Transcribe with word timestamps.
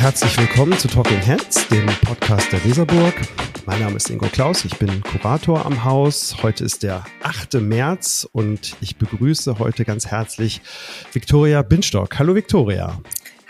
herzlich 0.00 0.38
willkommen 0.38 0.78
zu 0.78 0.88
Talking 0.88 1.20
Heads, 1.20 1.68
dem 1.68 1.84
Podcast 1.84 2.50
der 2.50 2.64
Weserburg. 2.64 3.12
Mein 3.66 3.80
Name 3.80 3.96
ist 3.96 4.08
Ingo 4.08 4.28
Klaus, 4.32 4.64
ich 4.64 4.78
bin 4.78 5.02
Kurator 5.02 5.66
am 5.66 5.84
Haus. 5.84 6.42
Heute 6.42 6.64
ist 6.64 6.82
der 6.82 7.04
8. 7.22 7.60
März 7.60 8.26
und 8.32 8.76
ich 8.80 8.96
begrüße 8.96 9.58
heute 9.58 9.84
ganz 9.84 10.06
herzlich 10.06 10.62
Viktoria 11.12 11.60
Binstock. 11.60 12.18
Hallo 12.18 12.34
Viktoria. 12.34 12.98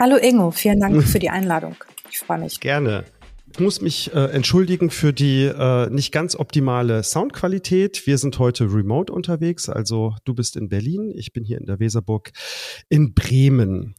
Hallo 0.00 0.16
Ingo, 0.16 0.50
vielen 0.50 0.80
Dank 0.80 1.00
für 1.06 1.20
die 1.20 1.30
Einladung. 1.30 1.76
Ich 2.10 2.18
freue 2.18 2.38
mich. 2.38 2.58
Gerne. 2.58 3.04
Ich 3.52 3.58
muss 3.58 3.80
mich 3.80 4.14
äh, 4.14 4.26
entschuldigen 4.26 4.90
für 4.90 5.12
die 5.12 5.44
äh, 5.44 5.90
nicht 5.90 6.12
ganz 6.12 6.36
optimale 6.36 7.02
Soundqualität. 7.02 8.06
Wir 8.06 8.16
sind 8.16 8.38
heute 8.38 8.64
remote 8.72 9.12
unterwegs, 9.12 9.68
also 9.68 10.14
du 10.24 10.34
bist 10.34 10.56
in 10.56 10.68
Berlin, 10.68 11.12
ich 11.14 11.32
bin 11.32 11.44
hier 11.44 11.58
in 11.58 11.66
der 11.66 11.80
Weserburg 11.80 12.30
in 12.88 13.12
Bremen. 13.12 13.96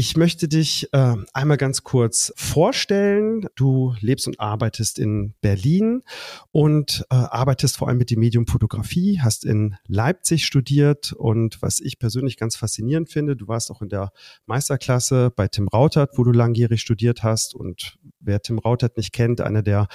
Ich 0.00 0.16
möchte 0.16 0.46
dich 0.46 0.88
äh, 0.92 1.16
einmal 1.32 1.56
ganz 1.56 1.82
kurz 1.82 2.32
vorstellen. 2.36 3.48
Du 3.56 3.96
lebst 3.98 4.28
und 4.28 4.38
arbeitest 4.38 4.96
in 5.00 5.34
Berlin 5.40 6.04
und 6.52 7.04
äh, 7.10 7.16
arbeitest 7.16 7.76
vor 7.76 7.88
allem 7.88 7.98
mit 7.98 8.12
dem 8.12 8.20
Medium 8.20 8.46
Fotografie, 8.46 9.18
hast 9.20 9.44
in 9.44 9.74
Leipzig 9.88 10.46
studiert 10.46 11.12
und 11.14 11.60
was 11.62 11.80
ich 11.80 11.98
persönlich 11.98 12.36
ganz 12.36 12.54
faszinierend 12.54 13.10
finde, 13.10 13.34
du 13.34 13.48
warst 13.48 13.72
auch 13.72 13.82
in 13.82 13.88
der 13.88 14.12
Meisterklasse 14.46 15.32
bei 15.34 15.48
Tim 15.48 15.66
Rautert, 15.66 16.16
wo 16.16 16.22
du 16.22 16.30
langjährig 16.30 16.80
studiert 16.80 17.24
hast 17.24 17.56
und 17.56 17.98
wer 18.20 18.40
Tim 18.40 18.60
Rautert 18.60 18.98
nicht 18.98 19.12
kennt, 19.12 19.40
einer 19.40 19.62
der 19.62 19.88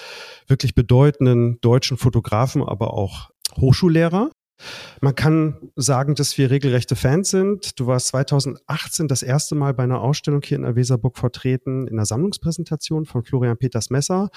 wirklich 0.47 0.75
bedeutenden 0.75 1.61
deutschen 1.61 1.95
Fotografen, 1.95 2.61
aber 2.61 2.93
auch 2.93 3.29
Hochschullehrer. 3.55 4.31
Man 5.01 5.15
kann 5.15 5.71
sagen, 5.75 6.15
dass 6.15 6.37
wir 6.37 6.49
regelrechte 6.49 6.95
Fans 6.95 7.29
sind. 7.29 7.79
Du 7.79 7.87
warst 7.87 8.07
2018 8.07 9.07
das 9.07 9.23
erste 9.23 9.55
Mal 9.55 9.73
bei 9.73 9.83
einer 9.83 10.01
Ausstellung 10.01 10.41
hier 10.43 10.57
in 10.57 10.63
der 10.63 10.75
Weserburg 10.75 11.17
vertreten, 11.17 11.87
in 11.87 11.97
der 11.97 12.05
Sammlungspräsentation 12.05 13.05
von 13.05 13.23
Florian 13.23 13.57
Peters 13.57 13.89
Messer 13.89 14.29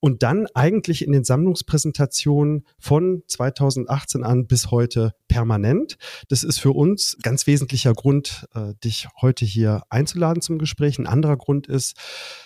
und 0.00 0.22
dann 0.22 0.46
eigentlich 0.54 1.04
in 1.04 1.12
den 1.12 1.24
Sammlungspräsentationen 1.24 2.66
von 2.78 3.22
2018 3.26 4.24
an 4.24 4.46
bis 4.46 4.70
heute 4.70 5.12
permanent. 5.28 5.96
Das 6.28 6.44
ist 6.44 6.58
für 6.58 6.72
uns 6.72 7.18
ganz 7.22 7.46
wesentlicher 7.46 7.92
Grund, 7.92 8.46
äh, 8.54 8.74
dich 8.82 9.08
heute 9.20 9.44
hier 9.44 9.82
einzuladen 9.90 10.40
zum 10.40 10.58
Gespräch. 10.58 10.98
Ein 10.98 11.06
anderer 11.06 11.36
Grund 11.36 11.66
ist, 11.66 11.96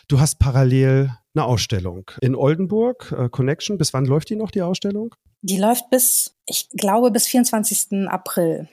du 0.08 0.20
hast 0.20 0.38
parallel 0.38 1.10
eine 1.34 1.44
Ausstellung 1.44 2.10
in 2.20 2.34
Oldenburg, 2.34 3.14
äh, 3.16 3.28
Connection. 3.28 3.78
Bis 3.78 3.92
wann 3.94 4.06
läuft 4.06 4.30
die 4.30 4.36
noch, 4.36 4.50
die 4.50 4.62
Ausstellung? 4.62 5.14
Die 5.42 5.58
läuft 5.58 5.90
bis, 5.90 6.37
ich 6.48 6.68
glaube, 6.70 7.10
bis 7.10 7.26
24. 7.26 8.08
April. 8.08 8.68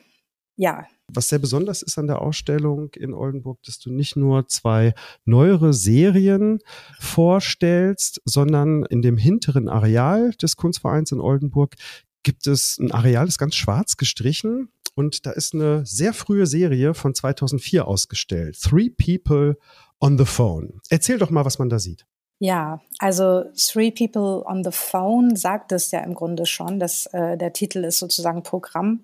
Ja. 0.56 0.86
Was 1.14 1.30
sehr 1.30 1.40
besonders 1.40 1.82
ist 1.82 2.00
an 2.00 2.08
der 2.08 2.22
Ausstellung 2.22 2.92
in 2.96 3.14
Oldenburg, 3.14 3.62
dass 3.64 3.78
du 3.78 3.92
nicht 3.92 4.16
nur 4.16 4.48
zwei 4.48 4.94
neuere 5.26 5.74
Serien 5.74 6.60
vorstellst, 7.00 8.22
sondern 8.26 8.86
in 8.86 9.02
dem 9.02 9.18
hinteren 9.18 9.70
Areal 9.70 10.32
des 10.32 10.56
Kunstvereins 10.56 11.12
in 11.12 11.20
Oldenburg 11.20 11.76
gibt 12.24 12.48
es 12.48 12.80
ein 12.80 12.92
Areal, 12.92 13.28
das 13.28 13.38
ganz 13.38 13.56
schwarz 13.56 13.98
gestrichen 13.98 14.70
und 14.96 15.26
da 15.28 15.32
ist 15.32 15.54
eine 15.54 15.86
sehr 15.86 16.14
frühe 16.14 16.48
Serie 16.48 16.94
von 16.96 17.14
2004 17.14 17.86
ausgestellt. 17.88 18.58
Three 18.60 18.90
People 18.90 19.58
on 20.00 20.18
the 20.18 20.26
Phone. 20.26 20.80
Erzähl 20.90 21.20
doch 21.20 21.30
mal, 21.30 21.46
was 21.46 21.60
man 21.60 21.70
da 21.70 21.78
sieht. 21.78 22.06
Ja, 22.40 22.82
also 23.00 23.46
Three 23.56 23.92
People 23.92 24.44
on 24.46 24.64
the 24.64 24.72
Phone 24.72 25.36
sagt 25.36 25.72
es 25.72 25.92
ja 25.92 26.02
im 26.02 26.14
Grunde 26.14 26.46
schon, 26.46 26.80
dass 26.80 27.06
äh, 27.08 27.38
der 27.38 27.54
Titel 27.54 27.86
ist 27.86 28.00
sozusagen 28.00 28.44
Programm. 28.44 29.04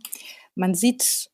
Man 0.56 0.76
sieht 0.76 1.30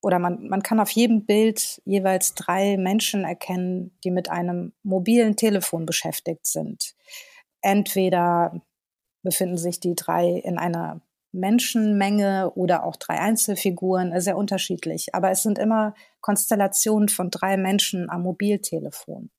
oder 0.00 0.18
man, 0.18 0.48
man 0.48 0.62
kann 0.62 0.80
auf 0.80 0.90
jedem 0.90 1.24
Bild 1.24 1.80
jeweils 1.84 2.34
drei 2.34 2.76
Menschen 2.76 3.24
erkennen, 3.24 3.96
die 4.04 4.10
mit 4.10 4.30
einem 4.30 4.72
mobilen 4.82 5.36
Telefon 5.36 5.86
beschäftigt 5.86 6.46
sind. 6.46 6.94
Entweder 7.62 8.60
befinden 9.22 9.56
sich 9.56 9.80
die 9.80 9.94
drei 9.94 10.28
in 10.28 10.58
einer 10.58 11.00
Menschenmenge 11.32 12.52
oder 12.54 12.84
auch 12.84 12.96
drei 12.96 13.18
Einzelfiguren, 13.18 14.18
sehr 14.20 14.36
unterschiedlich. 14.36 15.14
Aber 15.14 15.30
es 15.30 15.42
sind 15.42 15.58
immer 15.58 15.94
Konstellationen 16.20 17.08
von 17.08 17.30
drei 17.30 17.56
Menschen 17.56 18.08
am 18.10 18.22
Mobiltelefon. 18.22 19.30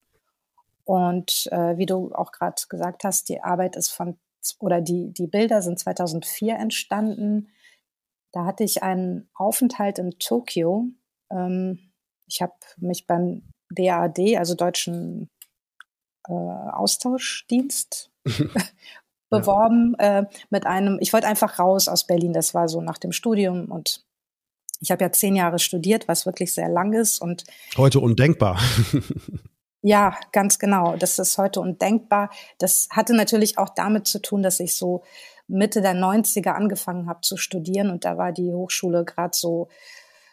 Und 0.86 1.48
äh, 1.52 1.78
wie 1.78 1.88
du 1.88 2.14
auch 2.14 2.32
gerade 2.32 2.62
gesagt 2.70 3.04
hast, 3.04 3.28
die 3.30 3.42
Arbeit 3.42 3.76
ist 3.76 3.90
von, 3.90 4.18
oder 4.60 4.82
die, 4.82 5.12
die 5.12 5.28
Bilder 5.28 5.62
sind 5.62 5.80
2004 5.80 6.56
entstanden. 6.56 7.50
Da 8.32 8.46
hatte 8.46 8.64
ich 8.64 8.84
einen 8.84 9.28
Aufenthalt 9.34 9.98
in 9.98 10.12
Tokio. 10.20 10.88
Ähm, 11.32 11.92
ich 12.28 12.42
habe 12.42 12.54
mich 12.78 13.08
beim 13.08 13.52
DAAD, 13.72 14.38
also 14.38 14.54
Deutschen 14.54 15.30
äh, 16.28 16.34
Austauschdienst, 16.34 18.12
beworben 19.30 19.96
ja. 20.00 20.20
äh, 20.20 20.26
mit 20.52 20.68
einem, 20.68 21.00
ich 21.02 21.14
wollte 21.14 21.28
einfach 21.28 21.58
raus 21.58 21.88
aus 21.88 22.06
Berlin, 22.06 22.34
das 22.34 22.54
war 22.54 22.70
so 22.70 22.82
nach 22.82 23.00
dem 23.00 23.12
Studium 23.12 23.72
und 23.72 24.06
ich 24.82 24.92
habe 24.92 25.04
ja 25.04 25.12
zehn 25.12 25.36
Jahre 25.36 25.58
studiert, 25.58 26.08
was 26.08 26.26
wirklich 26.26 26.54
sehr 26.54 26.70
lang 26.70 26.94
ist 26.94 27.20
und 27.20 27.44
heute 27.78 28.00
undenkbar. 28.00 28.60
Ja, 29.88 30.18
ganz 30.32 30.58
genau. 30.58 30.96
Das 30.98 31.20
ist 31.20 31.38
heute 31.38 31.62
undenkbar. 31.62 32.32
Das 32.58 32.88
hatte 32.90 33.14
natürlich 33.16 33.60
auch 33.60 33.70
damit 33.70 34.08
zu 34.08 34.20
tun, 34.20 34.42
dass 34.42 34.60
ich 34.60 34.74
so 34.74 35.04
Mitte 35.48 35.80
der 35.84 35.94
90er 35.94 36.54
angefangen 36.54 37.08
habe 37.08 37.22
zu 37.22 37.38
studieren 37.38 37.92
und 37.92 38.04
da 38.04 38.18
war 38.18 38.32
die 38.32 38.52
Hochschule 38.52 39.06
gerade 39.06 39.38
so 39.38 39.68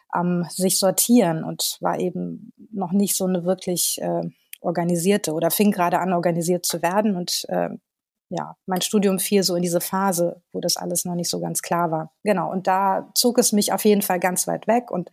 am 0.08 0.46
sich 0.48 0.78
sortieren 0.78 1.44
und 1.44 1.76
war 1.80 2.00
eben 2.00 2.54
noch 2.72 2.92
nicht 2.92 3.14
so 3.14 3.26
eine 3.26 3.44
wirklich 3.44 4.00
äh, 4.00 4.22
organisierte 4.62 5.34
oder 5.34 5.50
fing 5.50 5.70
gerade 5.70 5.98
an, 5.98 6.14
organisiert 6.14 6.64
zu 6.64 6.80
werden. 6.80 7.14
Und 7.14 7.44
äh, 7.50 7.68
ja, 8.30 8.56
mein 8.64 8.80
Studium 8.80 9.18
fiel 9.18 9.42
so 9.42 9.54
in 9.54 9.62
diese 9.62 9.82
Phase, 9.82 10.40
wo 10.52 10.60
das 10.60 10.78
alles 10.78 11.04
noch 11.04 11.14
nicht 11.14 11.28
so 11.28 11.40
ganz 11.40 11.60
klar 11.60 11.90
war. 11.90 12.14
Genau, 12.24 12.50
und 12.50 12.66
da 12.68 13.10
zog 13.14 13.36
es 13.36 13.52
mich 13.52 13.74
auf 13.74 13.84
jeden 13.84 14.00
Fall 14.00 14.18
ganz 14.18 14.46
weit 14.46 14.66
weg 14.66 14.90
und 14.90 15.10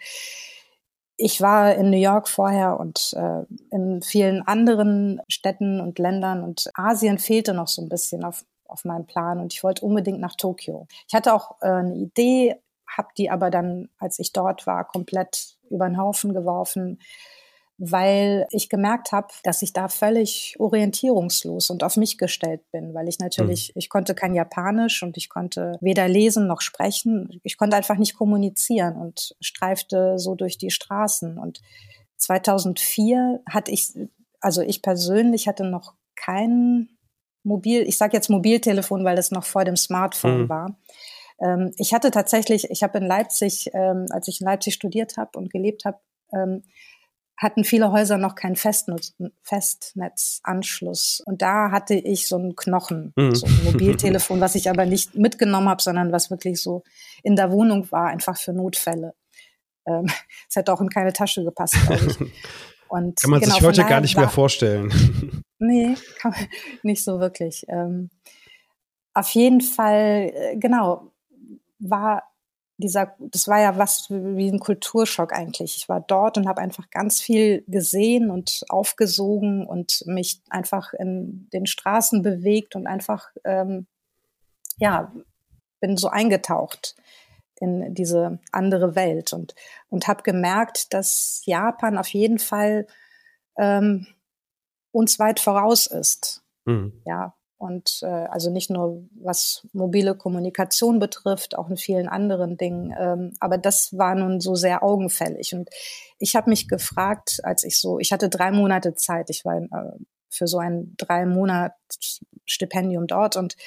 ich 1.19 1.41
war 1.41 1.75
in 1.75 1.89
New 1.89 1.97
York 1.97 2.29
vorher 2.29 2.79
und 2.79 3.13
äh, 3.13 3.43
in 3.71 4.01
vielen 4.01 4.41
anderen 4.41 5.21
Städten 5.27 5.81
und 5.81 5.99
Ländern 5.99 6.43
und 6.43 6.69
Asien 6.75 7.19
fehlte 7.19 7.53
noch 7.53 7.67
so 7.67 7.81
ein 7.81 7.89
bisschen 7.89 8.23
auf, 8.23 8.45
auf 8.65 8.85
meinem 8.85 9.05
Plan 9.05 9.39
und 9.39 9.53
ich 9.53 9.61
wollte 9.61 9.85
unbedingt 9.85 10.21
nach 10.21 10.35
Tokio. 10.35 10.87
Ich 11.09 11.13
hatte 11.13 11.33
auch 11.33 11.57
äh, 11.61 11.67
eine 11.67 11.95
Idee, 11.95 12.55
habe 12.87 13.09
die 13.17 13.29
aber 13.29 13.51
dann, 13.51 13.89
als 13.97 14.17
ich 14.19 14.31
dort 14.31 14.65
war, 14.65 14.85
komplett 14.85 15.57
über 15.69 15.89
den 15.89 15.97
Haufen 15.97 16.33
geworfen, 16.33 16.99
weil 17.79 18.45
ich 18.51 18.67
gemerkt 18.67 19.13
habe, 19.13 19.29
dass 19.43 19.61
ich 19.61 19.71
da 19.71 19.87
völlig 19.87 20.55
orientierungslos 20.59 21.69
und 21.69 21.81
auf 21.81 21.95
mich 21.95 22.17
gestellt 22.17 22.61
bin, 22.71 22.93
weil 22.93 23.07
ich 23.07 23.19
natürlich, 23.19 23.69
mhm. 23.69 23.79
ich 23.79 23.89
konnte 23.89 24.13
kein 24.13 24.35
Japanisch 24.35 25.01
und 25.01 25.15
ich 25.15 25.29
konnte 25.29 25.77
weder 25.79 26.09
lesen 26.09 26.45
noch 26.45 26.59
sprechen. 26.59 27.39
Ich 27.43 27.57
konnte 27.57 27.77
einfach 27.77 27.97
nicht 27.97 28.15
kommunizieren 28.15 28.97
und 28.97 29.33
streifte 29.39 30.19
so 30.19 30.35
durch 30.35 30.57
die 30.57 30.71
Straßen. 30.71 31.37
Und 31.37 31.61
2004 32.17 33.41
hatte 33.49 33.71
ich, 33.71 33.93
also 34.41 34.61
ich 34.61 34.81
persönlich 34.81 35.47
hatte 35.47 35.63
noch 35.63 35.93
kein 36.17 36.89
Mobil, 37.43 37.83
ich 37.83 37.97
sage 37.97 38.17
jetzt 38.17 38.29
Mobiltelefon, 38.29 39.05
weil 39.05 39.17
es 39.17 39.31
noch 39.31 39.45
vor 39.45 39.63
dem 39.63 39.77
Smartphone 39.77 40.43
mhm. 40.43 40.49
war. 40.49 40.77
Ähm, 41.41 41.71
ich 41.77 41.93
hatte 41.93 42.11
tatsächlich, 42.11 42.69
ich 42.69 42.83
habe 42.83 42.97
in 42.97 43.05
Leipzig, 43.05 43.69
ähm, 43.73 44.07
als 44.09 44.27
ich 44.27 44.41
in 44.41 44.47
Leipzig 44.47 44.73
studiert 44.73 45.15
habe 45.15 45.37
und 45.37 45.49
gelebt 45.49 45.85
habe, 45.85 45.99
ähm, 46.33 46.63
hatten 47.39 47.63
viele 47.63 47.91
Häuser 47.91 48.17
noch 48.17 48.35
keinen 48.35 48.57
Festnetz, 48.57 49.15
Festnetzanschluss. 49.41 51.23
Und 51.25 51.41
da 51.41 51.71
hatte 51.71 51.95
ich 51.95 52.27
so 52.27 52.35
einen 52.35 52.55
Knochen, 52.55 53.13
mhm. 53.15 53.33
so 53.33 53.47
ein 53.47 53.63
Mobiltelefon, 53.63 54.41
was 54.41 54.55
ich 54.55 54.69
aber 54.69 54.85
nicht 54.85 55.15
mitgenommen 55.15 55.69
habe, 55.69 55.81
sondern 55.81 56.11
was 56.11 56.29
wirklich 56.29 56.61
so 56.61 56.83
in 57.23 57.37
der 57.37 57.51
Wohnung 57.51 57.89
war, 57.91 58.07
einfach 58.07 58.37
für 58.37 58.51
Notfälle. 58.51 59.13
Ähm, 59.87 60.07
es 60.49 60.57
hätte 60.57 60.73
auch 60.73 60.81
in 60.81 60.89
keine 60.89 61.13
Tasche 61.13 61.43
gepasst, 61.43 61.75
glaube 61.87 62.05
ich. 62.07 62.19
Und 62.89 63.21
kann 63.21 63.31
man 63.31 63.39
genau, 63.39 63.53
sich 63.53 63.63
heute 63.63 63.85
gar 63.85 64.01
nicht 64.01 64.15
war, 64.15 64.23
mehr 64.23 64.29
vorstellen. 64.29 65.43
Nee, 65.61 65.97
kann 66.21 66.31
man 66.31 66.47
nicht 66.83 67.03
so 67.03 67.19
wirklich. 67.19 67.65
Ähm, 67.67 68.09
auf 69.13 69.29
jeden 69.31 69.59
Fall, 69.59 70.31
äh, 70.33 70.55
genau, 70.55 71.11
war 71.79 72.28
dieser, 72.79 73.13
das 73.19 73.47
war 73.47 73.59
ja 73.59 73.77
was 73.77 74.09
wie 74.09 74.49
ein 74.49 74.59
Kulturschock 74.59 75.33
eigentlich. 75.33 75.75
Ich 75.75 75.89
war 75.89 75.99
dort 75.99 76.37
und 76.37 76.47
habe 76.47 76.61
einfach 76.61 76.89
ganz 76.89 77.19
viel 77.19 77.63
gesehen 77.67 78.31
und 78.31 78.63
aufgesogen 78.69 79.67
und 79.67 80.03
mich 80.07 80.41
einfach 80.49 80.93
in 80.93 81.49
den 81.51 81.65
Straßen 81.65 82.21
bewegt 82.21 82.75
und 82.75 82.87
einfach, 82.87 83.29
ähm, 83.43 83.85
ja, 84.77 85.11
bin 85.81 85.97
so 85.97 86.07
eingetaucht 86.07 86.95
in 87.59 87.93
diese 87.93 88.39
andere 88.53 88.95
Welt 88.95 89.33
und, 89.33 89.55
und 89.89 90.07
habe 90.07 90.23
gemerkt, 90.23 90.93
dass 90.93 91.41
Japan 91.45 91.97
auf 91.97 92.07
jeden 92.07 92.39
Fall 92.39 92.87
ähm, 93.57 94.07
uns 94.91 95.19
weit 95.19 95.41
voraus 95.41 95.85
ist. 95.85 96.43
Mhm. 96.63 97.01
Ja, 97.05 97.35
und 97.59 97.99
äh, 98.03 98.07
also 98.07 98.49
nicht 98.49 98.69
nur 98.69 99.03
was 99.21 99.67
mobile 99.73 100.15
Kommunikation 100.15 100.97
betrifft, 100.97 101.57
auch 101.57 101.69
in 101.69 101.75
vielen 101.77 102.07
anderen 102.07 102.57
Dingen. 102.57 102.95
Ähm, 102.97 103.33
aber 103.41 103.57
das 103.57 103.95
war 103.97 104.15
nun 104.15 104.39
so 104.39 104.55
sehr 104.55 104.81
augenfällig. 104.81 105.53
Und 105.53 105.69
ich 106.17 106.35
habe 106.35 106.49
mich 106.49 106.69
gefragt, 106.69 107.41
als 107.43 107.63
ich 107.65 107.79
so, 107.79 107.99
ich 107.99 108.13
hatte 108.13 108.29
drei 108.29 108.51
Monate 108.51 108.95
Zeit, 108.95 109.29
ich 109.29 109.43
war 109.43 109.57
äh, 109.57 109.99
für 110.29 110.47
so 110.47 110.57
ein 110.57 110.95
drei 110.97 111.25
Monat 111.25 111.73
Stipendium 112.45 113.07
dort 113.07 113.35
und 113.35 113.57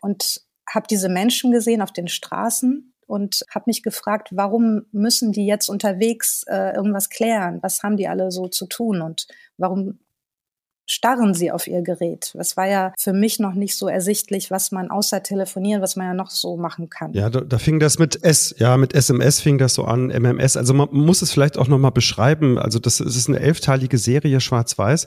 und 0.00 0.40
habe 0.68 0.86
diese 0.88 1.10
Menschen 1.10 1.52
gesehen 1.52 1.82
auf 1.82 1.92
den 1.92 2.08
Straßen 2.08 2.94
und 3.06 3.44
habe 3.50 3.64
mich 3.66 3.82
gefragt, 3.82 4.28
warum 4.32 4.86
müssen 4.92 5.32
die 5.32 5.44
jetzt 5.44 5.68
unterwegs 5.68 6.44
äh, 6.48 6.74
irgendwas 6.74 7.10
klären? 7.10 7.58
Was 7.62 7.82
haben 7.82 7.98
die 7.98 8.08
alle 8.08 8.30
so 8.30 8.48
zu 8.48 8.66
tun 8.66 9.02
und 9.02 9.26
warum 9.58 9.98
starren 10.86 11.34
sie 11.34 11.50
auf 11.50 11.66
ihr 11.66 11.82
Gerät. 11.82 12.34
Es 12.38 12.56
war 12.56 12.66
ja 12.66 12.92
für 12.98 13.12
mich 13.12 13.38
noch 13.38 13.54
nicht 13.54 13.76
so 13.76 13.88
ersichtlich, 13.88 14.50
was 14.50 14.72
man 14.72 14.90
außer 14.90 15.22
telefonieren, 15.22 15.82
was 15.82 15.96
man 15.96 16.06
ja 16.08 16.14
noch 16.14 16.30
so 16.30 16.56
machen 16.56 16.90
kann. 16.90 17.12
Ja, 17.12 17.30
da, 17.30 17.40
da 17.40 17.58
fing 17.58 17.80
das 17.80 17.98
mit 17.98 18.22
S, 18.22 18.54
ja, 18.58 18.76
mit 18.76 18.94
SMS 18.94 19.40
fing 19.40 19.58
das 19.58 19.74
so 19.74 19.84
an, 19.84 20.08
MMS. 20.08 20.56
Also 20.56 20.74
man 20.74 20.88
muss 20.92 21.22
es 21.22 21.32
vielleicht 21.32 21.58
auch 21.58 21.68
nochmal 21.68 21.92
beschreiben. 21.92 22.58
Also 22.58 22.78
das, 22.78 22.98
das 22.98 23.16
ist 23.16 23.28
eine 23.28 23.40
elfteilige 23.40 23.98
Serie, 23.98 24.40
schwarz-weiß. 24.40 25.06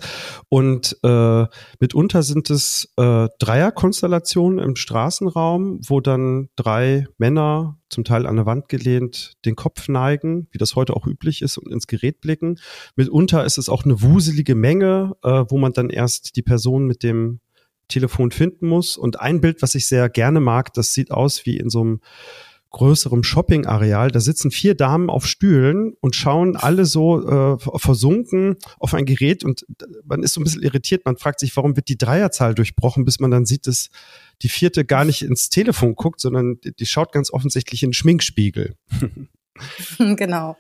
Und 0.50 0.98
äh, 1.04 1.46
mitunter 1.80 2.24
sind 2.24 2.50
es 2.50 2.92
äh, 2.98 3.28
Dreierkonstellationen 3.40 4.60
im 4.60 4.76
Straßenraum, 4.76 5.80
wo 5.88 6.00
dann 6.00 6.50
drei 6.56 7.08
Männer 7.18 7.78
zum 7.90 8.04
Teil 8.04 8.26
an 8.26 8.36
der 8.36 8.46
Wand 8.46 8.68
gelehnt, 8.68 9.34
den 9.46 9.56
Kopf 9.56 9.88
neigen, 9.88 10.48
wie 10.52 10.58
das 10.58 10.76
heute 10.76 10.96
auch 10.96 11.06
üblich 11.08 11.42
ist, 11.42 11.58
und 11.58 11.72
ins 11.72 11.88
Gerät 11.88 12.20
blicken. 12.20 12.60
Mitunter 12.96 13.46
ist 13.46 13.58
es 13.58 13.70
auch 13.70 13.86
eine 13.86 14.02
wuselige 14.02 14.56
Menge, 14.56 15.14
äh, 15.24 15.46
wo 15.50 15.58
man 15.58 15.74
dann 15.78 15.90
erst 15.90 16.36
die 16.36 16.42
Person 16.42 16.86
mit 16.86 17.04
dem 17.04 17.40
Telefon 17.88 18.32
finden 18.32 18.68
muss. 18.68 18.98
Und 18.98 19.20
ein 19.20 19.42
Bild, 19.42 19.62
was 19.62 19.76
ich 19.76 19.88
sehr 19.88 20.10
gerne 20.10 20.40
mag, 20.40 20.74
das 20.74 20.94
sieht 20.94 21.12
aus 21.12 21.46
wie 21.46 21.58
in 21.58 21.70
so 21.70 21.82
einem 21.82 22.02
größerem 22.76 23.24
Shopping-Areal. 23.24 24.12
Da 24.12 24.20
sitzen 24.20 24.52
vier 24.52 24.76
Damen 24.76 25.10
auf 25.10 25.26
Stühlen 25.26 25.94
und 26.02 26.14
schauen 26.14 26.58
alle 26.58 26.84
so 26.84 27.26
äh, 27.26 27.58
versunken 27.78 28.58
auf 28.80 28.94
ein 28.94 29.06
Gerät 29.06 29.46
und 29.46 29.66
man 30.04 30.24
ist 30.24 30.34
so 30.34 30.42
ein 30.42 30.44
bisschen 30.44 30.62
irritiert. 30.62 31.06
Man 31.06 31.16
fragt 31.16 31.40
sich, 31.40 31.56
warum 31.56 31.78
wird 31.78 31.88
die 31.88 31.98
Dreierzahl 31.98 32.54
durchbrochen, 32.54 33.06
bis 33.06 33.22
man 33.22 33.32
dann 33.32 33.46
sieht, 33.46 33.68
dass 33.68 33.90
die 34.42 34.50
vierte 34.50 34.84
gar 34.84 35.06
nicht 35.06 35.22
ins 35.22 35.48
Telefon 35.48 35.96
guckt, 35.96 36.20
sondern 36.20 36.60
die, 36.62 36.86
schaut 36.86 37.14
ganz 37.14 37.32
offensichtlich 37.32 37.82
in 37.82 37.92
den 37.92 37.94
Schminkspiegel. 37.94 38.76
genau. 39.98 40.58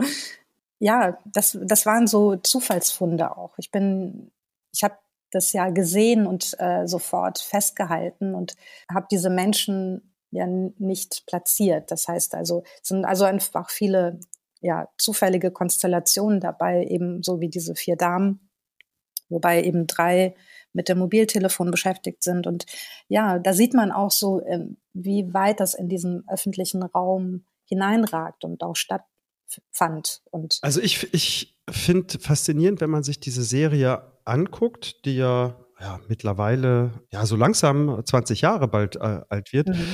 Ja, 0.79 1.17
das, 1.25 1.57
das 1.63 1.85
waren 1.85 2.07
so 2.07 2.37
Zufallsfunde 2.37 3.35
auch. 3.35 3.55
Ich 3.57 3.71
bin, 3.71 4.31
ich 4.73 4.85
habe 4.85 4.95
das 5.31 5.53
ja 5.53 5.69
gesehen 5.69 6.27
und 6.27 6.55
äh, 6.59 6.87
sofort 6.87 7.39
festgehalten 7.39 8.35
und 8.35 8.55
habe 8.93 9.07
diese 9.11 9.29
Menschen 9.29 10.13
ja 10.31 10.45
nicht 10.47 11.25
platziert. 11.27 11.91
Das 11.91 12.07
heißt 12.07 12.35
also, 12.35 12.63
es 12.81 12.89
sind 12.89 13.05
also 13.05 13.25
einfach 13.25 13.69
viele 13.69 14.19
ja, 14.61 14.87
zufällige 14.97 15.51
Konstellationen 15.51 16.39
dabei, 16.39 16.85
eben 16.85 17.21
so 17.23 17.39
wie 17.39 17.49
diese 17.49 17.75
vier 17.75 17.95
Damen, 17.95 18.49
wobei 19.29 19.63
eben 19.63 19.87
drei 19.87 20.35
mit 20.73 20.89
dem 20.89 20.99
Mobiltelefon 20.99 21.71
beschäftigt 21.71 22.23
sind. 22.23 22.47
Und 22.47 22.65
ja, 23.07 23.39
da 23.39 23.53
sieht 23.53 23.73
man 23.73 23.91
auch 23.91 24.11
so, 24.11 24.41
ähm, 24.45 24.77
wie 24.93 25.33
weit 25.33 25.59
das 25.59 25.73
in 25.73 25.87
diesen 25.87 26.27
öffentlichen 26.27 26.83
Raum 26.83 27.45
hineinragt 27.65 28.43
und 28.43 28.61
auch 28.63 28.75
stattfand. 28.75 30.21
Und 30.31 30.59
also 30.61 30.81
ich, 30.81 31.13
ich 31.13 31.57
finde 31.69 32.19
faszinierend, 32.19 32.81
wenn 32.81 32.89
man 32.89 33.03
sich 33.03 33.19
diese 33.19 33.43
Serie 33.43 34.11
anguckt, 34.25 35.05
die 35.05 35.15
ja 35.15 35.57
ja, 35.79 35.99
mittlerweile 36.07 36.91
ja 37.11 37.25
so 37.25 37.35
langsam 37.35 38.01
20 38.03 38.41
Jahre 38.41 38.67
bald 38.67 38.95
äh, 38.95 39.21
alt 39.29 39.51
wird, 39.51 39.69
mhm. 39.69 39.85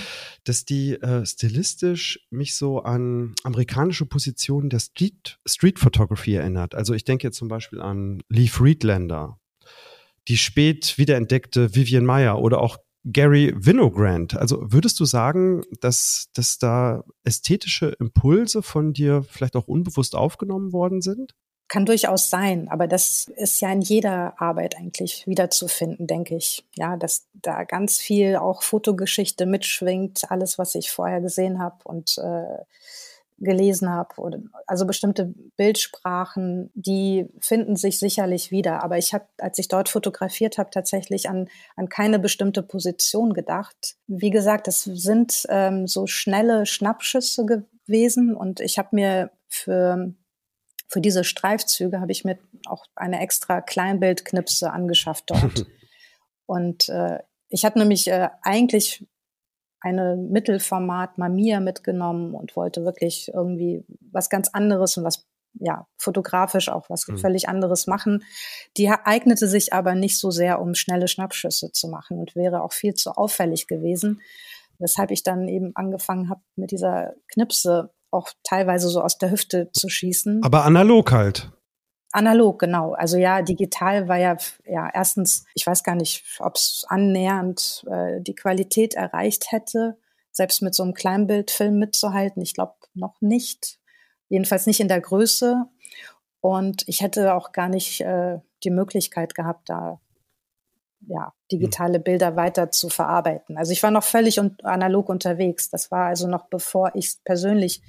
dass 0.43 0.65
die 0.65 0.93
äh, 0.93 1.25
stilistisch 1.25 2.19
mich 2.29 2.55
so 2.55 2.79
an 2.79 3.33
amerikanische 3.43 4.05
Positionen 4.05 4.69
der 4.69 4.79
Street, 4.79 5.39
Street 5.47 5.79
Photography 5.79 6.35
erinnert. 6.35 6.75
Also 6.75 6.93
ich 6.93 7.03
denke 7.03 7.27
jetzt 7.27 7.37
zum 7.37 7.47
Beispiel 7.47 7.81
an 7.81 8.21
Lee 8.29 8.47
Friedlander, 8.47 9.39
die 10.27 10.37
spät 10.37 10.97
wiederentdeckte 10.97 11.75
Vivian 11.75 12.05
Meyer 12.05 12.39
oder 12.39 12.61
auch 12.61 12.77
Gary 13.03 13.51
Winogrand. 13.55 14.37
Also 14.37 14.71
würdest 14.71 14.99
du 14.99 15.05
sagen, 15.05 15.63
dass, 15.79 16.29
dass 16.35 16.59
da 16.59 17.03
ästhetische 17.23 17.87
Impulse 17.99 18.61
von 18.61 18.93
dir 18.93 19.23
vielleicht 19.23 19.55
auch 19.55 19.67
unbewusst 19.67 20.15
aufgenommen 20.15 20.71
worden 20.71 21.01
sind? 21.01 21.33
Kann 21.71 21.85
durchaus 21.85 22.29
sein, 22.29 22.67
aber 22.67 22.85
das 22.85 23.31
ist 23.37 23.61
ja 23.61 23.71
in 23.71 23.79
jeder 23.79 24.33
Arbeit 24.41 24.75
eigentlich 24.77 25.25
wiederzufinden, 25.25 26.05
denke 26.05 26.35
ich. 26.35 26.65
Ja, 26.75 26.97
dass 26.97 27.27
da 27.31 27.63
ganz 27.63 27.97
viel 27.97 28.35
auch 28.35 28.61
Fotogeschichte 28.61 29.45
mitschwingt, 29.45 30.29
alles, 30.29 30.57
was 30.57 30.75
ich 30.75 30.91
vorher 30.91 31.21
gesehen 31.21 31.59
habe 31.59 31.77
und 31.85 32.17
äh, 32.17 32.65
gelesen 33.37 33.89
habe. 33.89 34.13
Also 34.67 34.85
bestimmte 34.85 35.33
Bildsprachen, 35.55 36.71
die 36.73 37.29
finden 37.39 37.77
sich 37.77 37.99
sicherlich 37.99 38.51
wieder. 38.51 38.83
Aber 38.83 38.97
ich 38.97 39.13
habe, 39.13 39.27
als 39.37 39.57
ich 39.57 39.69
dort 39.69 39.87
fotografiert 39.87 40.57
habe, 40.57 40.71
tatsächlich 40.71 41.29
an, 41.29 41.47
an 41.77 41.87
keine 41.87 42.19
bestimmte 42.19 42.63
Position 42.63 43.33
gedacht. 43.33 43.95
Wie 44.07 44.29
gesagt, 44.29 44.67
das 44.67 44.83
sind 44.83 45.45
ähm, 45.47 45.87
so 45.87 46.05
schnelle 46.05 46.65
Schnappschüsse 46.65 47.45
gewesen 47.45 48.35
und 48.35 48.59
ich 48.59 48.77
habe 48.77 48.89
mir 48.91 49.31
für 49.47 50.13
für 50.91 50.99
diese 50.99 51.23
Streifzüge 51.23 52.01
habe 52.01 52.11
ich 52.11 52.25
mir 52.25 52.37
auch 52.65 52.85
eine 52.95 53.21
extra 53.21 53.61
Kleinbildknipse 53.61 54.71
angeschafft 54.71 55.23
dort. 55.27 55.65
und 56.45 56.89
äh, 56.89 57.19
ich 57.47 57.63
habe 57.63 57.79
nämlich 57.79 58.09
äh, 58.09 58.27
eigentlich 58.41 59.07
eine 59.79 60.17
Mittelformat 60.17 61.17
Mamiya 61.17 61.61
mitgenommen 61.61 62.35
und 62.35 62.55
wollte 62.57 62.83
wirklich 62.83 63.31
irgendwie 63.33 63.85
was 64.11 64.29
ganz 64.29 64.49
anderes 64.49 64.97
und 64.97 65.05
was 65.05 65.25
ja 65.53 65.87
fotografisch 65.97 66.69
auch 66.69 66.89
was 66.89 67.07
mhm. 67.07 67.17
völlig 67.17 67.47
anderes 67.47 67.87
machen. 67.87 68.23
Die 68.75 68.89
eignete 68.89 69.47
sich 69.47 69.73
aber 69.73 69.95
nicht 69.95 70.19
so 70.19 70.29
sehr, 70.29 70.61
um 70.61 70.75
schnelle 70.75 71.07
Schnappschüsse 71.07 71.71
zu 71.71 71.87
machen 71.87 72.19
und 72.19 72.35
wäre 72.35 72.63
auch 72.63 72.73
viel 72.73 72.95
zu 72.95 73.11
auffällig 73.11 73.67
gewesen, 73.67 74.21
weshalb 74.77 75.11
ich 75.11 75.23
dann 75.23 75.47
eben 75.47 75.71
angefangen 75.75 76.29
habe 76.29 76.41
mit 76.55 76.71
dieser 76.71 77.13
Knipse 77.29 77.93
auch 78.11 78.29
teilweise 78.43 78.89
so 78.89 79.01
aus 79.01 79.17
der 79.17 79.31
Hüfte 79.31 79.71
zu 79.71 79.89
schießen. 79.89 80.43
Aber 80.43 80.65
analog 80.65 81.11
halt. 81.11 81.51
Analog, 82.11 82.59
genau. 82.59 82.91
Also 82.93 83.17
ja, 83.17 83.41
digital 83.41 84.07
war 84.07 84.17
ja, 84.17 84.35
ja 84.65 84.89
erstens, 84.93 85.45
ich 85.53 85.65
weiß 85.65 85.83
gar 85.83 85.95
nicht, 85.95 86.25
ob 86.39 86.55
es 86.55 86.83
annähernd 86.87 87.85
äh, 87.89 88.21
die 88.21 88.35
Qualität 88.35 88.95
erreicht 88.95 89.51
hätte, 89.51 89.97
selbst 90.31 90.61
mit 90.61 90.75
so 90.75 90.83
einem 90.83 90.93
Kleinbildfilm 90.93 91.77
mitzuhalten. 91.79 92.41
Ich 92.41 92.53
glaube 92.53 92.75
noch 92.93 93.21
nicht. 93.21 93.79
Jedenfalls 94.27 94.67
nicht 94.67 94.81
in 94.81 94.89
der 94.89 95.01
Größe. 95.01 95.65
Und 96.41 96.83
ich 96.87 97.01
hätte 97.01 97.33
auch 97.33 97.53
gar 97.53 97.69
nicht 97.69 98.01
äh, 98.01 98.39
die 98.63 98.71
Möglichkeit 98.71 99.35
gehabt, 99.35 99.69
da 99.69 100.01
ja, 101.07 101.33
digitale 101.51 101.99
Bilder 101.99 102.35
weiter 102.35 102.71
zu 102.71 102.89
verarbeiten. 102.89 103.57
Also 103.57 103.71
ich 103.71 103.83
war 103.83 103.91
noch 103.91 104.03
völlig 104.03 104.39
un 104.39 104.55
analog 104.63 105.09
unterwegs. 105.09 105.69
Das 105.69 105.91
war 105.91 106.05
also 106.05 106.27
noch 106.27 106.47
bevor 106.47 106.91
ich 106.95 107.15
persönlich 107.23 107.81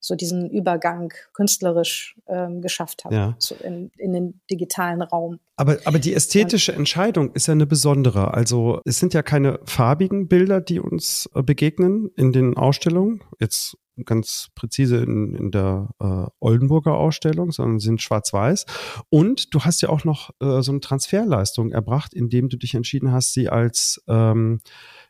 so 0.00 0.14
diesen 0.14 0.48
Übergang 0.50 1.12
künstlerisch 1.32 2.16
ähm, 2.28 2.62
geschafft 2.62 3.04
habe 3.04 3.14
ja. 3.14 3.36
so 3.38 3.56
in, 3.56 3.90
in 3.98 4.12
den 4.12 4.40
digitalen 4.50 5.02
Raum. 5.02 5.40
Aber, 5.56 5.78
aber 5.84 5.98
die 5.98 6.14
ästhetische 6.14 6.72
Entscheidung 6.72 7.32
ist 7.32 7.48
ja 7.48 7.52
eine 7.52 7.66
besondere. 7.66 8.32
Also 8.32 8.80
es 8.84 9.00
sind 9.00 9.12
ja 9.12 9.22
keine 9.22 9.58
farbigen 9.64 10.28
Bilder, 10.28 10.60
die 10.60 10.78
uns 10.78 11.28
äh, 11.34 11.42
begegnen 11.42 12.10
in 12.16 12.32
den 12.32 12.56
Ausstellungen. 12.56 13.24
Jetzt 13.40 13.76
ganz 14.04 14.48
präzise 14.54 14.98
in, 14.98 15.34
in 15.34 15.50
der 15.50 15.88
äh, 16.00 16.26
Oldenburger 16.40 16.94
Ausstellung, 16.94 17.52
sondern 17.52 17.78
sind 17.78 18.02
schwarz-weiß. 18.02 18.66
Und 19.10 19.54
du 19.54 19.60
hast 19.60 19.80
ja 19.82 19.88
auch 19.88 20.04
noch 20.04 20.30
äh, 20.40 20.62
so 20.62 20.72
eine 20.72 20.80
Transferleistung 20.80 21.72
erbracht, 21.72 22.14
indem 22.14 22.48
du 22.48 22.56
dich 22.56 22.74
entschieden 22.74 23.12
hast, 23.12 23.32
sie 23.32 23.48
als 23.48 24.02
ähm, 24.08 24.60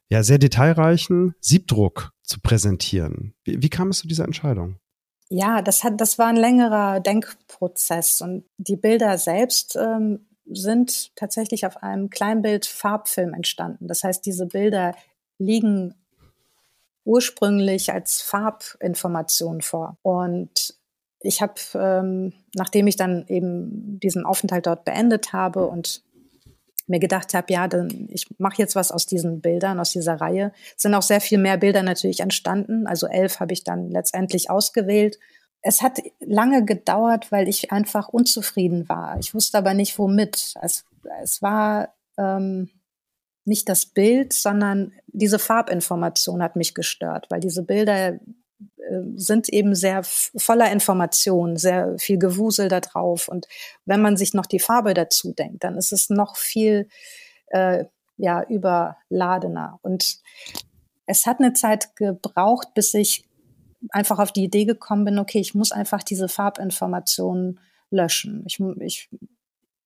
ja, 0.08 0.22
sehr 0.22 0.38
detailreichen 0.38 1.34
Siebdruck 1.40 2.12
zu 2.22 2.40
präsentieren. 2.40 3.34
Wie, 3.44 3.62
wie 3.62 3.68
kam 3.68 3.88
es 3.88 3.98
zu 3.98 4.08
dieser 4.08 4.24
Entscheidung? 4.24 4.76
Ja, 5.30 5.60
das 5.60 5.84
hat, 5.84 6.00
das 6.00 6.18
war 6.18 6.28
ein 6.28 6.36
längerer 6.36 7.00
Denkprozess 7.00 8.22
und 8.22 8.44
die 8.56 8.76
Bilder 8.76 9.18
selbst 9.18 9.76
ähm, 9.76 10.26
sind 10.46 11.14
tatsächlich 11.16 11.66
auf 11.66 11.82
einem 11.82 12.08
Kleinbild-Farbfilm 12.08 13.34
entstanden. 13.34 13.88
Das 13.88 14.04
heißt, 14.04 14.24
diese 14.24 14.46
Bilder 14.46 14.94
liegen 15.38 15.94
ursprünglich 17.08 17.90
als 17.90 18.20
Farbinformation 18.20 19.62
vor. 19.62 19.96
Und 20.02 20.74
ich 21.20 21.40
habe, 21.40 21.54
ähm, 21.74 22.34
nachdem 22.54 22.86
ich 22.86 22.96
dann 22.96 23.24
eben 23.28 23.98
diesen 23.98 24.26
Aufenthalt 24.26 24.66
dort 24.66 24.84
beendet 24.84 25.32
habe 25.32 25.66
und 25.66 26.02
mir 26.86 27.00
gedacht 27.00 27.32
habe, 27.32 27.52
ja, 27.52 27.66
dann 27.66 28.08
ich 28.10 28.26
mache 28.38 28.58
jetzt 28.58 28.76
was 28.76 28.92
aus 28.92 29.06
diesen 29.06 29.40
Bildern, 29.40 29.80
aus 29.80 29.90
dieser 29.90 30.20
Reihe. 30.20 30.52
Sind 30.76 30.94
auch 30.94 31.02
sehr 31.02 31.20
viel 31.20 31.38
mehr 31.38 31.56
Bilder 31.56 31.82
natürlich 31.82 32.20
entstanden. 32.20 32.86
Also 32.86 33.06
elf 33.06 33.40
habe 33.40 33.54
ich 33.54 33.64
dann 33.64 33.90
letztendlich 33.90 34.50
ausgewählt. 34.50 35.18
Es 35.62 35.82
hat 35.82 35.98
lange 36.20 36.64
gedauert, 36.64 37.32
weil 37.32 37.48
ich 37.48 37.72
einfach 37.72 38.08
unzufrieden 38.08 38.88
war. 38.88 39.18
Ich 39.18 39.34
wusste 39.34 39.58
aber 39.58 39.74
nicht, 39.74 39.98
womit. 39.98 40.54
Es, 40.62 40.84
es 41.22 41.42
war 41.42 41.94
ähm, 42.18 42.70
nicht 43.48 43.68
das 43.68 43.86
Bild, 43.86 44.32
sondern 44.32 44.92
diese 45.06 45.38
Farbinformation 45.38 46.42
hat 46.42 46.56
mich 46.56 46.74
gestört, 46.74 47.26
weil 47.30 47.40
diese 47.40 47.62
Bilder 47.64 48.14
äh, 48.14 48.18
sind 49.16 49.48
eben 49.48 49.74
sehr 49.74 50.02
voller 50.04 50.70
Informationen, 50.70 51.56
sehr 51.56 51.98
viel 51.98 52.18
Gewusel 52.18 52.68
da 52.68 52.80
drauf. 52.80 53.28
Und 53.28 53.48
wenn 53.84 54.00
man 54.00 54.16
sich 54.16 54.34
noch 54.34 54.46
die 54.46 54.60
Farbe 54.60 54.94
dazu 54.94 55.32
denkt, 55.32 55.64
dann 55.64 55.76
ist 55.76 55.92
es 55.92 56.10
noch 56.10 56.36
viel 56.36 56.88
äh, 57.48 57.84
ja, 58.16 58.44
überladener. 58.44 59.78
Und 59.82 60.20
es 61.06 61.26
hat 61.26 61.40
eine 61.40 61.54
Zeit 61.54 61.96
gebraucht, 61.96 62.74
bis 62.74 62.92
ich 62.94 63.24
einfach 63.90 64.18
auf 64.18 64.32
die 64.32 64.44
Idee 64.44 64.64
gekommen 64.64 65.04
bin, 65.04 65.18
okay, 65.18 65.38
ich 65.38 65.54
muss 65.54 65.72
einfach 65.72 66.02
diese 66.02 66.28
Farbinformationen 66.28 67.60
löschen. 67.90 68.44
Ich, 68.46 68.60
ich, 68.80 69.08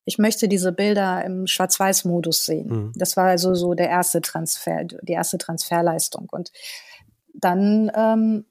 ich 0.05 0.19
möchte 0.19 0.49
diese 0.49 0.73
Bilder 0.73 1.25
im 1.25 1.47
Schwarz-Weiß-Modus 1.47 2.45
sehen. 2.45 2.69
Mhm. 2.69 2.93
Das 2.97 3.17
war 3.17 3.27
also 3.27 3.55
so 3.55 3.75
der 3.75 3.89
erste 3.89 4.21
Transfer, 4.21 4.85
die 4.85 5.13
erste 5.13 5.39
Transferleistung. 5.39 6.29
Und 6.31 6.51
dann 7.35 7.91
ähm, 7.95 8.45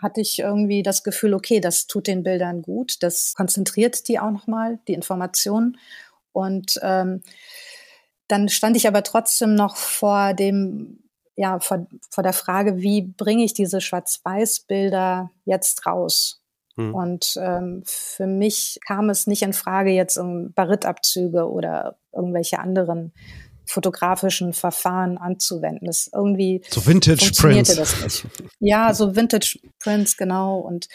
hatte 0.00 0.20
ich 0.20 0.38
irgendwie 0.38 0.82
das 0.82 1.02
Gefühl, 1.02 1.34
okay, 1.34 1.60
das 1.60 1.86
tut 1.86 2.06
den 2.06 2.22
Bildern 2.22 2.62
gut, 2.62 3.02
das 3.02 3.34
konzentriert 3.34 4.08
die 4.08 4.18
auch 4.18 4.30
nochmal, 4.30 4.78
die 4.88 4.94
Informationen. 4.94 5.78
Und 6.32 6.78
ähm, 6.82 7.22
dann 8.28 8.48
stand 8.48 8.76
ich 8.76 8.86
aber 8.86 9.02
trotzdem 9.02 9.54
noch 9.54 9.76
vor 9.76 10.32
dem, 10.34 11.02
ja, 11.36 11.58
vor, 11.58 11.86
vor 12.08 12.22
der 12.22 12.32
Frage, 12.32 12.78
wie 12.78 13.02
bringe 13.02 13.44
ich 13.44 13.52
diese 13.52 13.80
Schwarz-Weiß-Bilder 13.80 15.30
jetzt 15.44 15.84
raus? 15.86 16.39
Mhm. 16.88 16.94
Und 16.94 17.34
ähm, 17.40 17.82
für 17.84 18.26
mich 18.26 18.78
kam 18.86 19.10
es 19.10 19.26
nicht 19.26 19.42
in 19.42 19.52
Frage, 19.52 19.90
jetzt 19.90 20.16
um 20.16 20.52
Barittabzüge 20.52 21.48
oder 21.48 21.96
irgendwelche 22.12 22.58
anderen 22.58 23.12
fotografischen 23.70 24.52
Verfahren 24.52 25.16
anzuwenden. 25.16 25.86
Das 25.86 26.10
irgendwie 26.12 26.62
so 26.68 26.84
Vintage 26.86 27.24
funktionierte 27.26 27.74
Prints. 27.74 28.02
das 28.02 28.22
nicht. 28.22 28.26
Ja, 28.58 28.92
so 28.92 29.14
Vintage 29.14 29.60
Prints 29.78 30.16
genau 30.16 30.58
und 30.58 30.88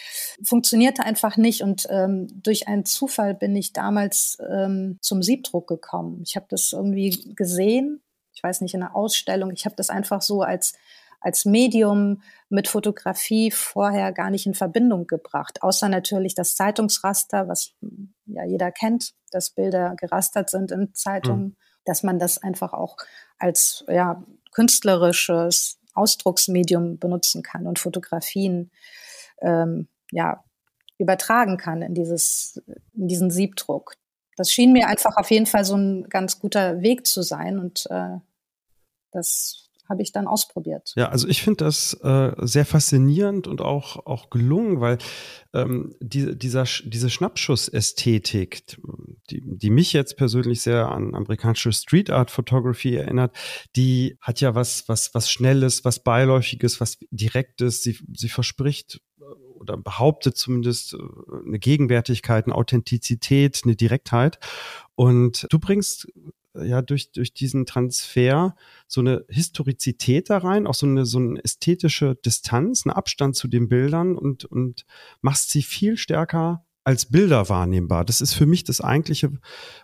funktionierte 0.43 1.03
einfach 1.03 1.37
nicht. 1.37 1.61
Und 1.61 1.87
ähm, 1.89 2.27
durch 2.43 2.67
einen 2.67 2.85
Zufall 2.85 3.33
bin 3.33 3.55
ich 3.55 3.71
damals 3.71 4.37
ähm, 4.51 4.97
zum 5.01 5.23
Siebdruck 5.23 5.67
gekommen. 5.67 6.21
Ich 6.25 6.35
habe 6.35 6.47
das 6.49 6.73
irgendwie 6.73 7.33
gesehen. 7.35 8.01
Ich 8.33 8.43
weiß 8.43 8.59
nicht 8.59 8.73
in 8.73 8.83
einer 8.83 8.95
Ausstellung. 8.95 9.51
Ich 9.51 9.65
habe 9.65 9.75
das 9.77 9.89
einfach 9.89 10.21
so 10.21 10.41
als 10.41 10.73
als 11.21 11.45
Medium 11.45 12.21
mit 12.49 12.67
Fotografie 12.67 13.51
vorher 13.51 14.11
gar 14.11 14.29
nicht 14.29 14.45
in 14.45 14.53
Verbindung 14.53 15.07
gebracht, 15.07 15.63
außer 15.63 15.89
natürlich 15.89 16.35
das 16.35 16.55
Zeitungsraster, 16.55 17.47
was 17.47 17.73
ja 18.25 18.43
jeder 18.45 18.71
kennt, 18.71 19.13
dass 19.31 19.49
Bilder 19.49 19.95
gerastert 19.97 20.49
sind 20.49 20.71
in 20.71 20.93
Zeitungen. 20.93 21.43
Mhm 21.43 21.55
dass 21.85 22.03
man 22.03 22.19
das 22.19 22.39
einfach 22.39 22.73
auch 22.73 22.97
als 23.37 23.85
ja, 23.87 24.21
künstlerisches 24.51 25.79
Ausdrucksmedium 25.93 26.97
benutzen 26.99 27.41
kann 27.43 27.67
und 27.67 27.79
Fotografien 27.79 28.71
ähm, 29.41 29.87
ja, 30.11 30.43
übertragen 30.97 31.57
kann 31.57 31.81
in, 31.81 31.93
dieses, 31.93 32.61
in 32.93 33.07
diesen 33.07 33.31
Siebdruck. 33.31 33.95
Das 34.35 34.51
schien 34.51 34.73
mir 34.73 34.87
einfach 34.87 35.15
auf 35.15 35.31
jeden 35.31 35.45
Fall 35.45 35.63
so 35.63 35.77
ein 35.77 36.09
ganz 36.09 36.39
guter 36.39 36.81
Weg 36.81 37.07
zu 37.07 37.21
sein 37.21 37.59
und 37.59 37.87
äh, 37.89 38.17
das 39.11 39.69
habe 39.87 40.01
ich 40.01 40.11
dann 40.11 40.27
ausprobiert. 40.27 40.93
Ja, 40.95 41.09
also 41.09 41.27
ich 41.27 41.41
finde 41.41 41.65
das 41.65 41.93
äh, 42.01 42.31
sehr 42.39 42.65
faszinierend 42.65 43.47
und 43.47 43.61
auch, 43.61 44.05
auch 44.05 44.29
gelungen, 44.29 44.81
weil 44.81 44.97
ähm, 45.53 45.95
die, 45.99 46.37
dieser, 46.37 46.65
diese 46.85 47.09
Schnappschussästhetik, 47.09 48.77
die, 49.29 49.41
die 49.45 49.69
mich 49.69 49.93
jetzt 49.93 50.17
persönlich 50.17 50.61
sehr 50.61 50.89
an 50.89 51.15
amerikanische 51.15 51.71
Street 51.71 52.09
Art 52.09 52.31
Photography 52.31 52.95
erinnert, 52.95 53.35
die 53.75 54.17
hat 54.21 54.41
ja 54.41 54.55
was, 54.55 54.87
was, 54.87 55.13
was 55.13 55.29
Schnelles, 55.29 55.85
was 55.85 56.03
Beiläufiges, 56.03 56.81
was 56.81 56.97
Direktes. 57.11 57.83
Sie, 57.83 57.97
sie 58.13 58.29
verspricht 58.29 59.01
äh, 59.19 59.23
oder 59.59 59.77
behauptet 59.77 60.37
zumindest 60.37 60.93
äh, 60.93 60.97
eine 61.45 61.59
Gegenwärtigkeit, 61.59 62.45
eine 62.45 62.55
Authentizität, 62.55 63.61
eine 63.63 63.75
Direktheit. 63.75 64.39
Und 64.95 65.47
du 65.49 65.59
bringst 65.59 66.07
ja 66.63 66.81
durch, 66.81 67.11
durch 67.11 67.33
diesen 67.33 67.65
Transfer 67.65 68.55
so 68.87 69.01
eine 69.01 69.25
Historizität 69.29 70.29
da 70.29 70.37
rein, 70.37 70.67
auch 70.67 70.73
so 70.73 70.85
eine, 70.85 71.05
so 71.05 71.19
eine 71.19 71.43
ästhetische 71.43 72.15
Distanz, 72.15 72.85
einen 72.85 72.93
Abstand 72.93 73.35
zu 73.35 73.47
den 73.47 73.67
Bildern 73.67 74.15
und, 74.15 74.45
und 74.45 74.85
machst 75.21 75.51
sie 75.51 75.63
viel 75.63 75.97
stärker 75.97 76.65
als 76.85 77.07
Bilder 77.07 77.49
wahrnehmbar. 77.49 78.05
Das 78.05 78.21
ist 78.21 78.33
für 78.33 78.45
mich 78.45 78.63
das 78.63 78.79
eigentliche 78.79 79.31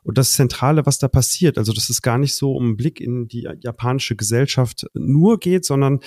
und 0.04 0.18
das 0.18 0.34
Zentrale, 0.34 0.86
was 0.86 1.00
da 1.00 1.08
passiert. 1.08 1.58
Also, 1.58 1.74
dass 1.74 1.90
es 1.90 2.04
gar 2.04 2.20
nicht 2.20 2.36
so 2.36 2.56
um 2.56 2.66
einen 2.68 2.78
Blick 2.78 3.02
in 3.02 3.28
die 3.28 3.50
japanische 3.60 4.16
Gesellschaft 4.16 4.86
nur 4.94 5.40
geht, 5.40 5.66
sondern 5.66 6.00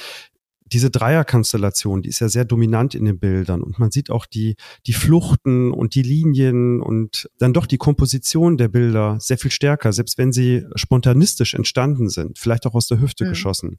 diese 0.67 0.91
Dreierkonstellation, 0.91 2.03
die 2.03 2.09
ist 2.09 2.21
ja 2.21 2.29
sehr 2.29 2.45
dominant 2.45 2.95
in 2.95 3.05
den 3.05 3.19
Bildern 3.19 3.63
und 3.63 3.79
man 3.79 3.91
sieht 3.91 4.11
auch 4.11 4.25
die, 4.25 4.57
die 4.87 4.95
Fluchten 4.95 5.73
und 5.73 5.95
die 5.95 6.03
Linien 6.03 6.81
und 6.81 7.29
dann 7.39 7.53
doch 7.53 7.67
die 7.67 7.77
Komposition 7.77 8.57
der 8.57 8.69
Bilder 8.69 9.19
sehr 9.21 9.37
viel 9.37 9.51
stärker, 9.51 9.93
selbst 9.93 10.17
wenn 10.17 10.33
sie 10.33 10.65
spontanistisch 10.75 11.55
entstanden 11.55 12.09
sind, 12.09 12.39
vielleicht 12.39 12.67
auch 12.67 12.75
aus 12.75 12.87
der 12.87 13.01
Hüfte 13.01 13.25
mhm. 13.25 13.29
geschossen. 13.31 13.79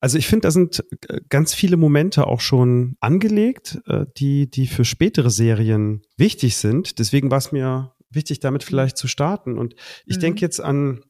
Also 0.00 0.16
ich 0.16 0.26
finde, 0.26 0.42
da 0.46 0.50
sind 0.50 0.84
äh, 1.08 1.20
ganz 1.28 1.52
viele 1.52 1.76
Momente 1.76 2.26
auch 2.26 2.40
schon 2.40 2.96
angelegt, 3.00 3.80
äh, 3.86 4.06
die, 4.16 4.50
die 4.50 4.66
für 4.66 4.84
spätere 4.84 5.30
Serien 5.30 6.02
wichtig 6.16 6.56
sind. 6.56 6.98
Deswegen 6.98 7.30
war 7.30 7.38
es 7.38 7.52
mir 7.52 7.92
wichtig, 8.10 8.40
damit 8.40 8.64
vielleicht 8.64 8.96
zu 8.96 9.08
starten. 9.08 9.58
Und 9.58 9.74
ich 10.06 10.16
mhm. 10.16 10.20
denke 10.20 10.40
jetzt 10.40 10.60
an 10.60 11.02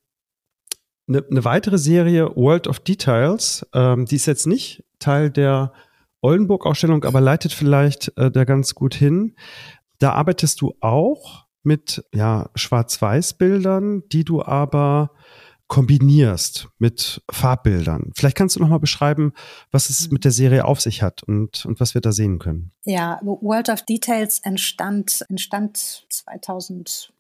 eine, 1.08 1.24
eine 1.30 1.44
weitere 1.44 1.78
Serie, 1.78 2.34
World 2.36 2.66
of 2.66 2.80
Details, 2.80 3.66
ähm, 3.74 4.06
die 4.06 4.16
ist 4.16 4.26
jetzt 4.26 4.46
nicht 4.46 4.84
Teil 4.98 5.30
der 5.30 5.72
Oldenburg-Ausstellung, 6.20 7.04
aber 7.04 7.20
leitet 7.20 7.52
vielleicht 7.52 8.16
äh, 8.16 8.30
da 8.30 8.44
ganz 8.44 8.74
gut 8.74 8.94
hin. 8.94 9.36
Da 9.98 10.12
arbeitest 10.12 10.60
du 10.60 10.74
auch 10.80 11.44
mit 11.62 12.04
ja, 12.14 12.50
Schwarz-Weiß-Bildern, 12.54 14.04
die 14.10 14.24
du 14.24 14.42
aber 14.42 15.10
kombinierst 15.66 16.68
mit 16.78 17.22
Farbbildern. 17.30 18.12
Vielleicht 18.14 18.36
kannst 18.36 18.56
du 18.56 18.60
noch 18.60 18.68
mal 18.68 18.78
beschreiben, 18.78 19.32
was 19.70 19.88
es 19.88 20.10
mit 20.10 20.24
der 20.24 20.30
Serie 20.30 20.66
auf 20.66 20.80
sich 20.80 21.02
hat 21.02 21.22
und, 21.22 21.64
und 21.64 21.80
was 21.80 21.94
wir 21.94 22.00
da 22.00 22.12
sehen 22.12 22.38
können. 22.38 22.72
Ja, 22.84 23.18
World 23.22 23.70
of 23.70 23.82
Details 23.82 24.40
entstand, 24.40 25.24
entstand 25.28 26.06
2000, 26.10 27.13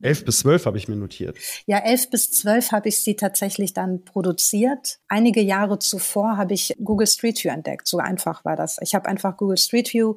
Elf 0.00 0.24
bis 0.24 0.40
zwölf 0.40 0.66
habe 0.66 0.78
ich 0.78 0.88
mir 0.88 0.96
notiert. 0.96 1.36
Ja, 1.66 1.78
elf 1.78 2.10
bis 2.10 2.30
zwölf 2.30 2.72
habe 2.72 2.88
ich 2.88 3.00
sie 3.00 3.16
tatsächlich 3.16 3.74
dann 3.74 4.04
produziert. 4.04 5.00
Einige 5.08 5.40
Jahre 5.40 5.78
zuvor 5.78 6.36
habe 6.36 6.54
ich 6.54 6.74
Google 6.82 7.06
Street 7.06 7.42
View 7.42 7.50
entdeckt. 7.50 7.86
So 7.88 7.98
einfach 7.98 8.44
war 8.44 8.56
das. 8.56 8.78
Ich 8.80 8.94
habe 8.94 9.08
einfach 9.08 9.36
Google 9.36 9.58
Street 9.58 9.92
View 9.92 10.16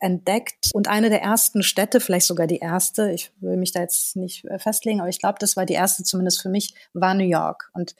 entdeckt 0.00 0.70
und 0.74 0.88
eine 0.88 1.08
der 1.08 1.22
ersten 1.22 1.62
Städte, 1.62 2.00
vielleicht 2.00 2.26
sogar 2.26 2.46
die 2.46 2.58
erste, 2.58 3.10
ich 3.10 3.32
will 3.40 3.56
mich 3.56 3.72
da 3.72 3.80
jetzt 3.80 4.16
nicht 4.16 4.44
äh, 4.44 4.58
festlegen, 4.58 5.00
aber 5.00 5.08
ich 5.08 5.20
glaube, 5.20 5.38
das 5.38 5.56
war 5.56 5.64
die 5.64 5.74
erste 5.74 6.02
zumindest 6.02 6.42
für 6.42 6.50
mich, 6.50 6.74
war 6.92 7.14
New 7.14 7.24
York. 7.24 7.70
Und 7.72 7.94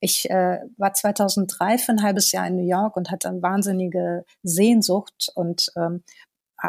ich 0.00 0.28
äh, 0.28 0.58
war 0.76 0.92
2003 0.92 1.78
für 1.78 1.92
ein 1.92 2.02
halbes 2.02 2.32
Jahr 2.32 2.46
in 2.46 2.56
New 2.56 2.68
York 2.68 2.96
und 2.96 3.10
hatte 3.10 3.28
eine 3.28 3.42
wahnsinnige 3.42 4.24
Sehnsucht 4.42 5.30
und 5.34 5.72
ähm, 5.76 6.02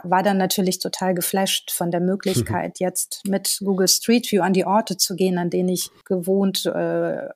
war 0.04 0.24
dann 0.24 0.38
natürlich 0.38 0.80
total 0.80 1.14
geflasht 1.14 1.72
von 1.72 1.92
der 1.92 2.02
Möglichkeit, 2.02 2.80
jetzt 2.80 3.22
mit 3.28 3.60
Google 3.64 3.88
Street 3.88 4.32
View 4.32 4.42
an 4.42 4.54
die 4.54 4.66
Orte 4.66 4.98
zu 4.98 5.16
gehen, 5.16 5.38
an 5.38 5.50
denen 5.50 5.70
ich 5.70 5.90
gewohnt, 6.06 6.66
äh, 6.66 7.28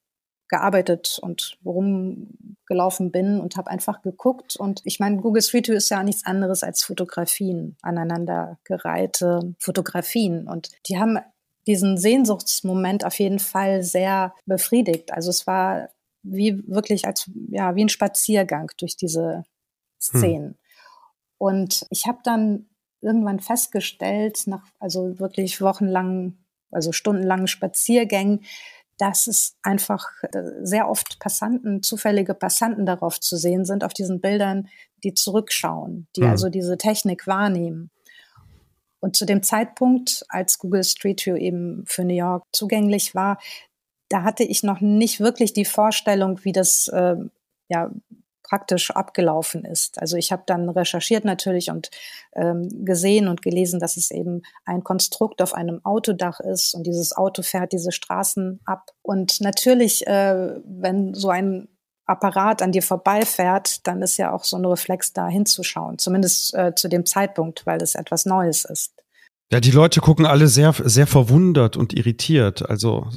gearbeitet 0.48 1.18
und 1.22 1.58
rumgelaufen 1.66 3.12
bin 3.12 3.40
und 3.40 3.56
habe 3.56 3.72
einfach 3.72 4.02
geguckt. 4.02 4.58
Und 4.58 4.82
ich 4.84 5.00
meine, 5.00 5.18
Google 5.18 5.42
Street 5.42 5.68
View 5.70 5.76
ist 5.76 5.90
ja 5.90 6.04
nichts 6.04 6.26
anderes 6.26 6.62
als 6.62 6.84
Fotografien, 6.84 7.78
aneinandergereihte 7.82 9.56
Fotografien. 9.60 10.48
Und 10.48 10.70
die 10.88 11.00
haben 11.00 11.20
diesen 11.68 11.98
Sehnsuchtsmoment 11.98 13.06
auf 13.06 13.18
jeden 13.20 13.40
Fall 13.40 13.84
sehr 13.84 14.34
befriedigt. 14.46 15.14
Also 15.14 15.30
es 15.30 15.48
war 15.48 15.90
wie 16.24 16.62
wirklich 16.68 17.06
als 17.06 17.30
ja 17.50 17.76
wie 17.76 17.86
ein 17.86 17.90
Spaziergang 17.90 18.72
durch 18.78 18.96
diese 18.96 19.38
hm. 19.38 19.44
Szenen. 20.00 20.48
Hm. 20.50 20.56
Und 21.42 21.88
ich 21.90 22.06
habe 22.06 22.20
dann 22.24 22.68
irgendwann 23.02 23.40
festgestellt, 23.40 24.44
nach 24.46 24.64
also 24.80 25.18
wirklich 25.18 25.60
wochenlangen, 25.60 26.46
also 26.70 26.92
stundenlangen 26.92 27.48
Spaziergängen, 27.48 28.44
dass 29.00 29.26
es 29.26 29.58
einfach 29.64 30.06
äh, 30.22 30.44
sehr 30.62 30.88
oft 30.88 31.18
Passanten, 31.20 31.82
zufällige 31.82 32.36
Passanten 32.36 32.86
darauf 32.86 33.20
zu 33.20 33.38
sehen 33.38 33.66
sind, 33.66 33.84
auf 33.84 33.96
diesen 33.96 34.22
Bildern, 34.22 34.68
die 35.04 35.16
zurückschauen, 35.16 36.08
die 36.16 36.22
mhm. 36.22 36.30
also 36.30 36.50
diese 36.50 36.78
Technik 36.78 37.26
wahrnehmen. 37.26 37.90
Und 39.00 39.16
zu 39.16 39.26
dem 39.26 39.42
Zeitpunkt, 39.42 40.24
als 40.30 40.60
Google 40.60 40.84
Street 40.84 41.26
View 41.26 41.38
eben 41.38 41.84
für 41.88 42.06
New 42.06 42.14
York 42.14 42.46
zugänglich 42.52 43.16
war, 43.16 43.40
da 44.10 44.22
hatte 44.22 44.44
ich 44.44 44.62
noch 44.62 44.80
nicht 44.80 45.20
wirklich 45.20 45.54
die 45.54 45.66
Vorstellung, 45.66 46.44
wie 46.44 46.52
das 46.52 46.88
äh, 46.90 47.16
ja, 47.68 47.90
praktisch 48.52 48.92
abgelaufen 48.92 49.64
ist. 49.64 49.98
Also 50.02 50.18
ich 50.18 50.34
habe 50.34 50.44
dann 50.46 50.68
recherchiert 50.68 51.24
natürlich 51.24 51.70
und 51.70 51.90
ähm, 52.36 52.68
gesehen 52.84 53.30
und 53.30 53.42
gelesen, 53.42 53.80
dass 53.80 53.96
es 53.96 54.12
eben 54.12 54.42
ein 54.66 54.84
Konstrukt 54.84 55.42
auf 55.42 55.54
einem 55.54 55.80
Autodach 55.86 56.42
ist 56.42 56.74
und 56.74 56.86
dieses 56.86 57.16
Auto 57.16 57.44
fährt 57.44 57.72
diese 57.72 57.94
Straßen 57.94 58.60
ab. 58.66 58.92
Und 59.04 59.40
natürlich, 59.40 60.06
äh, 60.06 60.60
wenn 60.66 61.14
so 61.14 61.30
ein 61.30 61.70
Apparat 62.06 62.62
an 62.62 62.74
dir 62.74 62.84
vorbeifährt, 62.84 63.88
dann 63.88 64.02
ist 64.02 64.18
ja 64.18 64.34
auch 64.34 64.44
so 64.44 64.58
ein 64.58 64.66
Reflex 64.66 65.14
da 65.14 65.30
hinzuschauen, 65.30 65.98
zumindest 65.98 66.54
äh, 66.54 66.76
zu 66.76 66.90
dem 66.90 67.06
Zeitpunkt, 67.06 67.66
weil 67.66 67.82
es 67.82 67.96
etwas 67.96 68.26
Neues 68.26 68.66
ist. 68.66 69.01
Ja, 69.52 69.60
die 69.60 69.72
Leute 69.72 70.00
gucken 70.00 70.26
alle 70.26 70.48
sehr, 70.48 70.74
sehr 70.74 71.08
verwundert 71.08 71.76
und 71.76 71.94
irritiert. 71.94 72.70
Also 72.70 73.08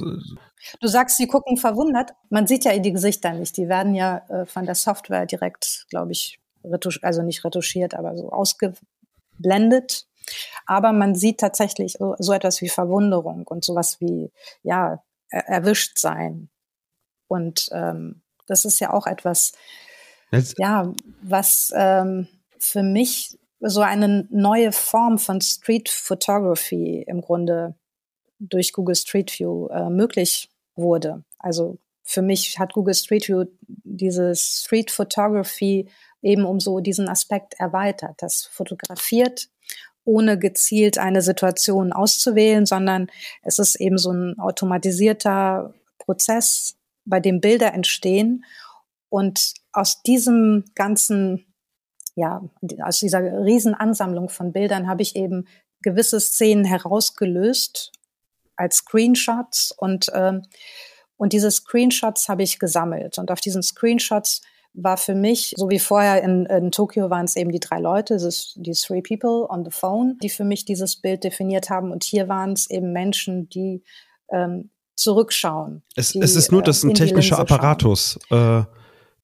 du 0.81 0.87
sagst, 0.87 1.15
sie 1.17 1.27
gucken 1.27 1.55
verwundert. 1.55 2.11
Man 2.29 2.45
sieht 2.45 2.65
ja 2.65 2.77
die 2.77 2.91
Gesichter 2.91 3.33
nicht. 3.33 3.55
Die 3.55 3.69
werden 3.69 3.95
ja 3.95 4.17
äh, 4.29 4.45
von 4.45 4.65
der 4.65 4.75
Software 4.75 5.25
direkt, 5.25 5.85
glaube 5.89 6.11
ich, 6.11 6.39
also 7.01 7.21
nicht 7.21 7.45
retuschiert, 7.45 7.93
aber 7.93 8.17
so 8.17 8.31
ausgeblendet. 8.31 10.07
Aber 10.65 10.91
man 10.91 11.15
sieht 11.15 11.39
tatsächlich 11.39 11.93
so, 11.93 12.15
so 12.19 12.33
etwas 12.33 12.61
wie 12.61 12.69
Verwunderung 12.69 13.47
und 13.47 13.63
sowas 13.63 14.01
wie 14.01 14.31
ja 14.63 15.01
er 15.29 15.47
erwischt 15.47 15.99
sein. 15.99 16.49
Und 17.27 17.69
ähm, 17.71 18.21
das 18.47 18.65
ist 18.65 18.79
ja 18.79 18.91
auch 18.91 19.07
etwas, 19.07 19.53
Jetzt. 20.31 20.55
ja, 20.59 20.93
was 21.21 21.71
ähm, 21.75 22.27
für 22.59 22.83
mich 22.83 23.37
so 23.59 23.81
eine 23.81 24.27
neue 24.29 24.71
Form 24.71 25.17
von 25.17 25.41
Street 25.41 25.89
Photography 25.89 27.03
im 27.07 27.21
Grunde 27.21 27.75
durch 28.39 28.73
Google 28.73 28.95
Street 28.95 29.31
View 29.39 29.67
äh, 29.67 29.89
möglich 29.89 30.49
wurde. 30.75 31.23
Also 31.39 31.77
für 32.03 32.21
mich 32.21 32.59
hat 32.59 32.73
Google 32.73 32.93
Street 32.93 33.27
View 33.27 33.45
diese 33.67 34.35
Street 34.35 34.91
Photography 34.91 35.89
eben 36.21 36.45
um 36.45 36.59
so 36.59 36.79
diesen 36.79 37.07
Aspekt 37.07 37.55
erweitert. 37.57 38.15
Das 38.17 38.45
fotografiert 38.45 39.49
ohne 40.05 40.37
gezielt 40.37 40.97
eine 40.97 41.21
Situation 41.21 41.91
auszuwählen, 41.91 42.65
sondern 42.65 43.07
es 43.41 43.57
ist 43.57 43.75
eben 43.75 43.97
so 43.97 44.11
ein 44.11 44.37
automatisierter 44.39 45.73
Prozess, 45.97 46.77
bei 47.05 47.19
dem 47.19 47.41
Bilder 47.41 47.73
entstehen. 47.73 48.45
Und 49.09 49.53
aus 49.71 50.03
diesem 50.03 50.65
ganzen 50.75 51.44
ja, 52.15 52.41
aus 52.81 52.99
dieser 52.99 53.19
Riesenansammlung 53.19 54.29
von 54.29 54.53
Bildern 54.53 54.87
habe 54.87 55.01
ich 55.01 55.15
eben 55.15 55.47
gewisse 55.81 56.19
Szenen 56.19 56.65
herausgelöst 56.65 57.91
als 58.55 58.77
Screenshots 58.77 59.73
und, 59.77 60.09
ähm, 60.13 60.43
und 61.17 61.33
diese 61.33 61.51
Screenshots 61.51 62.29
habe 62.29 62.43
ich 62.43 62.59
gesammelt. 62.59 63.17
Und 63.17 63.31
auf 63.31 63.41
diesen 63.41 63.61
Screenshots 63.61 64.41
war 64.73 64.97
für 64.97 65.15
mich, 65.15 65.53
so 65.55 65.69
wie 65.69 65.79
vorher 65.79 66.21
in, 66.23 66.45
in 66.45 66.71
Tokio 66.71 67.09
waren 67.09 67.25
es 67.25 67.35
eben 67.35 67.51
die 67.51 67.59
drei 67.59 67.79
Leute, 67.79 68.17
die 68.55 68.71
three 68.71 69.01
people 69.01 69.47
on 69.49 69.63
the 69.63 69.71
phone, 69.71 70.17
die 70.21 70.29
für 70.29 70.43
mich 70.43 70.65
dieses 70.65 70.97
Bild 70.97 71.23
definiert 71.23 71.69
haben. 71.69 71.91
Und 71.91 72.03
hier 72.03 72.27
waren 72.27 72.53
es 72.53 72.69
eben 72.69 72.91
Menschen, 72.91 73.47
die 73.49 73.83
ähm, 74.29 74.69
zurückschauen. 74.95 75.83
Es, 75.95 76.11
die, 76.11 76.21
es 76.21 76.35
ist 76.35 76.51
nur, 76.51 76.61
dass 76.61 76.83
ein 76.83 76.93
technischer 76.93 77.39
Apparatus 77.39 78.19
äh, 78.29 78.63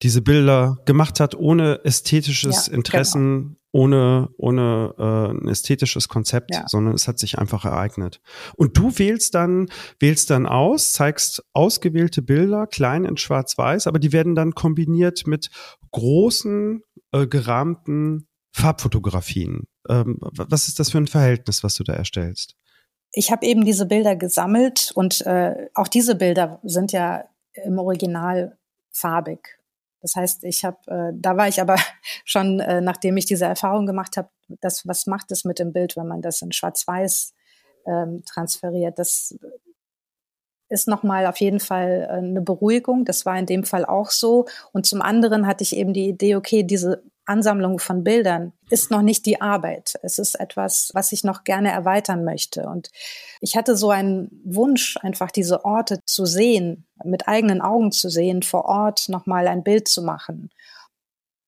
diese 0.03 0.21
Bilder 0.21 0.77
gemacht 0.85 1.19
hat, 1.19 1.35
ohne 1.35 1.81
ästhetisches 1.83 2.67
ja, 2.67 2.73
Interessen, 2.73 3.41
genau. 3.41 3.55
ohne, 3.71 4.29
ohne 4.37 4.95
äh, 4.97 5.31
ein 5.31 5.47
ästhetisches 5.47 6.07
Konzept, 6.07 6.53
ja. 6.53 6.63
sondern 6.67 6.95
es 6.95 7.07
hat 7.07 7.19
sich 7.19 7.37
einfach 7.37 7.65
ereignet. 7.65 8.19
Und 8.55 8.77
du 8.77 8.97
wählst 8.97 9.35
dann, 9.35 9.69
wählst 9.99 10.29
dann 10.29 10.47
aus, 10.47 10.93
zeigst 10.93 11.43
ausgewählte 11.53 12.21
Bilder, 12.21 12.67
klein 12.67 13.05
in 13.05 13.17
schwarz-weiß, 13.17 13.87
aber 13.87 13.99
die 13.99 14.11
werden 14.11 14.35
dann 14.35 14.55
kombiniert 14.55 15.27
mit 15.27 15.49
großen, 15.91 16.81
äh, 17.11 17.27
gerahmten 17.27 18.27
Farbfotografien. 18.53 19.67
Ähm, 19.89 20.17
was 20.21 20.67
ist 20.67 20.79
das 20.79 20.91
für 20.91 20.97
ein 20.97 21.07
Verhältnis, 21.07 21.63
was 21.63 21.75
du 21.75 21.83
da 21.83 21.93
erstellst? 21.93 22.55
Ich 23.13 23.31
habe 23.31 23.45
eben 23.45 23.65
diese 23.65 23.85
Bilder 23.85 24.15
gesammelt 24.15 24.91
und 24.95 25.21
äh, 25.25 25.67
auch 25.73 25.87
diese 25.87 26.15
Bilder 26.15 26.59
sind 26.63 26.91
ja 26.91 27.25
im 27.65 27.77
Original 27.77 28.57
farbig. 28.91 29.60
Das 30.01 30.15
heißt, 30.15 30.43
ich 30.43 30.65
habe, 30.65 30.77
äh, 30.87 31.11
da 31.13 31.37
war 31.37 31.47
ich 31.47 31.61
aber 31.61 31.75
schon, 32.25 32.59
äh, 32.59 32.81
nachdem 32.81 33.17
ich 33.17 33.25
diese 33.25 33.45
Erfahrung 33.45 33.85
gemacht 33.85 34.17
habe, 34.17 34.29
das, 34.59 34.87
was 34.87 35.07
macht 35.07 35.31
es 35.31 35.45
mit 35.45 35.59
dem 35.59 35.73
Bild, 35.73 35.95
wenn 35.95 36.07
man 36.07 36.21
das 36.21 36.41
in 36.41 36.51
Schwarz-Weiß 36.51 37.33
ähm, 37.87 38.23
transferiert? 38.25 38.99
Das 38.99 39.35
ist 40.69 40.87
nochmal 40.87 41.27
auf 41.27 41.37
jeden 41.37 41.59
Fall 41.59 42.07
äh, 42.09 42.13
eine 42.13 42.41
Beruhigung. 42.41 43.05
Das 43.05 43.25
war 43.25 43.37
in 43.37 43.45
dem 43.45 43.63
Fall 43.63 43.85
auch 43.85 44.09
so. 44.09 44.45
Und 44.71 44.85
zum 44.85 45.01
anderen 45.01 45.45
hatte 45.45 45.63
ich 45.63 45.75
eben 45.75 45.93
die 45.93 46.07
Idee, 46.07 46.35
okay, 46.35 46.63
diese 46.63 47.03
Ansammlung 47.31 47.79
von 47.79 48.03
Bildern 48.03 48.53
ist 48.69 48.91
noch 48.91 49.01
nicht 49.01 49.25
die 49.25 49.41
Arbeit. 49.41 49.97
Es 50.03 50.19
ist 50.19 50.39
etwas, 50.39 50.91
was 50.93 51.11
ich 51.13 51.23
noch 51.23 51.43
gerne 51.43 51.71
erweitern 51.71 52.23
möchte. 52.25 52.67
Und 52.67 52.91
ich 53.39 53.55
hatte 53.55 53.75
so 53.75 53.89
einen 53.89 54.41
Wunsch, 54.43 54.97
einfach 55.01 55.31
diese 55.31 55.63
Orte 55.65 55.99
zu 56.05 56.25
sehen, 56.25 56.85
mit 57.03 57.27
eigenen 57.27 57.61
Augen 57.61 57.91
zu 57.91 58.09
sehen, 58.09 58.43
vor 58.43 58.65
Ort 58.65 59.07
nochmal 59.07 59.47
ein 59.47 59.63
Bild 59.63 59.87
zu 59.87 60.03
machen. 60.03 60.51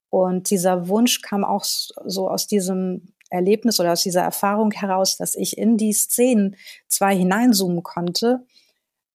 Und 0.10 0.50
dieser 0.50 0.88
Wunsch 0.88 1.22
kam 1.22 1.44
auch 1.44 1.66
so 1.66 2.30
aus 2.30 2.48
diesem 2.48 3.14
Erlebnis 3.30 3.80
oder 3.80 3.92
aus 3.94 4.04
dieser 4.04 4.22
Erfahrung 4.22 4.72
heraus, 4.72 5.18
dass 5.18 5.36
ich 5.36 5.58
in 5.58 5.78
die 5.78 5.92
Szenen 5.92 6.56
zwar 6.88 7.12
hineinzoomen 7.12 7.84
konnte 7.84 8.46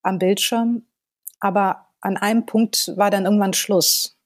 am 0.02 0.18
Bildschirm, 0.18 0.82
aber 1.40 1.86
an 2.00 2.16
einem 2.16 2.46
Punkt 2.46 2.92
war 2.96 3.10
dann 3.10 3.24
irgendwann 3.24 3.54
Schluss. 3.54 4.17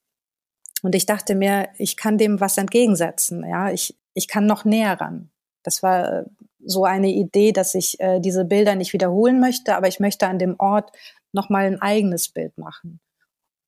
Und 0.82 0.94
ich 0.96 1.06
dachte 1.06 1.34
mir, 1.34 1.68
ich 1.78 1.96
kann 1.96 2.18
dem 2.18 2.40
was 2.40 2.58
entgegensetzen. 2.58 3.46
Ja, 3.48 3.70
ich, 3.70 3.96
ich 4.14 4.28
kann 4.28 4.46
noch 4.46 4.64
näher 4.64 5.00
ran. 5.00 5.30
Das 5.62 5.82
war 5.82 6.12
äh, 6.12 6.24
so 6.64 6.84
eine 6.84 7.10
Idee, 7.10 7.52
dass 7.52 7.74
ich 7.74 7.98
äh, 8.00 8.20
diese 8.20 8.44
Bilder 8.44 8.74
nicht 8.74 8.92
wiederholen 8.92 9.40
möchte, 9.40 9.76
aber 9.76 9.88
ich 9.88 10.00
möchte 10.00 10.26
an 10.26 10.38
dem 10.38 10.56
Ort 10.58 10.90
nochmal 11.32 11.66
ein 11.66 11.80
eigenes 11.80 12.28
Bild 12.28 12.58
machen. 12.58 13.00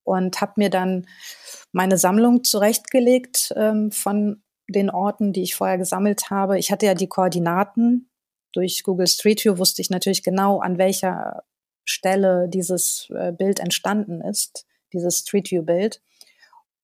Und 0.02 0.40
habe 0.40 0.52
mir 0.56 0.70
dann 0.70 1.06
meine 1.72 1.96
Sammlung 1.96 2.44
zurechtgelegt 2.44 3.54
ähm, 3.56 3.90
von 3.90 4.42
den 4.68 4.90
Orten, 4.90 5.32
die 5.32 5.42
ich 5.42 5.54
vorher 5.54 5.78
gesammelt 5.78 6.30
habe. 6.30 6.58
Ich 6.58 6.70
hatte 6.70 6.86
ja 6.86 6.94
die 6.94 7.08
Koordinaten. 7.08 8.10
Durch 8.52 8.82
Google 8.82 9.06
Street 9.06 9.44
View 9.44 9.58
wusste 9.58 9.82
ich 9.82 9.90
natürlich 9.90 10.22
genau, 10.22 10.58
an 10.58 10.78
welcher 10.78 11.44
Stelle 11.84 12.48
dieses 12.48 13.08
äh, 13.14 13.32
Bild 13.32 13.60
entstanden 13.60 14.20
ist, 14.20 14.66
dieses 14.92 15.18
Street 15.18 15.50
View 15.50 15.62
Bild 15.62 16.00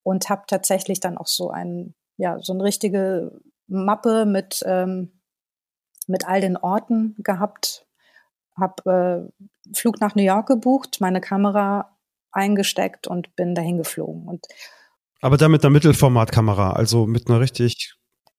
und 0.03 0.29
habe 0.29 0.43
tatsächlich 0.47 1.01
dann 1.01 1.19
auch 1.19 1.27
so 1.27 1.51
ein, 1.51 1.95
ja, 2.17 2.39
so 2.41 2.53
eine 2.53 2.65
richtige 2.65 3.41
Mappe 3.67 4.27
mit, 4.27 4.63
ähm, 4.67 5.21
mit 6.07 6.27
all 6.27 6.41
den 6.41 6.57
Orten 6.57 7.15
gehabt, 7.19 7.87
habe 8.59 9.31
äh, 9.33 9.75
Flug 9.75 10.01
nach 10.01 10.15
New 10.15 10.23
York 10.23 10.49
gebucht, 10.49 11.01
meine 11.01 11.21
Kamera 11.21 11.97
eingesteckt 12.33 13.07
und 13.07 13.35
bin 13.37 13.55
dahin 13.55 13.79
geflogen. 13.79 14.27
Und 14.29 14.47
aber 15.21 15.37
dann 15.37 15.51
mit 15.51 15.65
einer 15.65 15.73
Mittelformatkamera, 15.73 16.73
also 16.73 17.07
mit 17.07 17.29
einer 17.29 17.41
richtig. 17.41 17.95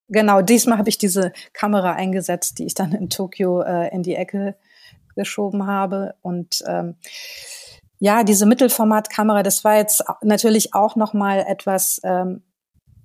Genau, 0.07 0.41
diesmal 0.41 0.77
habe 0.77 0.89
ich 0.89 0.97
diese 0.97 1.31
Kamera 1.53 1.93
eingesetzt, 1.93 2.59
die 2.59 2.65
ich 2.65 2.73
dann 2.73 2.91
in 2.93 3.09
Tokio 3.09 3.61
äh, 3.61 3.93
in 3.93 4.03
die 4.03 4.15
Ecke 4.15 4.55
geschoben 5.15 5.67
habe. 5.67 6.15
Und 6.21 6.63
ähm, 6.67 6.95
ja, 8.03 8.23
diese 8.23 8.47
Mittelformatkamera, 8.47 9.43
das 9.43 9.63
war 9.63 9.77
jetzt 9.77 10.03
natürlich 10.23 10.73
auch 10.73 10.95
noch 10.95 11.13
mal 11.13 11.45
etwas, 11.47 12.01
ähm, 12.03 12.41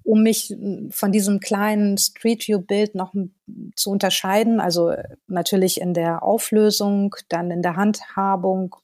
um 0.05 0.23
mich 0.23 0.57
von 0.89 1.13
diesem 1.13 1.39
kleinen 1.39 1.99
Street 1.99 2.49
View 2.49 2.63
Bild 2.63 2.95
noch 2.95 3.13
zu 3.75 3.91
unterscheiden. 3.91 4.59
Also 4.59 4.95
natürlich 5.27 5.83
in 5.83 5.93
der 5.93 6.23
Auflösung, 6.23 7.15
dann 7.29 7.51
in 7.51 7.61
der 7.61 7.77
Handhabung 7.77 8.75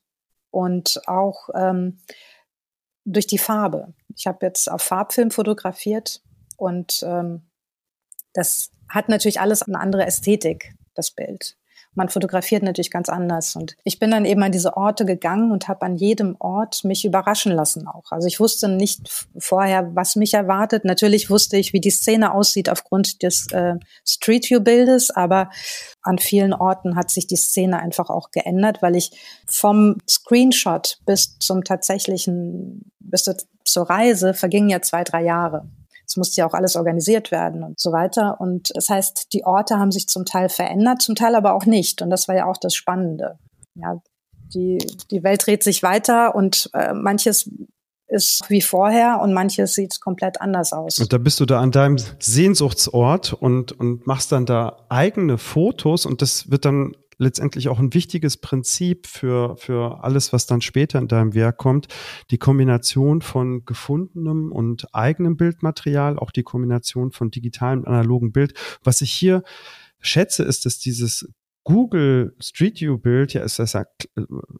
und 0.50 1.00
auch 1.06 1.48
ähm, 1.54 1.98
durch 3.06 3.26
die 3.26 3.38
Farbe. 3.38 3.94
Ich 4.14 4.26
habe 4.26 4.44
jetzt 4.44 4.70
auf 4.70 4.82
Farbfilm 4.82 5.30
fotografiert 5.30 6.22
und 6.58 7.02
ähm, 7.06 7.48
das 8.34 8.70
hat 8.90 9.08
natürlich 9.08 9.40
alles 9.40 9.62
eine 9.62 9.80
andere 9.80 10.04
Ästhetik, 10.04 10.74
das 10.94 11.10
Bild 11.10 11.56
man 11.94 12.08
fotografiert 12.08 12.62
natürlich 12.62 12.90
ganz 12.90 13.08
anders. 13.08 13.54
Und 13.54 13.76
ich 13.84 13.98
bin 13.98 14.10
dann 14.10 14.24
eben 14.24 14.42
an 14.42 14.52
diese 14.52 14.76
Orte 14.76 15.04
gegangen 15.04 15.52
und 15.52 15.68
habe 15.68 15.82
an 15.82 15.96
jedem 15.96 16.36
Ort 16.38 16.84
mich 16.84 17.04
überraschen 17.04 17.52
lassen 17.52 17.86
auch. 17.86 18.10
Also 18.10 18.28
ich 18.28 18.40
wusste 18.40 18.68
nicht 18.68 19.28
vorher, 19.38 19.94
was 19.94 20.16
mich 20.16 20.34
erwartet. 20.34 20.84
Natürlich 20.84 21.28
wusste 21.28 21.56
ich, 21.56 21.72
wie 21.72 21.80
die 21.80 21.90
Szene 21.90 22.32
aussieht 22.32 22.70
aufgrund 22.70 23.22
des 23.22 23.46
äh, 23.52 23.74
Street 24.06 24.48
View 24.48 24.60
Bildes, 24.60 25.10
aber 25.10 25.50
an 26.02 26.18
vielen 26.18 26.54
Orten 26.54 26.96
hat 26.96 27.10
sich 27.10 27.26
die 27.26 27.36
Szene 27.36 27.78
einfach 27.78 28.08
auch 28.08 28.30
geändert, 28.30 28.80
weil 28.80 28.96
ich 28.96 29.10
vom 29.46 29.98
Screenshot 30.08 30.98
bis 31.04 31.38
zum 31.38 31.64
tatsächlichen, 31.64 32.90
bis 33.00 33.28
zur 33.64 33.90
Reise 33.90 34.34
vergingen 34.34 34.70
ja 34.70 34.80
zwei, 34.80 35.04
drei 35.04 35.22
Jahre. 35.22 35.68
Es 36.12 36.18
musste 36.18 36.42
ja 36.42 36.46
auch 36.46 36.52
alles 36.52 36.76
organisiert 36.76 37.30
werden 37.30 37.62
und 37.62 37.80
so 37.80 37.90
weiter. 37.90 38.38
Und 38.38 38.70
das 38.74 38.90
heißt, 38.90 39.32
die 39.32 39.46
Orte 39.46 39.78
haben 39.78 39.90
sich 39.90 40.08
zum 40.08 40.26
Teil 40.26 40.50
verändert, 40.50 41.00
zum 41.00 41.14
Teil 41.14 41.34
aber 41.34 41.54
auch 41.54 41.64
nicht. 41.64 42.02
Und 42.02 42.10
das 42.10 42.28
war 42.28 42.36
ja 42.36 42.44
auch 42.44 42.58
das 42.58 42.74
Spannende. 42.74 43.38
Ja, 43.74 43.96
die, 44.54 44.76
die 45.10 45.22
Welt 45.22 45.46
dreht 45.46 45.62
sich 45.62 45.82
weiter 45.82 46.34
und 46.34 46.68
äh, 46.74 46.92
manches 46.92 47.48
ist 48.08 48.44
wie 48.48 48.60
vorher 48.60 49.20
und 49.22 49.32
manches 49.32 49.72
sieht 49.72 50.02
komplett 50.02 50.38
anders 50.38 50.74
aus. 50.74 50.98
Und 50.98 51.14
da 51.14 51.16
bist 51.16 51.40
du 51.40 51.46
da 51.46 51.60
an 51.60 51.70
deinem 51.70 51.96
Sehnsuchtsort 52.18 53.32
und, 53.32 53.72
und 53.72 54.06
machst 54.06 54.32
dann 54.32 54.44
da 54.44 54.84
eigene 54.90 55.38
Fotos 55.38 56.04
und 56.04 56.20
das 56.20 56.50
wird 56.50 56.66
dann 56.66 56.94
letztendlich 57.18 57.68
auch 57.68 57.78
ein 57.78 57.94
wichtiges 57.94 58.36
Prinzip 58.36 59.06
für, 59.06 59.56
für 59.56 60.02
alles, 60.02 60.32
was 60.32 60.46
dann 60.46 60.60
später 60.60 60.98
in 60.98 61.08
deinem 61.08 61.34
Werk 61.34 61.58
kommt. 61.58 61.88
Die 62.30 62.38
Kombination 62.38 63.22
von 63.22 63.64
gefundenem 63.64 64.52
und 64.52 64.94
eigenem 64.94 65.36
Bildmaterial, 65.36 66.18
auch 66.18 66.30
die 66.30 66.42
Kombination 66.42 67.12
von 67.12 67.30
digitalem 67.30 67.80
und 67.80 67.86
analogem 67.86 68.32
Bild. 68.32 68.54
Was 68.82 69.00
ich 69.00 69.12
hier 69.12 69.42
schätze, 70.00 70.42
ist, 70.42 70.66
dass 70.66 70.78
dieses 70.78 71.28
Google 71.64 72.34
Street 72.40 72.80
View 72.80 72.98
Bild, 72.98 73.34
ja, 73.34 73.42
ist 73.42 73.58
das 73.58 73.74
ja 73.74 73.84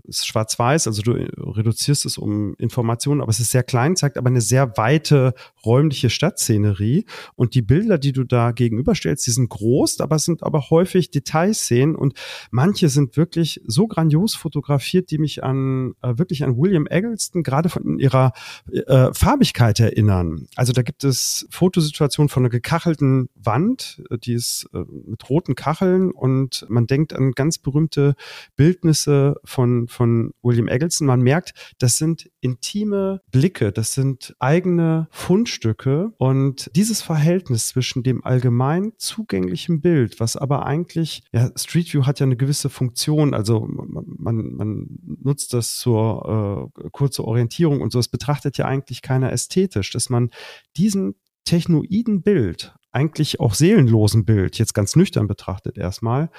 schwarz-weiß, 0.09 0.87
also 0.87 1.03
du 1.03 1.13
reduzierst 1.13 2.07
es 2.07 2.17
um 2.17 2.55
Informationen, 2.59 3.21
aber 3.21 3.31
es 3.31 3.41
ist 3.41 3.51
sehr 3.51 3.65
klein, 3.65 3.97
zeigt 3.97 4.17
aber 4.19 4.29
eine 4.29 4.41
sehr 4.41 4.77
weite 4.77 5.35
räumliche 5.65 6.11
Stadtszenerie 6.11 7.07
und 7.35 7.55
die 7.55 7.63
Bilder, 7.63 7.99
die 7.99 8.13
du 8.13 8.23
da 8.23 8.53
gegenüberstellst, 8.53 9.27
die 9.27 9.33
sind 9.33 9.49
groß, 9.49 10.01
aber 10.01 10.19
sind 10.21 10.45
aber 10.45 10.71
häufig 10.71 11.11
Detailszenen 11.11 11.97
und 11.97 12.15
manche 12.51 12.89
sind 12.89 13.17
wirklich 13.17 13.61
so 13.67 13.89
grandios 13.89 14.37
fotografiert, 14.37 15.11
die 15.11 15.19
mich 15.19 15.43
an 15.43 15.95
äh, 16.03 16.19
wirklich 16.19 16.45
an 16.45 16.57
William 16.57 16.87
Eggleston 16.87 17.43
gerade 17.43 17.69
von 17.69 17.99
ihrer 17.99 18.33
äh, 18.71 19.13
Farbigkeit 19.13 19.81
erinnern. 19.81 20.47
Also 20.55 20.73
da 20.73 20.83
gibt 20.83 21.03
es 21.03 21.47
Fotosituationen 21.51 22.29
von 22.29 22.43
einer 22.43 22.51
gekachelten 22.51 23.29
Wand, 23.35 24.03
die 24.25 24.35
ist 24.35 24.69
äh, 24.73 24.85
mit 25.07 25.29
roten 25.29 25.57
Kacheln 25.57 26.13
und 26.13 26.65
man 26.69 26.87
denkt 26.93 27.15
an 27.15 27.33
ganz 27.33 27.57
berühmte 27.57 28.15
Bildnisse 28.55 29.37
von, 29.45 29.89
von 29.89 30.33
William 30.43 30.69
Eggleston. 30.69 31.07
Man 31.07 31.23
merkt, 31.23 31.55
das 31.79 31.97
sind 31.97 32.31
intime 32.41 33.23
Blicke, 33.31 33.73
das 33.73 33.95
sind 33.95 34.37
eigene 34.39 35.09
Fundstücke. 35.11 36.13
Und 36.19 36.71
dieses 36.77 37.01
Verhältnis 37.01 37.69
zwischen 37.69 38.03
dem 38.03 38.23
allgemein 38.25 38.93
zugänglichen 38.99 39.81
Bild, 39.81 40.21
was 40.21 40.37
aber 40.37 40.67
eigentlich, 40.67 41.23
ja, 41.33 41.51
Street 41.57 41.93
View 41.93 42.05
hat 42.05 42.21
ja 42.21 42.27
eine 42.27 42.37
gewisse 42.37 42.69
Funktion, 42.69 43.33
also 43.33 43.67
man, 43.67 44.53
man 44.55 44.87
nutzt 45.23 45.55
das 45.55 45.79
zur 45.79 46.71
äh, 46.77 46.89
kurze 46.91 47.25
Orientierung 47.25 47.81
und 47.81 47.91
so, 47.91 47.99
es 47.99 48.09
betrachtet 48.09 48.59
ja 48.59 48.67
eigentlich 48.67 49.01
keiner 49.01 49.33
ästhetisch, 49.33 49.91
dass 49.91 50.11
man 50.11 50.31
diesen 50.77 51.15
technoiden 51.45 52.23
Bild, 52.23 52.75
eigentlich 52.93 53.41
auch 53.41 53.55
seelenlosen 53.55 54.25
Bild, 54.25 54.59
jetzt 54.59 54.75
ganz 54.75 54.97
nüchtern 54.97 55.27
betrachtet 55.27 55.79
erstmal, 55.79 56.31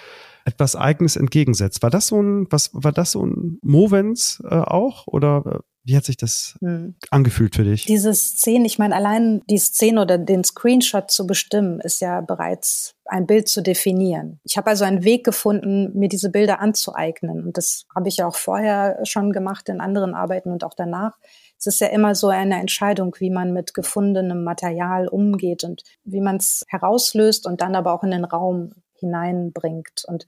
etwas 0.46 0.76
Eigenes 0.76 1.16
entgegensetzt. 1.16 1.84
War 1.84 1.90
das 1.90 2.08
so 2.08 2.22
ein, 2.22 2.48
was 2.50 2.70
war 2.74 2.92
das 2.92 3.12
so 3.12 3.26
ein 3.26 3.60
Movens 3.62 4.42
äh, 4.50 4.56
auch 4.56 5.08
oder 5.08 5.44
äh, 5.46 5.60
wie 5.86 5.98
hat 5.98 6.06
sich 6.06 6.16
das 6.16 6.58
hm. 6.62 6.96
angefühlt 7.12 7.56
für 7.56 7.66
dich? 7.66 7.86
Diese 7.86 8.14
Szene, 8.14 8.66
ich 8.66 8.80
meine, 8.80 8.96
allein 8.96 9.42
die 9.50 9.58
Szene 9.58 10.02
oder 10.02 10.18
den 10.18 10.44
Screenshot 10.44 11.12
zu 11.12 11.28
bestimmen, 11.28 11.82
ist 11.82 12.00
ja 12.00 12.22
bereits 12.22 12.96
ein 13.06 13.28
Bild 13.28 13.50
zu 13.50 13.62
definieren. 13.62 14.40
Ich 14.46 14.56
habe 14.56 14.70
also 14.70 14.86
einen 14.86 15.04
Weg 15.04 15.26
gefunden, 15.26 15.92
mir 15.94 16.08
diese 16.08 16.30
Bilder 16.30 16.62
anzueignen. 16.62 17.44
Und 17.44 17.58
das 17.58 17.86
habe 17.94 18.08
ich 18.08 18.18
ja 18.18 18.28
auch 18.28 18.36
vorher 18.36 19.00
schon 19.04 19.34
gemacht 19.34 19.68
in 19.68 19.82
anderen 19.82 20.14
Arbeiten 20.14 20.52
und 20.52 20.64
auch 20.64 20.74
danach. 20.74 21.18
Es 21.60 21.68
ist 21.68 21.82
ja 21.82 21.88
immer 21.88 22.16
so 22.16 22.30
eine 22.30 22.60
Entscheidung, 22.60 23.16
wie 23.20 23.30
man 23.30 23.52
mit 23.52 23.74
gefundenem 23.74 24.44
Material 24.44 25.08
umgeht 25.08 25.64
und 25.66 25.84
wie 26.06 26.22
man 26.22 26.38
es 26.38 26.64
herauslöst 26.68 27.46
und 27.46 27.62
dann 27.62 27.76
aber 27.76 27.94
auch 27.94 28.04
in 28.04 28.12
den 28.12 28.26
Raum 28.26 28.72
hineinbringt. 29.04 30.06
Und 30.08 30.28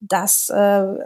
das 0.00 0.48
äh, 0.50 0.54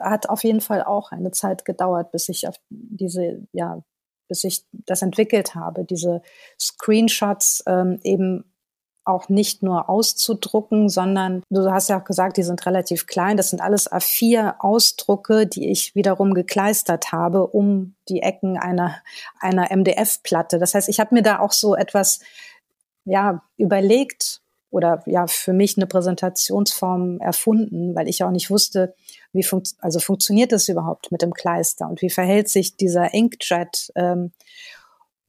hat 0.01 0.29
auf 0.29 0.45
jeden 0.45 0.61
Fall 0.61 0.83
auch 0.83 1.12
eine 1.12 1.31
Zeit 1.31 1.65
gedauert, 1.65 2.11
bis 2.12 2.29
ich 2.29 2.47
auf 2.49 2.57
diese, 2.69 3.47
ja, 3.53 3.83
bis 4.29 4.45
ich 4.45 4.65
das 4.71 5.03
entwickelt 5.03 5.55
habe, 5.55 5.85
diese 5.85 6.23
Screenshots 6.59 7.65
ähm, 7.67 8.01
eben 8.03 8.45
auch 9.05 9.29
nicht 9.29 9.62
nur 9.62 9.88
auszudrucken, 9.88 10.88
sondern 10.88 11.43
du 11.51 11.73
hast 11.73 11.88
ja 11.88 12.01
auch 12.01 12.05
gesagt, 12.05 12.37
die 12.37 12.45
sind 12.45 12.65
relativ 12.67 13.07
klein. 13.07 13.37
Das 13.37 13.51
sind 13.51 13.61
alles 13.61 13.91
A4-Ausdrucke, 13.91 15.47
die 15.47 15.71
ich 15.71 15.95
wiederum 15.95 16.35
gekleistert 16.35 17.11
habe 17.11 17.49
um 17.49 17.97
die 18.09 18.23
Ecken 18.23 18.59
einer, 18.59 19.03
einer 19.41 19.75
MDF-Platte. 19.75 20.59
Das 20.59 20.75
heißt, 20.75 20.88
ich 20.88 21.01
habe 21.01 21.15
mir 21.15 21.23
da 21.23 21.41
auch 21.41 21.53
so 21.53 21.75
etwas 21.75 22.21
ja, 23.05 23.43
überlegt, 23.57 24.42
oder 24.73 25.03
ja 25.07 25.27
für 25.27 25.53
mich 25.53 25.77
eine 25.77 25.87
Präsentationsform 25.87 27.21
erfunden, 27.21 27.95
weil 27.95 28.09
ich 28.09 28.25
auch 28.25 28.31
nicht 28.31 28.51
wusste, 28.51 28.95
wie 29.33 29.43
funkt 29.43 29.75
also 29.79 30.01
funktioniert 30.01 30.51
das 30.51 30.69
überhaupt 30.69 31.13
mit 31.13 31.23
dem 31.23 31.35
Kleister 31.35 31.89
und 31.89 32.01
wie 32.03 32.11
verhält 32.11 32.49
sich 32.49 32.77
dieser 32.77 33.13
Inkjet. 33.13 33.93
Ähm, 33.95 34.33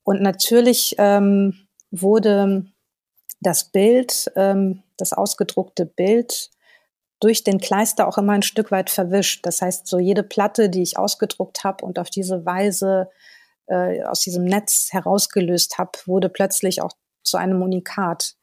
und 0.04 0.22
natürlich 0.22 0.96
ähm, 0.98 1.68
wurde 1.92 2.66
das 3.42 3.66
Bild, 3.66 4.32
ähm, 4.36 4.82
das 4.98 5.12
ausgedruckte 5.12 5.86
Bild 5.86 6.50
durch 7.20 7.44
den 7.44 7.60
Kleister 7.60 8.08
auch 8.08 8.18
immer 8.18 8.34
ein 8.34 8.44
Stück 8.44 8.72
weit 8.72 8.90
verwischt. 8.90 9.46
Das 9.46 9.62
heißt, 9.62 9.88
so 9.88 10.00
jede 10.00 10.24
Platte, 10.24 10.70
die 10.70 10.82
ich 10.82 10.98
ausgedruckt 10.98 11.64
habe 11.64 11.86
und 11.86 12.00
auf 12.00 12.10
diese 12.10 12.46
Weise 12.46 13.10
äh, 13.68 14.04
aus 14.04 14.22
diesem 14.22 14.46
Netz 14.46 14.90
herausgelöst 14.92 15.78
habe, 15.78 15.92
wurde 16.06 16.30
plötzlich 16.30 16.82
auch 16.82 16.92
zu 17.24 17.38
einem 17.38 17.62
Unikat 17.62 18.36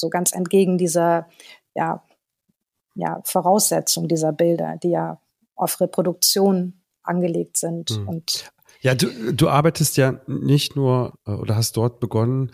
so 0.00 0.08
ganz 0.08 0.32
entgegen 0.32 0.78
dieser 0.78 1.28
ja, 1.74 2.02
ja, 2.94 3.20
Voraussetzung 3.24 4.08
dieser 4.08 4.32
Bilder, 4.32 4.76
die 4.82 4.90
ja 4.90 5.20
auf 5.54 5.80
Reproduktion 5.80 6.80
angelegt 7.02 7.56
sind. 7.56 7.90
Mhm. 7.90 8.08
Und 8.08 8.52
ja, 8.80 8.94
du, 8.94 9.32
du 9.32 9.48
arbeitest 9.48 9.96
ja 9.96 10.20
nicht 10.26 10.76
nur 10.76 11.14
äh, 11.26 11.32
oder 11.32 11.56
hast 11.56 11.76
dort 11.76 12.00
begonnen, 12.00 12.52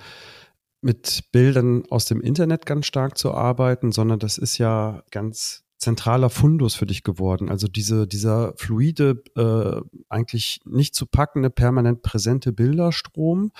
mit 0.80 1.24
Bildern 1.32 1.84
aus 1.90 2.04
dem 2.04 2.20
Internet 2.20 2.66
ganz 2.66 2.86
stark 2.86 3.18
zu 3.18 3.32
arbeiten, 3.32 3.92
sondern 3.92 4.18
das 4.18 4.38
ist 4.38 4.58
ja 4.58 5.02
ganz 5.10 5.65
zentraler 5.86 6.30
Fundus 6.30 6.74
für 6.74 6.84
dich 6.84 7.04
geworden. 7.04 7.48
Also 7.48 7.68
diese, 7.68 8.08
dieser 8.08 8.54
fluide, 8.56 9.22
äh, 9.36 9.80
eigentlich 10.08 10.60
nicht 10.64 10.96
zu 10.96 11.06
packende, 11.06 11.48
permanent 11.48 12.02
präsente 12.02 12.52
Bilderstrom. 12.52 13.52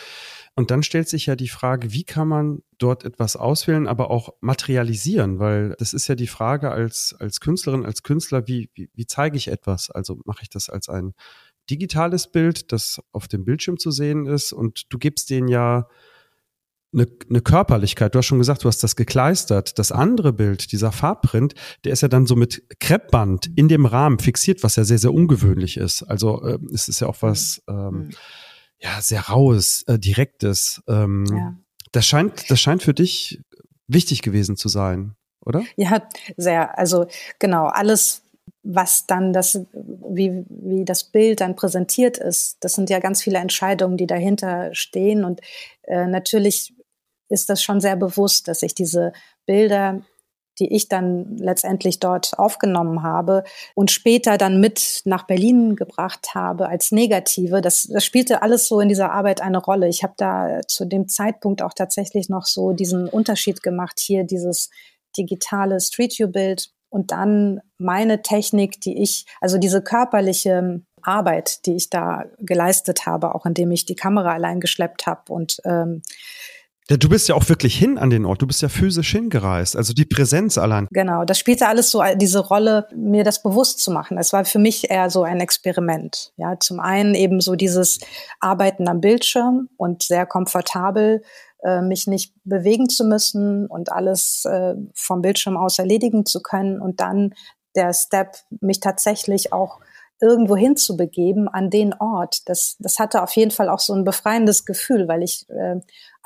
Und 0.57 0.73
dann 0.73 0.83
stellt 0.83 1.09
sich 1.09 1.27
ja 1.27 1.37
die 1.37 1.47
Frage, 1.47 1.93
wie 1.93 2.03
kann 2.03 2.27
man 2.27 2.63
dort 2.79 3.05
etwas 3.05 3.37
auswählen, 3.37 3.87
aber 3.87 4.11
auch 4.11 4.31
materialisieren? 4.41 5.39
Weil 5.39 5.77
das 5.79 5.95
ist 5.95 6.09
ja 6.09 6.17
die 6.17 6.27
Frage 6.27 6.73
als, 6.73 7.15
als 7.21 7.39
Künstlerin, 7.39 7.87
als 7.87 8.03
Künstler, 8.03 8.49
wie, 8.49 8.71
wie, 8.75 8.91
wie 8.93 9.07
zeige 9.07 9.37
ich 9.37 9.47
etwas? 9.47 9.93
Also 9.93 10.19
mache 10.25 10.43
ich 10.43 10.51
das 10.51 10.69
als 10.69 10.89
ein 10.89 11.15
digitales 11.71 12.33
Bild, 12.33 12.73
das 12.73 13.01
auf 13.13 13.29
dem 13.29 13.45
Bildschirm 13.45 13.79
zu 13.79 13.93
sehen 13.93 14.27
ist 14.27 14.53
und 14.53 14.93
du 14.93 14.99
gibst 14.99 15.31
den 15.31 15.47
ja 15.47 15.87
eine, 16.97 17.07
eine 17.29 17.41
Körperlichkeit. 17.41 18.15
Du 18.15 18.19
hast 18.19 18.27
schon 18.27 18.39
gesagt, 18.39 18.65
du 18.65 18.69
hast 18.69 18.83
das 18.83 18.97
gekleistert. 18.97 19.79
Das 19.79 19.93
andere 19.93 20.33
Bild, 20.33 20.73
dieser 20.73 20.93
Farbprint, 20.93 21.55
der 21.85 21.93
ist 21.93 22.01
ja 22.01 22.09
dann 22.09 22.27
so 22.27 22.37
mit 22.37 22.65
Kreppband 22.81 23.47
in 23.55 23.69
dem 23.69 23.87
Rahmen 23.87 24.19
fixiert, 24.19 24.63
was 24.63 24.77
ja 24.77 24.85
sehr, 24.85 24.99
sehr 24.99 25.13
ungewöhnlich 25.13 25.77
ist. 25.77 26.03
Also 26.03 26.43
äh, 26.43 26.59
es 26.73 26.89
ist 26.89 27.01
ja 27.01 27.09
auch 27.09 27.21
was 27.21 27.63
ähm, 27.69 27.91
mhm. 27.91 28.11
ja 28.79 29.01
sehr 29.01 29.21
raues, 29.23 29.83
äh, 29.87 29.99
direktes. 29.99 30.83
Ähm, 30.89 31.27
ja. 31.27 31.55
Das 31.93 32.07
scheint, 32.07 32.51
das 32.51 32.61
scheint 32.61 32.83
für 32.83 32.95
dich 32.95 33.41
wichtig 33.87 34.23
gewesen 34.23 34.57
zu 34.57 34.69
sein, 34.69 35.15
oder? 35.45 35.63
Ja, 35.77 36.03
sehr. 36.37 36.79
Also 36.79 37.07
genau 37.39 37.67
alles, 37.67 38.23
was 38.63 39.07
dann 39.07 39.33
das, 39.33 39.61
wie, 39.73 40.45
wie 40.49 40.85
das 40.85 41.05
Bild 41.05 41.41
dann 41.41 41.57
präsentiert 41.57 42.19
ist, 42.19 42.59
das 42.61 42.75
sind 42.75 42.91
ja 42.91 42.99
ganz 42.99 43.23
viele 43.23 43.39
Entscheidungen, 43.39 43.97
die 43.97 44.07
dahinter 44.07 44.75
stehen. 44.75 45.25
Und 45.25 45.41
äh, 45.83 46.07
natürlich 46.07 46.76
ist 47.29 47.49
das 47.49 47.63
schon 47.63 47.81
sehr 47.81 47.97
bewusst, 47.97 48.49
dass 48.49 48.63
ich 48.63 48.75
diese 48.75 49.13
Bilder 49.47 50.03
die 50.59 50.73
ich 50.75 50.89
dann 50.89 51.37
letztendlich 51.37 52.01
dort 52.01 52.39
aufgenommen 52.39 53.03
habe 53.03 53.45
und 53.75 53.91
später 53.91 54.39
dann 54.39 54.61
mit 54.61 55.03
nach 55.05 55.27
Berlin 55.27 55.77
gebracht 55.77 56.35
habe 56.35 56.69
als 56.69 56.93
negative. 56.93 57.61
Das, 57.61 57.85
das 57.85 58.05
spielte 58.05 58.43
alles 58.43 58.67
so 58.69 58.81
in 58.81 58.89
dieser 58.89 59.13
Arbeit 59.13 59.41
eine 59.41 59.59
Rolle. 59.59 59.89
Ich 59.89 60.03
habe 60.03 60.15
da 60.17 60.61
zu 60.67 60.87
dem 60.87 61.09
Zeitpunkt 61.09 61.63
auch 61.63 61.75
tatsächlich 61.75 62.29
noch 62.29 62.47
so 62.47 62.73
diesen 62.73 63.09
Unterschied 63.09 63.63
gemacht, 63.63 64.01
hier 64.01 64.25
dieses 64.25 64.71
digitale 65.17 65.81
Street 65.81 66.19
View 66.19 66.29
Bild 66.29 66.71
und 66.89 67.11
dann 67.11 67.61
meine 67.79 68.23
Technik, 68.23 68.81
die 68.81 69.03
ich, 69.03 69.27
also 69.41 69.59
diese 69.59 69.83
körperliche 69.83 70.81
Arbeit, 71.03 71.67
die 71.67 71.77
ich 71.77 71.91
da 71.91 72.25
geleistet 72.39 73.07
habe, 73.07 73.35
auch 73.35 73.45
indem 73.45 73.71
ich 73.71 73.85
die 73.85 73.97
Kamera 73.97 74.33
allein 74.33 74.61
geschleppt 74.61 75.07
habe 75.07 75.33
und 75.33 75.59
ähm, 75.65 76.03
ja, 76.89 76.97
du 76.97 77.09
bist 77.09 77.29
ja 77.29 77.35
auch 77.35 77.49
wirklich 77.49 77.77
hin 77.77 77.99
an 77.99 78.11
den 78.11 78.25
Ort. 78.25 78.43
Du 78.43 78.47
bist 78.47 78.63
ja 78.63 78.69
physisch 78.69 79.11
hingereist. 79.11 79.77
Also 79.77 79.93
die 79.93 80.05
Präsenz 80.05 80.57
allein. 80.57 80.87
Genau, 80.93 81.25
das 81.25 81.39
spielte 81.39 81.67
alles 81.67 81.91
so 81.91 82.03
diese 82.15 82.39
Rolle, 82.39 82.87
mir 82.95 83.25
das 83.25 83.43
bewusst 83.43 83.81
zu 83.81 83.91
machen. 83.91 84.19
Es 84.19 84.33
war 84.33 84.45
für 84.45 84.61
mich 84.61 84.89
eher 84.89 85.11
so 85.11 85.25
ein 85.25 85.41
Experiment. 85.41 86.33
Ja, 86.37 86.61
zum 86.61 86.79
einen 86.79 87.15
eben 87.15 87.41
so 87.41 87.57
dieses 87.57 87.99
Arbeiten 88.39 88.89
am 88.89 89.01
Bildschirm 89.01 89.69
und 89.77 90.05
sehr 90.05 90.27
komfortabel, 90.27 91.23
äh, 91.65 91.83
mich 91.83 92.07
nicht 92.07 92.35
bewegen 92.45 92.89
zu 92.89 93.05
müssen 93.05 93.67
und 93.67 93.91
alles 93.91 94.45
äh, 94.45 94.75
vom 94.95 95.23
Bildschirm 95.23 95.57
aus 95.57 95.81
erledigen 95.81 96.25
zu 96.25 96.41
können 96.41 96.81
und 96.81 97.01
dann 97.01 97.35
der 97.75 97.93
Step, 97.95 98.37
mich 98.61 98.79
tatsächlich 98.79 99.53
auch 99.53 99.81
irgendwo 100.21 100.57
hinzubegeben 100.57 101.49
an 101.49 101.71
den 101.71 101.95
Ort. 101.95 102.49
Das, 102.49 102.77
das 102.79 102.99
hatte 102.99 103.23
auf 103.23 103.33
jeden 103.37 103.51
Fall 103.51 103.69
auch 103.69 103.81
so 103.81 103.93
ein 103.93 104.05
befreiendes 104.05 104.65
Gefühl, 104.65 105.09
weil 105.09 105.23
ich 105.23 105.47
äh, 105.51 105.77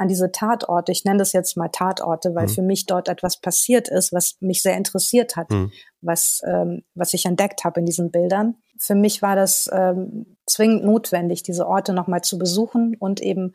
an 0.00 0.08
diese 0.08 0.32
Tatorte, 0.32 0.92
ich 0.92 1.04
nenne 1.04 1.18
das 1.18 1.34
jetzt 1.34 1.58
mal 1.58 1.68
Tatorte, 1.68 2.34
weil 2.34 2.46
mhm. 2.46 2.50
für 2.50 2.62
mich 2.62 2.86
dort 2.86 3.08
etwas 3.08 3.38
passiert 3.38 3.88
ist, 3.88 4.12
was 4.14 4.36
mich 4.40 4.62
sehr 4.62 4.76
interessiert 4.76 5.36
hat, 5.36 5.50
mhm. 5.50 5.70
was, 6.00 6.40
ähm, 6.46 6.82
was 6.94 7.12
ich 7.12 7.26
entdeckt 7.26 7.64
habe 7.64 7.80
in 7.80 7.86
diesen 7.86 8.10
Bildern. 8.10 8.56
Für 8.78 8.94
mich 8.94 9.20
war 9.20 9.36
das 9.36 9.68
ähm, 9.70 10.38
zwingend 10.46 10.84
notwendig, 10.84 11.42
diese 11.42 11.66
Orte 11.66 11.92
nochmal 11.92 12.22
zu 12.22 12.38
besuchen 12.38 12.96
und 12.98 13.20
eben 13.20 13.52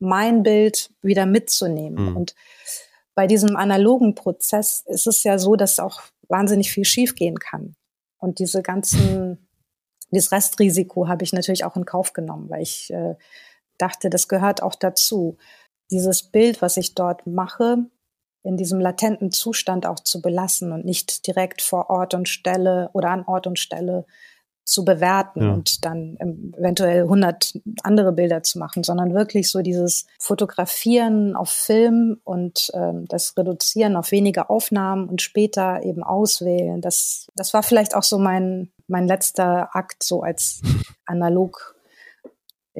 mein 0.00 0.42
Bild 0.42 0.90
wieder 1.02 1.24
mitzunehmen. 1.24 2.10
Mhm. 2.10 2.16
Und 2.16 2.34
bei 3.14 3.28
diesem 3.28 3.54
analogen 3.54 4.16
Prozess 4.16 4.82
ist 4.86 5.06
es 5.06 5.22
ja 5.22 5.38
so, 5.38 5.54
dass 5.54 5.78
auch 5.78 6.00
wahnsinnig 6.28 6.72
viel 6.72 6.84
schiefgehen 6.84 7.38
kann. 7.38 7.76
Und 8.18 8.40
diese 8.40 8.62
ganzen, 8.62 9.46
dieses 10.10 10.32
Restrisiko 10.32 11.06
habe 11.06 11.22
ich 11.22 11.32
natürlich 11.32 11.64
auch 11.64 11.76
in 11.76 11.84
Kauf 11.84 12.12
genommen, 12.12 12.50
weil 12.50 12.62
ich 12.62 12.90
äh, 12.92 13.14
dachte, 13.80 14.10
das 14.10 14.28
gehört 14.28 14.62
auch 14.62 14.74
dazu. 14.74 15.36
Dieses 15.90 16.22
Bild, 16.22 16.62
was 16.62 16.76
ich 16.76 16.94
dort 16.94 17.26
mache, 17.26 17.78
in 18.42 18.56
diesem 18.56 18.80
latenten 18.80 19.30
Zustand 19.30 19.86
auch 19.86 20.00
zu 20.00 20.22
belassen 20.22 20.72
und 20.72 20.84
nicht 20.84 21.26
direkt 21.26 21.62
vor 21.62 21.90
Ort 21.90 22.14
und 22.14 22.28
Stelle 22.28 22.90
oder 22.92 23.10
an 23.10 23.24
Ort 23.26 23.46
und 23.46 23.58
Stelle 23.58 24.06
zu 24.64 24.84
bewerten 24.84 25.42
ja. 25.42 25.52
und 25.52 25.84
dann 25.84 26.16
eventuell 26.56 27.02
100 27.02 27.58
andere 27.82 28.12
Bilder 28.12 28.42
zu 28.42 28.58
machen, 28.58 28.84
sondern 28.84 29.14
wirklich 29.14 29.50
so 29.50 29.62
dieses 29.62 30.06
Fotografieren 30.18 31.34
auf 31.34 31.50
Film 31.50 32.20
und 32.22 32.70
ähm, 32.74 33.06
das 33.08 33.36
Reduzieren 33.36 33.96
auf 33.96 34.12
wenige 34.12 34.48
Aufnahmen 34.48 35.08
und 35.08 35.22
später 35.22 35.82
eben 35.82 36.04
auswählen. 36.04 36.80
Das, 36.80 37.26
das 37.34 37.52
war 37.52 37.64
vielleicht 37.64 37.96
auch 37.96 38.04
so 38.04 38.18
mein, 38.18 38.70
mein 38.86 39.08
letzter 39.08 39.74
Akt 39.74 40.04
so 40.04 40.22
als 40.22 40.60
analog 41.04 41.74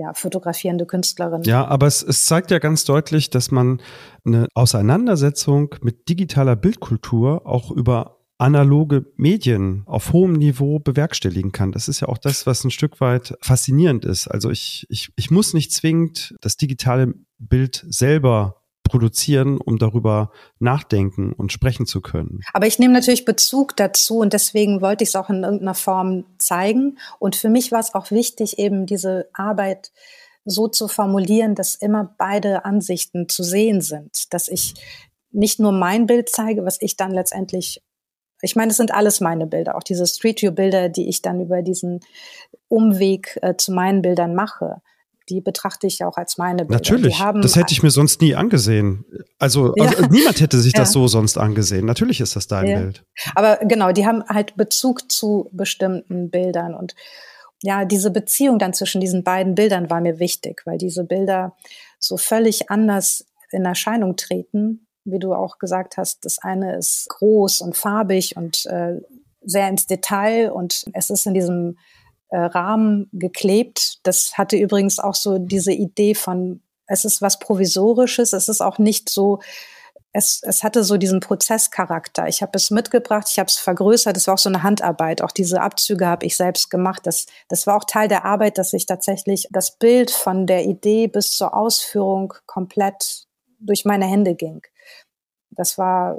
ja, 0.00 0.14
fotografierende 0.14 0.86
Künstlerin. 0.86 1.42
Ja, 1.42 1.66
aber 1.66 1.86
es, 1.86 2.02
es 2.02 2.24
zeigt 2.24 2.50
ja 2.50 2.58
ganz 2.58 2.84
deutlich, 2.84 3.28
dass 3.28 3.50
man 3.50 3.82
eine 4.24 4.48
Auseinandersetzung 4.54 5.74
mit 5.82 6.08
digitaler 6.08 6.56
Bildkultur 6.56 7.46
auch 7.46 7.70
über 7.70 8.16
analoge 8.38 9.04
Medien 9.16 9.82
auf 9.84 10.14
hohem 10.14 10.32
Niveau 10.32 10.78
bewerkstelligen 10.78 11.52
kann. 11.52 11.72
Das 11.72 11.88
ist 11.88 12.00
ja 12.00 12.08
auch 12.08 12.16
das, 12.16 12.46
was 12.46 12.64
ein 12.64 12.70
Stück 12.70 12.98
weit 13.02 13.34
faszinierend 13.42 14.06
ist. 14.06 14.28
Also 14.28 14.50
ich, 14.50 14.86
ich, 14.88 15.10
ich 15.16 15.30
muss 15.30 15.52
nicht 15.52 15.72
zwingend 15.72 16.34
das 16.40 16.56
digitale 16.56 17.12
Bild 17.38 17.84
selber 17.90 18.59
produzieren, 18.82 19.58
um 19.58 19.78
darüber 19.78 20.30
nachdenken 20.58 21.32
und 21.32 21.52
sprechen 21.52 21.86
zu 21.86 22.00
können. 22.00 22.40
Aber 22.52 22.66
ich 22.66 22.78
nehme 22.78 22.92
natürlich 22.92 23.24
Bezug 23.24 23.76
dazu 23.76 24.18
und 24.18 24.32
deswegen 24.32 24.80
wollte 24.80 25.04
ich 25.04 25.10
es 25.10 25.16
auch 25.16 25.30
in 25.30 25.44
irgendeiner 25.44 25.74
Form 25.74 26.24
zeigen. 26.38 26.98
Und 27.18 27.36
für 27.36 27.48
mich 27.48 27.72
war 27.72 27.80
es 27.80 27.94
auch 27.94 28.10
wichtig, 28.10 28.58
eben 28.58 28.86
diese 28.86 29.28
Arbeit 29.32 29.92
so 30.44 30.68
zu 30.68 30.88
formulieren, 30.88 31.54
dass 31.54 31.74
immer 31.74 32.14
beide 32.18 32.64
Ansichten 32.64 33.28
zu 33.28 33.42
sehen 33.42 33.80
sind, 33.80 34.32
dass 34.32 34.48
ich 34.48 34.74
nicht 35.30 35.60
nur 35.60 35.72
mein 35.72 36.06
Bild 36.06 36.28
zeige, 36.28 36.64
was 36.64 36.78
ich 36.80 36.96
dann 36.96 37.12
letztendlich 37.12 37.82
ich 38.42 38.56
meine, 38.56 38.70
es 38.70 38.78
sind 38.78 38.92
alles 38.92 39.20
meine 39.20 39.46
Bilder, 39.46 39.76
auch 39.76 39.82
diese 39.82 40.06
Street 40.06 40.40
View 40.40 40.52
Bilder, 40.52 40.88
die 40.88 41.08
ich 41.08 41.20
dann 41.22 41.40
über 41.40 41.62
diesen 41.62 42.00
Umweg 42.68 43.38
äh, 43.42 43.54
zu 43.56 43.72
meinen 43.72 44.02
Bildern 44.02 44.34
mache. 44.34 44.80
Die 45.30 45.40
betrachte 45.40 45.86
ich 45.86 46.04
auch 46.04 46.16
als 46.16 46.36
meine 46.36 46.64
Bilder. 46.64 46.74
Natürlich, 46.74 47.18
das 47.18 47.56
hätte 47.56 47.72
ich 47.72 47.82
mir 47.82 47.90
sonst 47.90 48.20
nie 48.20 48.34
angesehen. 48.34 49.04
Also, 49.38 49.72
ja. 49.76 49.86
also 49.86 50.06
niemand 50.06 50.40
hätte 50.40 50.58
sich 50.58 50.74
ja. 50.74 50.80
das 50.80 50.92
so 50.92 51.08
sonst 51.08 51.38
angesehen. 51.38 51.86
Natürlich 51.86 52.20
ist 52.20 52.36
das 52.36 52.46
dein 52.46 52.66
ja. 52.66 52.78
Bild. 52.80 53.04
Aber 53.34 53.58
genau, 53.62 53.92
die 53.92 54.06
haben 54.06 54.22
halt 54.28 54.56
Bezug 54.56 55.10
zu 55.10 55.48
bestimmten 55.52 56.30
Bildern 56.30 56.74
und 56.74 56.94
ja, 57.62 57.84
diese 57.84 58.10
Beziehung 58.10 58.58
dann 58.58 58.72
zwischen 58.72 59.00
diesen 59.00 59.22
beiden 59.22 59.54
Bildern 59.54 59.90
war 59.90 60.00
mir 60.00 60.18
wichtig, 60.18 60.62
weil 60.64 60.78
diese 60.78 61.04
Bilder 61.04 61.54
so 61.98 62.16
völlig 62.16 62.70
anders 62.70 63.26
in 63.50 63.66
Erscheinung 63.66 64.16
treten 64.16 64.86
wie 65.04 65.18
du 65.18 65.34
auch 65.34 65.58
gesagt 65.58 65.96
hast, 65.96 66.24
das 66.24 66.38
eine 66.38 66.76
ist 66.76 67.08
groß 67.08 67.60
und 67.60 67.76
farbig 67.76 68.36
und 68.36 68.66
äh, 68.66 69.00
sehr 69.42 69.68
ins 69.68 69.86
Detail 69.86 70.52
und 70.52 70.84
es 70.92 71.10
ist 71.10 71.26
in 71.26 71.34
diesem 71.34 71.78
äh, 72.30 72.38
Rahmen 72.38 73.08
geklebt. 73.12 73.98
Das 74.02 74.38
hatte 74.38 74.56
übrigens 74.56 74.98
auch 74.98 75.14
so 75.14 75.38
diese 75.38 75.72
Idee 75.72 76.14
von, 76.14 76.62
es 76.86 77.04
ist 77.04 77.22
was 77.22 77.38
Provisorisches, 77.38 78.32
es 78.32 78.48
ist 78.48 78.60
auch 78.60 78.78
nicht 78.78 79.08
so, 79.08 79.40
es, 80.12 80.40
es 80.42 80.64
hatte 80.64 80.82
so 80.82 80.96
diesen 80.96 81.20
Prozesscharakter. 81.20 82.26
Ich 82.26 82.42
habe 82.42 82.52
es 82.54 82.70
mitgebracht, 82.70 83.28
ich 83.30 83.38
habe 83.38 83.46
es 83.46 83.58
vergrößert, 83.58 84.16
es 84.16 84.26
war 84.26 84.34
auch 84.34 84.38
so 84.38 84.48
eine 84.48 84.64
Handarbeit. 84.64 85.22
Auch 85.22 85.30
diese 85.30 85.60
Abzüge 85.60 86.06
habe 86.06 86.26
ich 86.26 86.36
selbst 86.36 86.70
gemacht. 86.70 87.02
Das, 87.04 87.26
das 87.48 87.66
war 87.66 87.76
auch 87.76 87.84
Teil 87.84 88.08
der 88.08 88.24
Arbeit, 88.24 88.58
dass 88.58 88.72
ich 88.72 88.86
tatsächlich 88.86 89.46
das 89.50 89.78
Bild 89.78 90.10
von 90.10 90.46
der 90.46 90.64
Idee 90.64 91.06
bis 91.06 91.36
zur 91.36 91.54
Ausführung 91.54 92.34
komplett 92.46 93.26
durch 93.60 93.84
meine 93.84 94.06
Hände 94.06 94.34
ging 94.34 94.62
das 95.50 95.78
war 95.78 96.16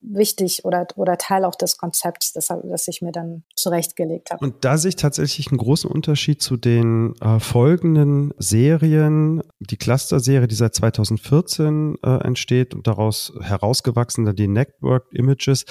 wichtig 0.00 0.64
oder, 0.64 0.86
oder 0.96 1.16
Teil 1.16 1.44
auch 1.44 1.54
des 1.54 1.78
Konzepts, 1.78 2.32
das, 2.32 2.48
das 2.48 2.88
ich 2.88 3.02
mir 3.02 3.12
dann 3.12 3.44
zurechtgelegt 3.54 4.30
habe. 4.30 4.44
Und 4.44 4.64
da 4.64 4.76
sehe 4.78 4.90
ich 4.90 4.96
tatsächlich 4.96 5.48
einen 5.48 5.58
großen 5.58 5.90
Unterschied 5.90 6.42
zu 6.42 6.56
den 6.56 7.14
äh, 7.20 7.40
folgenden 7.40 8.32
Serien, 8.38 9.42
die 9.58 9.76
Cluster-Serie, 9.76 10.48
die 10.48 10.54
seit 10.54 10.74
2014 10.74 11.96
äh, 12.02 12.24
entsteht 12.24 12.74
und 12.74 12.86
daraus 12.86 13.32
herausgewachsen 13.40 14.34
die 14.34 14.48
Network 14.48 15.06
Images, 15.12 15.64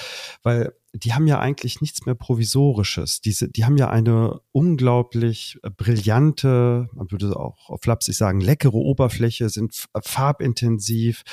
weil 0.43 0.73
die 0.93 1.13
haben 1.13 1.27
ja 1.27 1.39
eigentlich 1.39 1.81
nichts 1.81 2.05
mehr 2.05 2.15
Provisorisches. 2.15 3.21
Diese, 3.21 3.49
die 3.49 3.65
haben 3.65 3.77
ja 3.77 3.89
eine 3.89 4.39
unglaublich 4.51 5.57
äh, 5.63 5.69
brillante, 5.69 6.87
man 6.93 7.11
würde 7.11 7.35
auch 7.35 7.69
auf 7.69 7.81
flapsig 7.81 8.17
sagen, 8.17 8.41
leckere 8.41 8.73
Oberfläche, 8.73 9.49
sind 9.49 9.85
äh, 9.93 9.99
farbintensiv, 10.03 11.23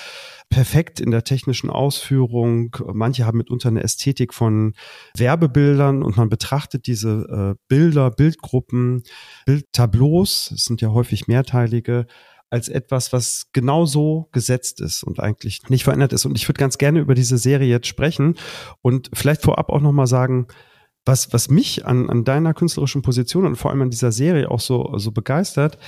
perfekt 0.50 1.00
in 1.00 1.10
der 1.10 1.24
technischen 1.24 1.70
Ausführung. 1.70 2.76
Manche 2.92 3.24
haben 3.24 3.38
mitunter 3.38 3.68
eine 3.68 3.82
Ästhetik 3.82 4.34
von 4.34 4.74
Werbebildern 5.16 6.02
und 6.02 6.16
man 6.16 6.28
betrachtet 6.28 6.86
diese 6.86 7.56
äh, 7.56 7.60
Bilder, 7.68 8.10
Bildgruppen, 8.10 9.02
Bildtableaus, 9.46 10.52
es 10.52 10.64
sind 10.64 10.80
ja 10.80 10.90
häufig 10.90 11.28
mehrteilige, 11.28 12.06
als 12.50 12.68
etwas, 12.68 13.12
was 13.12 13.48
genauso 13.52 14.28
gesetzt 14.32 14.80
ist 14.80 15.02
und 15.02 15.20
eigentlich 15.20 15.68
nicht 15.68 15.84
verändert 15.84 16.12
ist. 16.12 16.24
Und 16.26 16.36
ich 16.36 16.48
würde 16.48 16.58
ganz 16.58 16.78
gerne 16.78 17.00
über 17.00 17.14
diese 17.14 17.38
Serie 17.38 17.68
jetzt 17.68 17.88
sprechen 17.88 18.36
und 18.82 19.10
vielleicht 19.12 19.42
vorab 19.42 19.70
auch 19.70 19.80
nochmal 19.80 20.06
sagen, 20.06 20.46
was, 21.06 21.32
was 21.32 21.48
mich 21.48 21.86
an, 21.86 22.10
an 22.10 22.24
deiner 22.24 22.52
künstlerischen 22.52 23.00
Position 23.00 23.46
und 23.46 23.54
vor 23.54 23.70
allem 23.70 23.82
an 23.82 23.90
dieser 23.90 24.10
Serie 24.10 24.50
auch 24.50 24.58
so, 24.58 24.98
so 24.98 25.12
begeistert, 25.12 25.78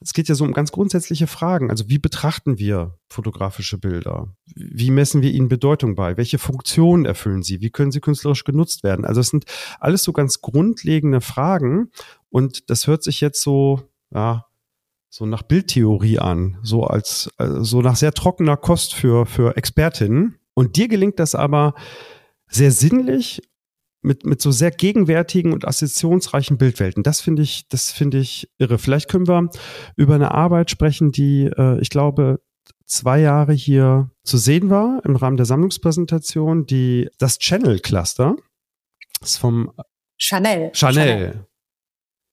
es 0.00 0.12
geht 0.12 0.28
ja 0.28 0.36
so 0.36 0.44
um 0.44 0.52
ganz 0.52 0.70
grundsätzliche 0.70 1.26
Fragen. 1.26 1.68
Also 1.68 1.88
wie 1.88 1.98
betrachten 1.98 2.58
wir 2.58 2.96
fotografische 3.10 3.78
Bilder? 3.78 4.28
Wie 4.54 4.92
messen 4.92 5.20
wir 5.20 5.32
ihnen 5.32 5.48
Bedeutung 5.48 5.96
bei? 5.96 6.16
Welche 6.16 6.38
Funktionen 6.38 7.06
erfüllen 7.06 7.42
sie? 7.42 7.60
Wie 7.60 7.70
können 7.70 7.90
sie 7.90 8.00
künstlerisch 8.00 8.44
genutzt 8.44 8.84
werden? 8.84 9.04
Also 9.04 9.20
es 9.20 9.28
sind 9.28 9.46
alles 9.80 10.04
so 10.04 10.12
ganz 10.12 10.40
grundlegende 10.40 11.20
Fragen 11.20 11.90
und 12.30 12.70
das 12.70 12.86
hört 12.86 13.02
sich 13.02 13.20
jetzt 13.20 13.42
so, 13.42 13.82
ja, 14.14 14.47
so 15.10 15.26
nach 15.26 15.42
Bildtheorie 15.42 16.18
an, 16.18 16.58
so 16.62 16.84
als 16.84 17.30
also 17.36 17.62
so 17.64 17.82
nach 17.82 17.96
sehr 17.96 18.12
trockener 18.12 18.56
Kost 18.56 18.94
für 18.94 19.26
für 19.26 19.56
Expertinnen. 19.56 20.38
Und 20.54 20.76
dir 20.76 20.88
gelingt 20.88 21.18
das 21.18 21.34
aber 21.34 21.74
sehr 22.48 22.72
sinnlich 22.72 23.42
mit 24.02 24.24
mit 24.24 24.40
so 24.40 24.50
sehr 24.50 24.70
gegenwärtigen 24.70 25.52
und 25.52 25.66
assoziationsreichen 25.66 26.58
Bildwelten. 26.58 27.02
Das 27.02 27.20
finde 27.20 27.42
ich, 27.42 27.68
das 27.68 27.90
finde 27.90 28.18
ich 28.18 28.48
irre. 28.58 28.78
Vielleicht 28.78 29.08
können 29.08 29.28
wir 29.28 29.50
über 29.96 30.14
eine 30.14 30.32
Arbeit 30.32 30.70
sprechen, 30.70 31.12
die 31.12 31.44
äh, 31.44 31.80
ich 31.80 31.90
glaube 31.90 32.40
zwei 32.84 33.20
Jahre 33.20 33.52
hier 33.52 34.10
zu 34.24 34.38
sehen 34.38 34.70
war 34.70 35.02
im 35.04 35.16
Rahmen 35.16 35.36
der 35.36 35.46
Sammlungspräsentation, 35.46 36.66
die 36.66 37.08
das 37.18 37.38
Channel 37.38 37.78
Cluster. 37.80 38.36
Das 39.20 39.30
ist 39.30 39.36
vom 39.38 39.72
Chanel. 40.16 40.70
Chanel. 40.74 41.04
Chanel. 41.04 41.47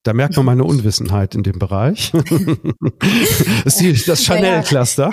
Da 0.05 0.13
merkt 0.13 0.37
man 0.37 0.45
meine 0.45 0.63
Unwissenheit 0.63 1.33
in 1.33 1.41
dem 1.41 1.57
Bereich. 1.57 2.11
das 3.63 3.81
ist 3.81 4.07
das 4.07 4.23
Chanel-Cluster. 4.23 5.09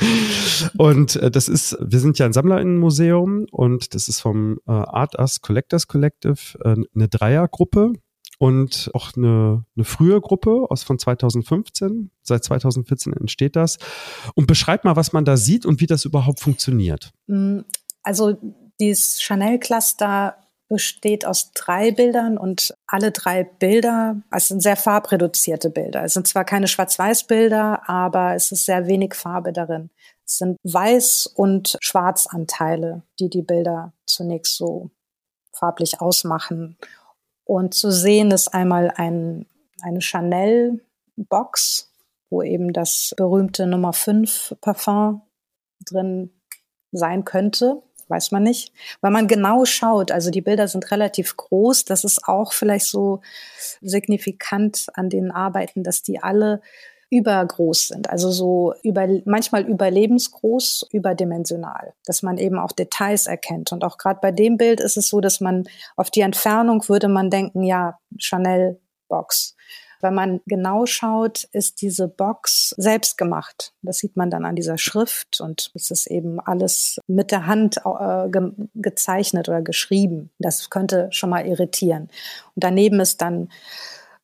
und 0.76 1.16
äh, 1.16 1.30
das 1.30 1.48
ist, 1.48 1.78
wir 1.80 2.00
sind 2.00 2.18
ja 2.18 2.26
ein 2.26 2.34
Sammlerinnenmuseum 2.34 3.46
und 3.50 3.94
das 3.94 4.08
ist 4.08 4.20
vom 4.20 4.58
äh, 4.68 4.72
Art 4.72 5.18
Us 5.18 5.40
Collectors 5.40 5.88
Collective 5.88 6.36
äh, 6.62 6.76
eine 6.94 7.08
Dreiergruppe 7.08 7.94
und 8.36 8.90
auch 8.92 9.16
eine, 9.16 9.64
eine 9.74 9.84
frühe 9.86 10.20
Gruppe 10.20 10.66
aus 10.68 10.82
von 10.82 10.98
2015. 10.98 12.10
Seit 12.22 12.44
2014 12.44 13.14
entsteht 13.14 13.56
das. 13.56 13.78
Und 14.34 14.46
beschreib 14.46 14.84
mal, 14.84 14.96
was 14.96 15.14
man 15.14 15.24
da 15.24 15.38
sieht 15.38 15.64
und 15.64 15.80
wie 15.80 15.86
das 15.86 16.04
überhaupt 16.04 16.40
funktioniert. 16.40 17.10
Mm, 17.26 17.60
also 18.02 18.36
dieses 18.78 19.22
Chanel-Cluster 19.22 20.36
besteht 20.70 21.26
aus 21.26 21.50
drei 21.52 21.90
Bildern 21.90 22.38
und 22.38 22.74
alle 22.86 23.10
drei 23.10 23.42
Bilder, 23.42 24.22
es 24.30 24.46
sind 24.48 24.62
sehr 24.62 24.76
farbreduzierte 24.76 25.68
Bilder. 25.68 26.04
Es 26.04 26.14
sind 26.14 26.28
zwar 26.28 26.44
keine 26.44 26.68
Schwarz-Weiß-Bilder, 26.68 27.88
aber 27.88 28.36
es 28.36 28.52
ist 28.52 28.66
sehr 28.66 28.86
wenig 28.86 29.14
Farbe 29.14 29.52
darin. 29.52 29.90
Es 30.24 30.38
sind 30.38 30.56
Weiß- 30.62 31.28
und 31.34 31.76
Schwarzanteile, 31.80 33.02
die 33.18 33.28
die 33.28 33.42
Bilder 33.42 33.92
zunächst 34.06 34.56
so 34.56 34.90
farblich 35.52 36.00
ausmachen. 36.00 36.78
Und 37.44 37.74
zu 37.74 37.90
sehen 37.90 38.30
ist 38.30 38.54
einmal 38.54 38.92
ein, 38.94 39.46
eine 39.82 40.00
Chanel-Box, 40.00 41.90
wo 42.30 42.42
eben 42.42 42.72
das 42.72 43.12
berühmte 43.16 43.66
Nummer 43.66 43.92
5 43.92 44.54
Parfum 44.60 45.22
drin 45.84 46.30
sein 46.92 47.24
könnte 47.24 47.82
weiß 48.10 48.32
man 48.32 48.42
nicht. 48.42 48.72
Weil 49.00 49.12
man 49.12 49.28
genau 49.28 49.64
schaut, 49.64 50.10
also 50.10 50.30
die 50.30 50.42
Bilder 50.42 50.68
sind 50.68 50.90
relativ 50.90 51.36
groß, 51.36 51.84
das 51.84 52.04
ist 52.04 52.26
auch 52.26 52.52
vielleicht 52.52 52.86
so 52.86 53.20
signifikant 53.80 54.88
an 54.94 55.08
den 55.08 55.30
Arbeiten, 55.30 55.84
dass 55.84 56.02
die 56.02 56.22
alle 56.22 56.60
übergroß 57.10 57.88
sind, 57.88 58.08
also 58.08 58.30
so 58.30 58.72
über, 58.84 59.06
manchmal 59.24 59.64
überlebensgroß, 59.64 60.86
überdimensional, 60.92 61.92
dass 62.04 62.22
man 62.22 62.38
eben 62.38 62.58
auch 62.58 62.70
Details 62.70 63.26
erkennt. 63.26 63.72
Und 63.72 63.84
auch 63.84 63.98
gerade 63.98 64.20
bei 64.22 64.30
dem 64.30 64.56
Bild 64.56 64.80
ist 64.80 64.96
es 64.96 65.08
so, 65.08 65.20
dass 65.20 65.40
man 65.40 65.64
auf 65.96 66.10
die 66.10 66.20
Entfernung 66.20 66.88
würde 66.88 67.08
man 67.08 67.28
denken, 67.28 67.64
ja, 67.64 67.98
Chanel 68.16 68.80
Box. 69.08 69.56
Wenn 70.00 70.14
man 70.14 70.40
genau 70.46 70.86
schaut, 70.86 71.44
ist 71.52 71.82
diese 71.82 72.08
Box 72.08 72.74
selbst 72.76 73.18
gemacht. 73.18 73.72
Das 73.82 73.98
sieht 73.98 74.16
man 74.16 74.30
dann 74.30 74.44
an 74.44 74.56
dieser 74.56 74.78
Schrift 74.78 75.40
und 75.40 75.70
es 75.74 75.90
ist 75.90 76.06
eben 76.06 76.40
alles 76.40 76.98
mit 77.06 77.30
der 77.30 77.46
Hand 77.46 77.78
äh, 77.78 78.28
ge 78.30 78.52
gezeichnet 78.74 79.48
oder 79.48 79.62
geschrieben. 79.62 80.30
Das 80.38 80.70
könnte 80.70 81.08
schon 81.10 81.30
mal 81.30 81.46
irritieren. 81.46 82.04
Und 82.54 82.64
daneben 82.64 83.00
ist 83.00 83.20
dann 83.20 83.48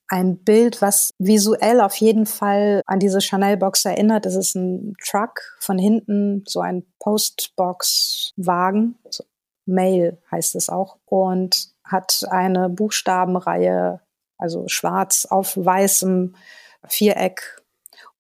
ein 0.09 0.39
Bild, 0.39 0.83
was 0.83 1.11
visuell 1.19 1.81
auf 1.81 1.97
jeden 1.97 2.27
Fall 2.27 2.83
an 2.87 3.01
diese 3.01 3.21
Chanel-Box 3.21 3.85
erinnert. 3.85 4.27
Es 4.27 4.37
ist 4.37 4.55
ein 4.55 4.95
Truck 5.05 5.41
von 5.59 5.79
hinten, 5.79 6.45
so 6.47 6.61
ein 6.61 6.85
Postbox-Wagen. 7.01 8.97
Also 9.05 9.25
Mail 9.67 10.19
heißt 10.31 10.55
es 10.55 10.69
auch. 10.69 10.99
Und 11.07 11.71
hat 11.85 12.25
eine 12.31 12.69
Buchstabenreihe 12.69 14.01
also 14.39 14.65
schwarz 14.69 15.27
auf 15.29 15.57
weißem 15.57 16.35
Viereck. 16.89 17.63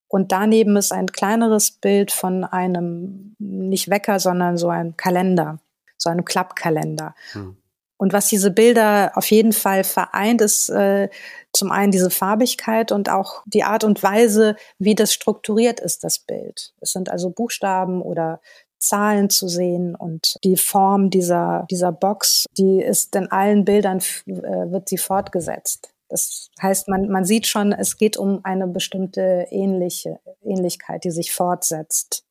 Und 0.09 0.33
daneben 0.33 0.76
ist 0.76 0.92
ein 0.92 1.07
kleineres 1.07 1.70
Bild 1.70 2.12
von 2.12 2.44
einem, 2.44 3.35
nicht 3.38 3.90
Wecker, 3.90 4.20
sondern 4.20 4.57
so 4.57 4.68
ein 4.68 4.96
Kalender, 4.96 5.59
so 5.98 6.11
einem 6.11 6.24
Klappkalender. 6.24 7.14
Hm. 7.33 7.57
Und 7.98 8.12
was 8.12 8.29
diese 8.29 8.50
Bilder 8.50 9.12
auf 9.14 9.31
jeden 9.31 9.52
Fall 9.52 9.83
vereint, 9.83 10.42
ist 10.42 10.68
äh, 10.68 11.09
zum 11.52 11.72
einen 11.72 11.92
diese 11.92 12.11
Farbigkeit 12.11 12.92
und 12.92 13.09
auch 13.09 13.42
die 13.46 13.64
Art 13.64 13.85
und 13.85 14.02
Weise, 14.02 14.57
wie 14.79 14.94
das 14.94 15.14
strukturiert 15.14 15.81
ist, 15.81 16.05
das 16.05 16.18
Bild. 16.18 16.74
Es 16.81 16.92
sind 16.92 17.09
also 17.09 17.31
Buchstaben 17.31 18.02
oder 18.02 18.40
Zahlen 18.79 19.31
zu 19.31 19.48
sehen 19.48 19.94
und 19.94 20.37
die 20.44 20.59
Form 20.59 21.09
dieser, 21.09 21.66
dieser 21.70 21.92
Box, 21.92 22.44
die 22.59 22.81
ist 22.83 23.16
in 23.16 23.31
allen 23.31 23.64
Bildern, 23.64 23.98
äh, 24.26 24.70
wird 24.70 24.90
sie 24.90 24.98
fortgesetzt. 24.98 25.90
Das 26.08 26.50
heißt, 26.62 26.88
man, 26.88 27.08
man 27.08 27.24
sieht 27.24 27.46
schon, 27.46 27.72
es 27.72 27.96
geht 27.96 28.16
um 28.16 28.40
eine 28.44 28.66
bestimmte 28.66 29.46
ähnliche 29.50 30.20
Ähnlichkeit, 30.42 31.04
die 31.04 31.10
sich 31.10 31.32
fortsetzt. 31.32 32.24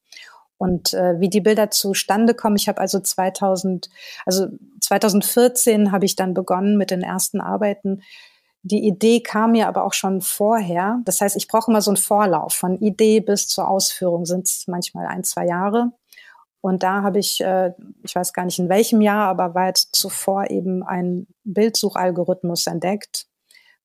Und 0.58 0.94
äh, 0.94 1.20
wie 1.20 1.30
die 1.30 1.42
Bilder 1.42 1.70
zustande 1.70 2.34
kommen, 2.34 2.56
ich 2.56 2.70
habe 2.70 2.80
also 2.80 3.00
2000, 3.00 3.90
also 4.26 4.48
2014 4.82 5.92
habe 5.92 6.06
ich 6.06 6.16
dann 6.16 6.34
begonnen 6.34 6.78
mit 6.78 6.92
den 6.92 7.02
ersten 7.02 7.42
Arbeiten. 7.42 8.02
Die 8.62 8.88
Idee 8.88 9.20
kam 9.20 9.52
mir 9.52 9.68
aber 9.68 9.84
auch 9.84 9.94
schon 9.94 10.22
vorher. 10.22 11.02
Das 11.04 11.22
heißt, 11.22 11.36
ich 11.36 11.48
brauche 11.48 11.70
immer 11.70 11.82
so 11.82 11.92
einen 11.92 11.98
Vorlauf. 11.98 12.54
Von 12.54 12.80
Idee 12.80 13.20
bis 13.20 13.48
zur 13.48 13.70
Ausführung 13.70 14.26
sind 14.26 14.48
es 14.48 14.66
manchmal 14.68 15.08
ein, 15.08 15.24
zwei 15.24 15.46
Jahre. 15.46 15.92
Und 16.62 16.82
da 16.82 17.04
habe 17.04 17.20
ich, 17.20 17.42
äh, 17.42 17.74
ich 18.02 18.16
weiß 18.16 18.34
gar 18.34 18.44
nicht 18.46 18.58
in 18.58 18.70
welchem 18.70 19.02
Jahr, 19.02 19.28
aber 19.28 19.54
weit 19.54 19.78
zuvor 19.78 20.50
eben 20.50 20.82
einen 20.82 21.28
Bildsuchalgorithmus 21.44 22.66
entdeckt, 22.66 23.28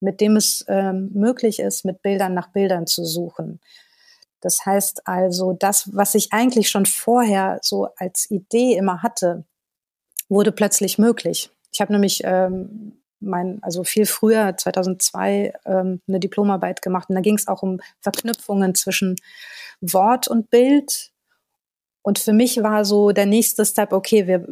mit 0.01 0.21
dem 0.21 0.37
es 0.37 0.65
ähm, 0.69 1.11
möglich 1.13 1.61
ist, 1.61 1.85
mit 1.85 2.03
Bildern 2.03 2.35
nach 2.35 2.49
Bildern 2.49 2.87
zu 2.87 3.05
suchen. 3.05 3.61
Das 4.41 4.65
heißt 4.65 5.07
also, 5.07 5.53
das, 5.53 5.91
was 5.95 6.15
ich 6.15 6.33
eigentlich 6.33 6.71
schon 6.71 6.87
vorher 6.87 7.59
so 7.63 7.89
als 7.97 8.31
Idee 8.31 8.77
immer 8.77 9.03
hatte, 9.03 9.45
wurde 10.29 10.53
plötzlich 10.53 10.99
möglich. 10.99 11.51
Ich 11.73 11.81
habe 11.81 11.93
nämlich 11.93 12.23
ähm, 12.25 13.01
mein, 13.21 13.63
also 13.63 13.85
viel 13.85 14.07
früher, 14.07 14.57
2002, 14.57 15.53
ähm, 15.67 16.01
eine 16.09 16.21
Diplomarbeit 16.21 16.83
gemacht 16.83 17.09
und 17.11 17.17
da 17.17 17.21
ging 17.21 17.37
es 17.37 17.49
auch 17.49 17.63
um 17.63 17.81
Verknüpfungen 18.01 18.75
zwischen 18.75 19.17
Wort 19.81 20.27
und 20.27 20.51
Bild. 20.51 21.13
Und 22.03 22.19
für 22.19 22.33
mich 22.33 22.63
war 22.63 22.87
so 22.87 23.13
der 23.13 23.27
nächste 23.27 23.67
Step, 23.67 23.93
okay, 23.93 24.27
wir, 24.27 24.47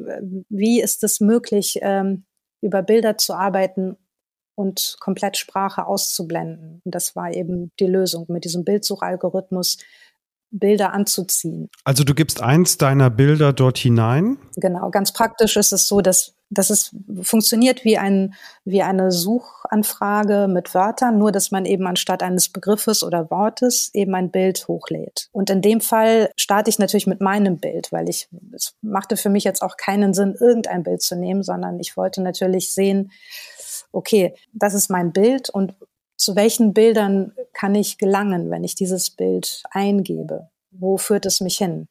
wie 0.50 0.82
ist 0.82 1.02
es 1.02 1.20
möglich, 1.20 1.78
ähm, 1.80 2.24
über 2.60 2.82
Bilder 2.82 3.16
zu 3.16 3.34
arbeiten, 3.34 3.96
und 4.58 4.96
komplett 4.98 5.36
Sprache 5.36 5.86
auszublenden. 5.86 6.82
Und 6.84 6.94
das 6.94 7.14
war 7.14 7.32
eben 7.32 7.70
die 7.78 7.86
Lösung, 7.86 8.26
mit 8.28 8.44
diesem 8.44 8.64
Bildsuchalgorithmus 8.64 9.78
Bilder 10.50 10.94
anzuziehen. 10.94 11.68
Also 11.84 12.04
du 12.04 12.14
gibst 12.14 12.42
eins 12.42 12.78
deiner 12.78 13.10
Bilder 13.10 13.52
dort 13.52 13.78
hinein? 13.78 14.38
Genau, 14.56 14.90
ganz 14.90 15.12
praktisch 15.12 15.56
ist 15.56 15.72
es 15.72 15.86
so, 15.86 16.00
dass, 16.00 16.34
dass 16.48 16.70
es 16.70 16.96
funktioniert 17.20 17.84
wie, 17.84 17.98
ein, 17.98 18.34
wie 18.64 18.82
eine 18.82 19.12
Suchanfrage 19.12 20.48
mit 20.48 20.74
Wörtern, 20.74 21.18
nur 21.18 21.32
dass 21.32 21.50
man 21.50 21.66
eben 21.66 21.86
anstatt 21.86 22.22
eines 22.22 22.48
Begriffes 22.48 23.02
oder 23.02 23.30
Wortes 23.30 23.90
eben 23.92 24.14
ein 24.14 24.30
Bild 24.30 24.66
hochlädt. 24.68 25.28
Und 25.32 25.50
in 25.50 25.60
dem 25.60 25.82
Fall 25.82 26.30
starte 26.36 26.70
ich 26.70 26.78
natürlich 26.78 27.06
mit 27.06 27.20
meinem 27.20 27.58
Bild, 27.58 27.92
weil 27.92 28.08
ich, 28.08 28.28
es 28.54 28.74
machte 28.80 29.18
für 29.18 29.28
mich 29.28 29.44
jetzt 29.44 29.60
auch 29.60 29.76
keinen 29.76 30.14
Sinn, 30.14 30.34
irgendein 30.40 30.82
Bild 30.82 31.02
zu 31.02 31.14
nehmen, 31.14 31.42
sondern 31.42 31.78
ich 31.78 31.96
wollte 31.96 32.22
natürlich 32.22 32.72
sehen, 32.72 33.12
okay, 33.92 34.34
das 34.52 34.74
ist 34.74 34.90
mein 34.90 35.12
Bild 35.12 35.50
und 35.50 35.74
zu 36.16 36.34
welchen 36.34 36.74
Bildern 36.74 37.32
kann 37.52 37.74
ich 37.74 37.96
gelangen, 37.96 38.50
wenn 38.50 38.64
ich 38.64 38.74
dieses 38.74 39.10
Bild 39.10 39.62
eingebe? 39.70 40.48
Wo 40.70 40.96
führt 40.96 41.26
es 41.26 41.40
mich 41.40 41.58
hin? 41.58 41.86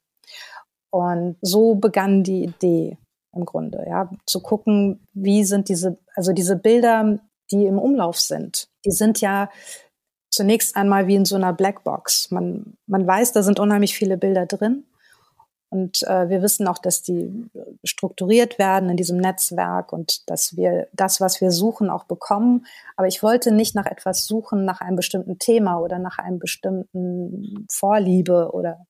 Und 0.89 1.38
so 1.41 1.76
begann 1.76 2.23
die 2.23 2.43
Idee 2.43 2.97
im 3.34 3.45
Grunde, 3.45 3.86
ja, 3.88 4.10
zu 4.26 4.41
gucken, 4.41 5.00
wie 5.13 5.43
sind 5.43 5.69
diese, 5.69 5.97
also 6.15 6.34
diese 6.34 6.56
Bilder, 6.56 7.19
die 7.52 7.65
im 7.65 7.78
Umlauf 7.78 8.19
sind, 8.19 8.67
die 8.86 8.91
sind 8.91 9.21
ja 9.21 9.50
zunächst 10.30 10.76
einmal 10.76 11.08
wie 11.08 11.15
in 11.15 11.26
so 11.26 11.36
einer 11.36 11.54
Blackbox. 11.54 12.32
Man, 12.32 12.78
man 12.86 13.08
weiß, 13.08 13.34
da 13.34 13.43
sind 13.43 13.60
unheimlich 13.60 13.95
viele 13.95 14.17
Bilder 14.17 14.45
drin. 14.45 14.86
Und 15.69 16.03
äh, 16.03 16.30
wir 16.30 16.41
wissen 16.41 16.67
auch, 16.67 16.77
dass 16.77 17.01
die 17.01 17.49
strukturiert 17.84 18.58
werden 18.58 18.89
in 18.89 18.95
diesem 18.97 19.17
Netzwerk 19.17 19.91
und 19.91 20.30
dass 20.30 20.56
wir 20.56 20.88
das, 20.93 21.19
was 21.19 21.41
wir 21.41 21.51
suchen, 21.51 21.89
auch 21.89 22.06
bekommen. 22.06 22.65
Aber 22.95 23.08
ich 23.08 23.21
wollte 23.21 23.51
nicht 23.51 23.75
nach 23.75 23.86
etwas 23.86 24.25
suchen, 24.25 24.63
nach 24.63 24.80
einem 24.80 24.95
bestimmten 24.95 25.39
Thema 25.39 25.80
oder 25.80 25.99
nach 25.99 26.19
einem 26.19 26.39
bestimmten 26.39 27.65
Vorliebe 27.69 28.51
oder 28.53 28.86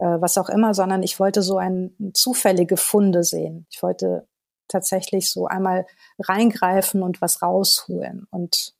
äh, 0.00 0.20
was 0.20 0.36
auch 0.36 0.48
immer, 0.48 0.74
sondern 0.74 1.04
ich 1.04 1.20
wollte 1.20 1.42
so 1.42 1.58
ein 1.58 1.94
zufällige 2.12 2.76
Funde 2.76 3.22
sehen. 3.22 3.66
Ich 3.70 3.82
wollte 3.82 4.26
tatsächlich 4.66 5.30
so 5.30 5.46
einmal 5.46 5.86
reingreifen 6.18 7.02
und 7.02 7.20
was 7.20 7.40
rausholen. 7.40 8.26
Und 8.30 8.74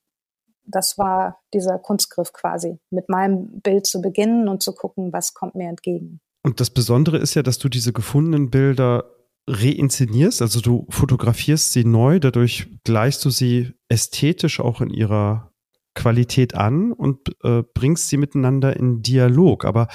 das 0.64 0.98
war 0.98 1.40
dieser 1.54 1.78
Kunstgriff 1.78 2.32
quasi, 2.32 2.78
mit 2.90 3.08
meinem 3.08 3.60
Bild 3.60 3.86
zu 3.86 4.02
beginnen 4.02 4.48
und 4.48 4.62
zu 4.62 4.74
gucken, 4.74 5.12
was 5.12 5.32
kommt 5.32 5.54
mir 5.54 5.68
entgegen. 5.68 6.20
Und 6.42 6.60
das 6.60 6.70
Besondere 6.70 7.18
ist 7.18 7.34
ja, 7.34 7.42
dass 7.42 7.58
du 7.58 7.68
diese 7.68 7.92
gefundenen 7.92 8.50
Bilder 8.50 9.04
reinszenierst, 9.48 10.42
also 10.42 10.60
du 10.60 10.86
fotografierst 10.90 11.72
sie 11.72 11.84
neu, 11.84 12.20
dadurch 12.20 12.68
gleichst 12.84 13.24
du 13.24 13.30
sie 13.30 13.72
ästhetisch 13.88 14.60
auch 14.60 14.80
in 14.80 14.90
ihrer 14.90 15.52
Qualität 15.98 16.54
an 16.54 16.92
und 16.92 17.18
äh, 17.42 17.64
bringst 17.74 18.08
sie 18.08 18.18
miteinander 18.18 18.76
in 18.76 19.02
Dialog. 19.02 19.64
Aber 19.64 19.88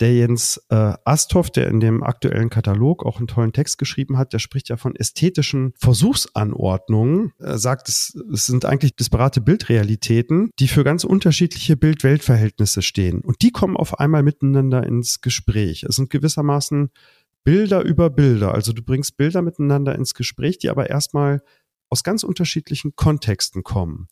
der 0.00 0.14
Jens 0.14 0.56
äh, 0.70 0.94
Asthoff, 1.04 1.50
der 1.50 1.68
in 1.68 1.78
dem 1.78 2.02
aktuellen 2.02 2.48
Katalog 2.48 3.04
auch 3.04 3.18
einen 3.18 3.26
tollen 3.26 3.52
Text 3.52 3.76
geschrieben 3.76 4.16
hat, 4.16 4.32
der 4.32 4.38
spricht 4.38 4.70
ja 4.70 4.78
von 4.78 4.96
ästhetischen 4.96 5.74
Versuchsanordnungen. 5.78 7.32
Er 7.38 7.58
sagt, 7.58 7.90
es, 7.90 8.18
es 8.32 8.46
sind 8.46 8.64
eigentlich 8.64 8.96
disparate 8.96 9.42
Bildrealitäten, 9.42 10.50
die 10.58 10.68
für 10.68 10.84
ganz 10.84 11.04
unterschiedliche 11.04 11.76
Bild-Welt-Verhältnisse 11.76 12.80
stehen. 12.80 13.20
Und 13.20 13.42
die 13.42 13.50
kommen 13.50 13.76
auf 13.76 14.00
einmal 14.00 14.22
miteinander 14.22 14.86
ins 14.86 15.20
Gespräch. 15.20 15.84
Es 15.86 15.96
sind 15.96 16.08
gewissermaßen 16.08 16.90
Bilder 17.44 17.82
über 17.82 18.08
Bilder. 18.08 18.54
Also 18.54 18.72
du 18.72 18.82
bringst 18.82 19.18
Bilder 19.18 19.42
miteinander 19.42 19.94
ins 19.96 20.14
Gespräch, 20.14 20.58
die 20.58 20.70
aber 20.70 20.88
erstmal 20.88 21.42
aus 21.90 22.02
ganz 22.02 22.22
unterschiedlichen 22.22 22.96
Kontexten 22.96 23.62
kommen. 23.62 24.08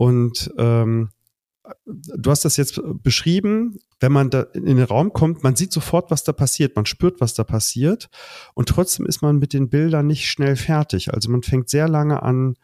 Und 0.00 0.50
ähm, 0.56 1.10
du 1.84 2.30
hast 2.30 2.46
das 2.46 2.56
jetzt 2.56 2.80
beschrieben, 3.02 3.78
wenn 4.00 4.12
man 4.12 4.30
da 4.30 4.40
in 4.54 4.64
den 4.64 4.82
Raum 4.82 5.12
kommt, 5.12 5.42
man 5.42 5.56
sieht 5.56 5.72
sofort, 5.72 6.10
was 6.10 6.24
da 6.24 6.32
passiert, 6.32 6.74
man 6.74 6.86
spürt, 6.86 7.20
was 7.20 7.34
da 7.34 7.44
passiert 7.44 8.08
und 8.54 8.70
trotzdem 8.70 9.04
ist 9.04 9.20
man 9.20 9.38
mit 9.38 9.52
den 9.52 9.68
Bildern 9.68 10.06
nicht 10.06 10.26
schnell 10.26 10.56
fertig. 10.56 11.12
Also 11.12 11.30
man 11.30 11.42
fängt 11.42 11.68
sehr 11.68 11.86
lange 11.86 12.22
an 12.22 12.54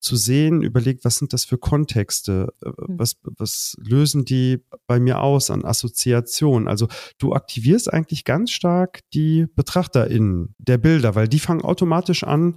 zu 0.00 0.16
sehen, 0.16 0.62
überlegt, 0.62 1.04
was 1.04 1.18
sind 1.18 1.34
das 1.34 1.44
für 1.44 1.58
Kontexte, 1.58 2.54
äh, 2.64 2.68
hm. 2.68 2.98
was, 2.98 3.18
was 3.22 3.76
lösen 3.84 4.24
die 4.24 4.64
bei 4.86 4.98
mir 4.98 5.20
aus 5.20 5.50
an 5.50 5.66
Assoziationen. 5.66 6.68
Also 6.68 6.88
du 7.18 7.34
aktivierst 7.34 7.92
eigentlich 7.92 8.24
ganz 8.24 8.50
stark 8.50 9.00
die 9.12 9.44
BetrachterInnen 9.56 10.54
der 10.56 10.78
Bilder, 10.78 11.14
weil 11.14 11.28
die 11.28 11.38
fangen 11.38 11.60
automatisch 11.60 12.24
an, 12.24 12.54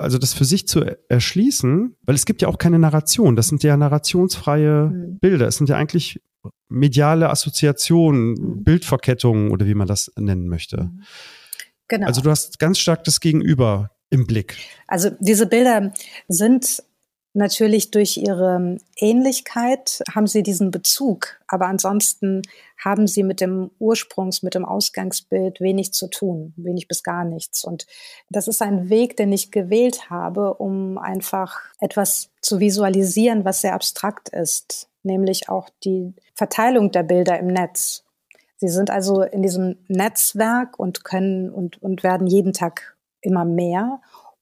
also 0.00 0.18
das 0.18 0.32
für 0.32 0.44
sich 0.44 0.66
zu 0.66 0.84
erschließen, 1.08 1.96
weil 2.02 2.14
es 2.14 2.26
gibt 2.26 2.42
ja 2.42 2.48
auch 2.48 2.58
keine 2.58 2.78
Narration. 2.78 3.36
Das 3.36 3.48
sind 3.48 3.62
ja 3.62 3.76
narrationsfreie 3.76 4.90
mhm. 4.90 5.18
Bilder. 5.18 5.46
Es 5.46 5.56
sind 5.56 5.68
ja 5.68 5.76
eigentlich 5.76 6.20
mediale 6.68 7.30
Assoziationen, 7.30 8.32
mhm. 8.32 8.64
Bildverkettungen 8.64 9.50
oder 9.50 9.66
wie 9.66 9.74
man 9.74 9.86
das 9.86 10.10
nennen 10.16 10.48
möchte. 10.48 10.84
Mhm. 10.84 11.02
Genau. 11.88 12.06
Also 12.06 12.20
du 12.20 12.30
hast 12.30 12.58
ganz 12.58 12.78
stark 12.78 13.04
das 13.04 13.20
Gegenüber 13.20 13.90
im 14.10 14.26
Blick. 14.26 14.56
Also 14.86 15.10
diese 15.20 15.46
Bilder 15.46 15.92
sind 16.28 16.82
natürlich 17.32 17.90
durch 17.90 18.16
ihre 18.16 18.78
Ähnlichkeit 18.96 20.02
haben 20.14 20.26
sie 20.26 20.42
diesen 20.42 20.70
Bezug, 20.70 21.40
aber 21.46 21.66
ansonsten 21.66 22.42
haben 22.82 23.06
sie 23.06 23.22
mit 23.22 23.40
dem 23.40 23.70
Ursprungs, 23.78 24.42
mit 24.42 24.54
dem 24.54 24.64
Ausgangsbild 24.64 25.60
wenig 25.60 25.92
zu 25.92 26.08
tun, 26.08 26.54
wenig 26.56 26.88
bis 26.88 27.02
gar 27.02 27.24
nichts. 27.24 27.64
Und 27.64 27.86
das 28.30 28.48
ist 28.48 28.62
ein 28.62 28.88
Weg, 28.88 29.16
den 29.16 29.32
ich 29.32 29.50
gewählt 29.50 30.10
habe, 30.10 30.54
um 30.54 30.98
einfach 30.98 31.60
etwas 31.78 32.30
zu 32.40 32.58
visualisieren, 32.58 33.44
was 33.44 33.60
sehr 33.60 33.74
abstrakt 33.74 34.30
ist, 34.30 34.88
nämlich 35.02 35.48
auch 35.48 35.68
die 35.84 36.14
Verteilung 36.34 36.90
der 36.90 37.02
Bilder 37.02 37.38
im 37.38 37.48
Netz. 37.48 38.04
Sie 38.56 38.68
sind 38.68 38.90
also 38.90 39.22
in 39.22 39.42
diesem 39.42 39.78
Netzwerk 39.88 40.78
und 40.78 41.04
können 41.04 41.50
und, 41.50 41.82
und 41.82 42.02
werden 42.02 42.26
jeden 42.26 42.52
Tag 42.52 42.96
immer 43.22 43.44
mehr 43.44 44.00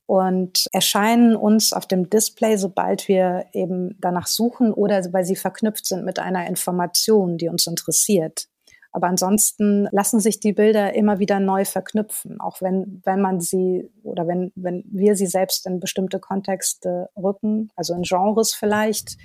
und 0.09 0.69
erscheinen 0.73 1.37
uns 1.37 1.75
auf 1.75 1.85
dem 1.85 2.09
Display, 2.09 2.57
sobald 2.57 3.09
wir 3.09 3.45
eben 3.53 3.95
danach 4.01 4.27
suchen 4.27 4.73
oder 4.73 5.05
weil 5.13 5.27
sie 5.27 5.37
verknüpft 5.37 5.85
sind 5.85 6.07
mit 6.07 6.19
einer 6.19 6.47
Information, 6.47 7.37
die 7.37 7.49
uns 7.49 7.67
interessiert. 7.67 8.49
Aber 8.91 9.07
ansonsten 9.07 9.87
lassen 9.93 10.19
sich 10.19 10.41
die 10.41 10.55
Bilder 10.55 10.95
immer 10.95 11.19
wieder 11.19 11.41
neu 11.41 11.67
verknüpfen, 11.67 12.41
auch 12.41 12.63
wenn, 12.63 13.03
wenn 13.05 13.21
man 13.21 13.43
sie 13.43 13.91
oder 14.03 14.27
wenn, 14.27 14.51
wenn 14.55 14.83
wir 14.91 15.15
sie 15.15 15.27
selbst 15.27 15.67
in 15.67 15.79
bestimmte 15.79 16.21
Kontexte 16.21 17.11
rücken, 17.15 17.71
also 17.77 17.93
in 17.93 18.01
Genres 18.01 18.55
vielleicht, 18.55 19.19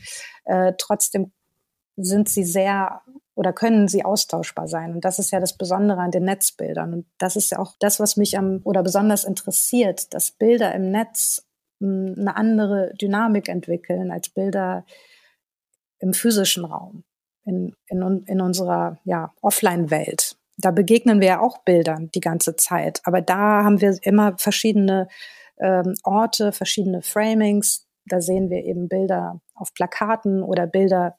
äh, 0.44 0.74
trotzdem 0.78 1.32
sind 1.96 2.28
sie 2.28 2.44
sehr 2.44 3.00
oder 3.36 3.54
können 3.54 3.88
sie 3.88 4.06
austauschbar 4.06 4.68
sein. 4.68 4.94
Und 4.94 5.06
das 5.06 5.20
ist 5.20 5.32
ja 5.32 5.40
das 5.40 5.58
Besondere 5.58 6.00
an 6.00 6.12
den 6.12 6.24
Netzbildern. 6.24 6.94
Und 6.94 7.06
das 7.18 7.36
ist 7.36 7.52
ja 7.52 7.60
auch 7.60 7.76
das, 7.80 8.00
was 8.00 8.16
mich 8.18 8.38
am 8.38 8.62
oder 8.64 8.84
besonders 8.84 9.24
interessiert, 9.24 10.14
dass 10.14 10.32
Bilder 10.32 10.74
im 10.76 10.92
Netz 10.92 11.46
hm, 11.80 12.16
eine 12.18 12.36
andere 12.36 12.94
Dynamik 13.02 13.50
entwickeln 13.50 14.12
als 14.12 14.30
Bilder 14.30 14.86
im 16.00 16.14
physischen 16.14 16.66
Raum, 16.66 17.04
in, 17.46 17.76
in, 17.88 18.24
in 18.28 18.42
unserer 18.42 19.00
ja, 19.04 19.34
Offline-Welt. 19.42 20.36
Da 20.58 20.70
begegnen 20.70 21.20
wir 21.20 21.28
ja 21.28 21.40
auch 21.40 21.64
Bildern 21.64 22.12
die 22.14 22.20
ganze 22.20 22.56
Zeit. 22.56 23.02
Aber 23.06 23.22
da 23.22 23.64
haben 23.64 23.82
wir 23.82 23.98
immer 24.04 24.38
verschiedene 24.38 25.08
ähm, 25.60 25.96
Orte, 26.04 26.52
verschiedene 26.52 27.02
Framings. 27.02 27.88
Da 28.06 28.22
sehen 28.22 28.52
wir 28.52 28.64
eben 28.64 28.90
Bilder 28.90 29.42
auf 29.56 29.74
Plakaten 29.74 30.44
oder 30.44 30.68
Bilder 30.68 31.18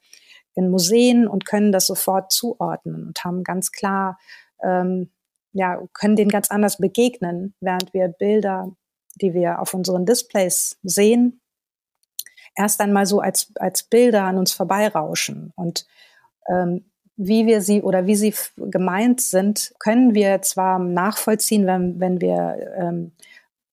in 0.55 0.69
Museen 0.69 1.27
und 1.27 1.45
können 1.45 1.71
das 1.71 1.85
sofort 1.85 2.31
zuordnen 2.31 3.07
und 3.07 3.23
haben 3.23 3.43
ganz 3.43 3.71
klar, 3.71 4.17
ähm, 4.63 5.11
ja, 5.51 5.81
können 5.93 6.15
denen 6.15 6.31
ganz 6.31 6.49
anders 6.49 6.77
begegnen, 6.77 7.53
während 7.59 7.93
wir 7.93 8.07
Bilder, 8.07 8.71
die 9.21 9.33
wir 9.33 9.59
auf 9.59 9.73
unseren 9.73 10.05
Displays 10.05 10.77
sehen, 10.83 11.41
erst 12.55 12.81
einmal 12.81 13.05
so 13.05 13.19
als, 13.19 13.51
als 13.55 13.83
Bilder 13.83 14.23
an 14.23 14.37
uns 14.37 14.53
vorbeirauschen. 14.53 15.53
Und 15.55 15.85
ähm, 16.49 16.89
wie 17.17 17.45
wir 17.45 17.61
sie 17.61 17.81
oder 17.81 18.05
wie 18.05 18.15
sie 18.15 18.33
gemeint 18.57 19.21
sind, 19.21 19.73
können 19.79 20.13
wir 20.13 20.41
zwar 20.41 20.79
nachvollziehen, 20.79 21.65
wenn, 21.65 21.99
wenn 21.99 22.19
wir 22.19 22.73
ähm, 22.77 23.13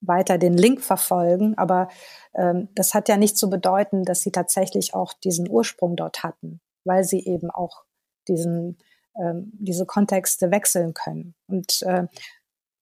weiter 0.01 0.39
den 0.39 0.55
Link 0.55 0.81
verfolgen, 0.81 1.57
aber 1.57 1.89
ähm, 2.35 2.69
das 2.75 2.95
hat 2.95 3.09
ja 3.09 3.17
nicht 3.17 3.37
zu 3.37 3.51
bedeuten, 3.51 4.05
dass 4.05 4.21
sie 4.21 4.33
tatsächlich 4.33 4.95
auch 4.95 5.13
diesen 5.13 5.49
Ursprung 5.49 5.97
dort 5.97 6.23
hatten 6.23 6.61
weil 6.85 7.05
sie 7.05 7.25
eben 7.25 7.51
auch 7.51 7.85
diesen, 8.29 8.79
ähm, 9.21 9.53
diese 9.55 9.87
Kontexte 9.87 10.51
wechseln 10.51 10.95
können. 10.95 11.35
Und, 11.47 11.83
äh, 11.83 12.07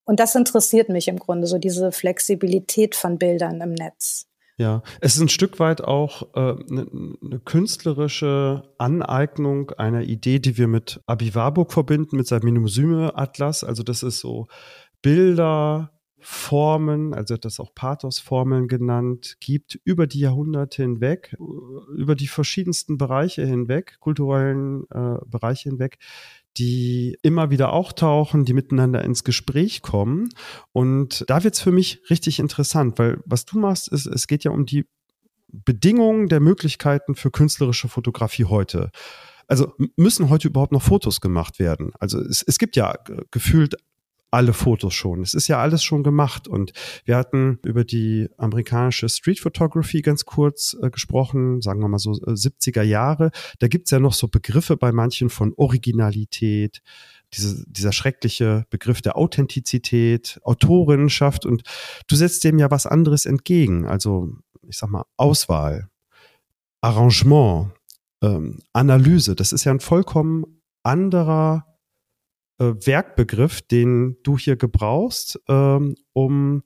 und 0.05 0.21
das 0.21 0.35
interessiert 0.35 0.89
mich 0.89 1.09
im 1.09 1.19
Grunde, 1.19 1.47
so 1.47 1.59
diese 1.59 1.93
Flexibilität 1.93 2.95
von 2.95 3.19
Bildern 3.19 3.61
im 3.61 3.75
Netz. 3.75 4.27
Ja, 4.61 4.83
es 5.01 5.15
ist 5.15 5.23
ein 5.23 5.31
Stück 5.31 5.59
weit 5.59 5.81
auch 5.81 6.35
eine 6.35 6.51
äh, 6.51 6.65
ne, 6.69 6.87
ne 7.23 7.41
künstlerische 7.41 8.75
Aneignung 8.77 9.71
einer 9.71 10.03
Idee, 10.03 10.39
die 10.39 10.59
wir 10.59 10.69
mit 10.69 11.01
Abi 11.07 11.35
Warburg 11.35 11.73
verbinden, 11.73 12.17
mit 12.17 12.27
seinem 12.27 12.45
Minusyme-Atlas. 12.45 13.65
Also 13.65 13.83
das 13.83 14.03
ist 14.03 14.21
so 14.21 14.49
Bilder, 15.01 15.93
Formen, 16.21 17.15
also 17.15 17.37
das 17.37 17.61
auch 17.61 17.75
Pathos-Formeln 17.75 18.69
genannt, 18.69 19.37
gibt 19.41 19.81
über 19.85 20.07
die 20.07 20.21
Jahrhunderte 20.21 20.83
hinweg, 20.83 21.37
über 21.97 22.15
die 22.15 22.27
verschiedensten 22.27 22.99
Bereiche 22.99 23.45
hinweg, 23.45 23.99
kulturellen 24.01 24.85
äh, 24.91 25.17
Bereiche 25.27 25.71
hinweg, 25.71 25.99
die 26.57 27.17
immer 27.23 27.51
wieder 27.51 27.73
auftauchen, 27.73 28.45
die 28.45 28.55
miteinander 28.55 29.05
ins 29.05 29.25
Gespräch 29.25 29.83
kommen. 29.83 30.29
Und 30.73 31.25
da 31.29 31.45
wird's 31.45 31.61
für 31.61 31.73
mich 31.73 32.03
richtig 32.11 32.39
interessant, 32.39 32.99
weil 32.99 33.19
was 33.25 33.45
du 33.45 33.59
machst, 33.59 33.89
ist, 33.89 34.07
es 34.07 34.27
geht 34.27 34.45
ja 34.45 34.51
um 34.51 34.67
die 34.67 34.87
Bedingungen 35.53 36.29
der 36.29 36.41
Möglichkeiten 36.41 37.15
für 37.15 37.31
künstlerische 37.31 37.89
Fotografie 37.89 38.45
heute. 38.45 38.91
Also 39.49 39.73
müssen 39.97 40.31
heute 40.31 40.49
überhaupt 40.49 40.71
noch 40.71 40.83
Fotos 40.83 41.21
gemacht 41.21 41.59
werden? 41.59 41.93
Also 41.99 42.21
es, 42.21 42.43
es 42.43 42.59
gibt 42.59 42.77
ja 42.77 42.95
gefühlt 43.33 43.77
alle 44.31 44.53
Fotos 44.53 44.95
schon. 44.95 45.23
Es 45.23 45.35
ist 45.35 45.49
ja 45.49 45.61
alles 45.61 45.83
schon 45.83 46.03
gemacht. 46.03 46.47
Und 46.47 46.73
wir 47.05 47.17
hatten 47.17 47.59
über 47.65 47.85
die 47.85 48.29
amerikanische 48.37 49.09
Street 49.09 49.41
Photography 49.41 50.03
ganz 50.03 50.25
kurz 50.25 50.77
äh, 50.81 50.91
gesprochen, 50.91 51.61
sagen 51.61 51.81
wir 51.81 51.89
mal 51.89 51.99
so 51.99 52.13
äh, 52.13 52.33
70er 52.33 52.83
Jahre. 52.83 53.31
Da 53.59 53.69
gibt's 53.69 53.91
ja 53.91 53.99
noch 53.99 54.13
so 54.13 54.29
Begriffe 54.29 54.77
bei 54.77 54.93
manchen 54.93 55.31
von 55.31 55.53
Originalität, 55.57 56.81
diese, 57.35 57.65
dieser 57.69 57.93
schreckliche 57.93 58.67
Begriff 58.71 59.03
der 59.03 59.17
Authentizität, 59.17 60.41
Autorinnenschaft. 60.45 61.45
Und 61.45 61.63
du 62.07 62.17
setzt 62.17 62.45
dem 62.45 62.59
ja 62.59 62.71
was 62.71 62.87
anderes 62.87 63.27
entgegen. 63.27 63.87
Also, 63.87 64.33
ich 64.69 64.77
sag 64.77 64.91
mal, 64.91 65.05
Auswahl, 65.17 65.89
Arrangement, 66.81 67.73
ähm, 68.23 68.59
Analyse. 68.73 69.35
Das 69.35 69.53
ist 69.53 69.65
ja 69.65 69.73
ein 69.73 69.81
vollkommen 69.81 70.61
anderer 70.83 71.70
Werkbegriff, 72.61 73.63
den 73.63 74.17
du 74.23 74.39
hier 74.39 74.57
gebrauchst, 74.57 75.41
ähm, 75.49 75.95
um 76.13 76.63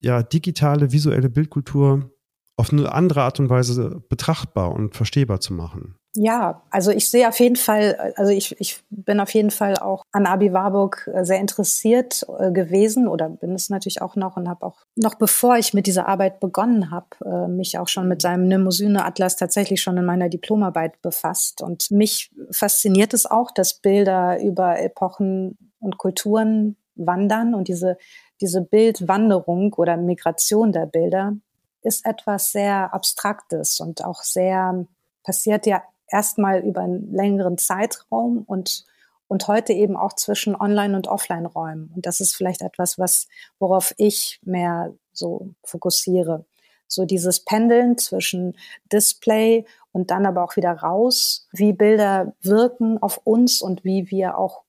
ja 0.00 0.22
digitale 0.22 0.92
visuelle 0.92 1.30
Bildkultur 1.30 2.10
auf 2.56 2.72
eine 2.72 2.92
andere 2.92 3.22
Art 3.22 3.40
und 3.40 3.48
Weise 3.48 4.02
betrachtbar 4.08 4.72
und 4.72 4.94
verstehbar 4.94 5.40
zu 5.40 5.54
machen. 5.54 5.96
Ja, 6.14 6.60
also 6.68 6.90
ich 6.90 7.08
sehe 7.08 7.26
auf 7.26 7.40
jeden 7.40 7.56
Fall, 7.56 8.12
also 8.16 8.32
ich, 8.32 8.54
ich 8.60 8.82
bin 8.90 9.18
auf 9.18 9.32
jeden 9.32 9.50
Fall 9.50 9.78
auch 9.78 10.04
an 10.12 10.26
Abi 10.26 10.52
Warburg 10.52 11.08
äh, 11.14 11.24
sehr 11.24 11.40
interessiert 11.40 12.26
äh, 12.38 12.52
gewesen 12.52 13.08
oder 13.08 13.30
bin 13.30 13.54
es 13.54 13.70
natürlich 13.70 14.02
auch 14.02 14.14
noch 14.14 14.36
und 14.36 14.46
habe 14.46 14.66
auch 14.66 14.76
noch 14.94 15.14
bevor 15.14 15.56
ich 15.56 15.72
mit 15.72 15.86
dieser 15.86 16.08
Arbeit 16.08 16.38
begonnen 16.38 16.90
habe, 16.90 17.06
äh, 17.24 17.48
mich 17.48 17.78
auch 17.78 17.88
schon 17.88 18.08
mit 18.08 18.20
seinem 18.20 18.44
Mnemosyne-Atlas 18.44 19.36
tatsächlich 19.36 19.80
schon 19.80 19.96
in 19.96 20.04
meiner 20.04 20.28
Diplomarbeit 20.28 21.00
befasst. 21.00 21.62
Und 21.62 21.90
mich 21.90 22.30
fasziniert 22.50 23.14
es 23.14 23.24
auch, 23.24 23.50
dass 23.50 23.80
Bilder 23.80 24.38
über 24.38 24.80
Epochen 24.80 25.56
und 25.80 25.96
Kulturen 25.96 26.76
wandern 26.94 27.54
und 27.54 27.68
diese, 27.68 27.96
diese 28.42 28.60
Bildwanderung 28.60 29.72
oder 29.72 29.96
Migration 29.96 30.72
der 30.72 30.84
Bilder 30.84 31.32
ist 31.80 32.04
etwas 32.04 32.52
sehr 32.52 32.92
Abstraktes 32.92 33.80
und 33.80 34.04
auch 34.04 34.22
sehr 34.22 34.84
passiert 35.24 35.66
ja 35.66 35.82
erstmal 36.12 36.60
über 36.60 36.82
einen 36.82 37.12
längeren 37.12 37.58
Zeitraum 37.58 38.44
und 38.46 38.84
und 39.32 39.48
heute 39.48 39.72
eben 39.72 39.96
auch 39.96 40.12
zwischen 40.12 40.54
Online- 40.54 40.94
und 40.94 41.08
Offline-Räumen. 41.08 41.90
Und 41.96 42.04
das 42.04 42.20
ist 42.20 42.36
vielleicht 42.36 42.60
etwas, 42.60 42.98
was, 42.98 43.28
worauf 43.58 43.94
ich 43.96 44.38
mehr 44.44 44.92
so 45.14 45.54
fokussiere. 45.64 46.44
So 46.86 47.06
dieses 47.06 47.42
Pendeln 47.42 47.96
zwischen 47.96 48.58
Display 48.92 49.64
und 49.90 50.10
dann 50.10 50.26
aber 50.26 50.44
auch 50.44 50.56
wieder 50.56 50.72
raus, 50.72 51.48
wie 51.50 51.72
Bilder 51.72 52.34
wirken 52.42 53.02
auf 53.02 53.22
uns 53.24 53.62
und 53.62 53.84
wie 53.84 54.10
wir 54.10 54.36
auch, 54.36 54.64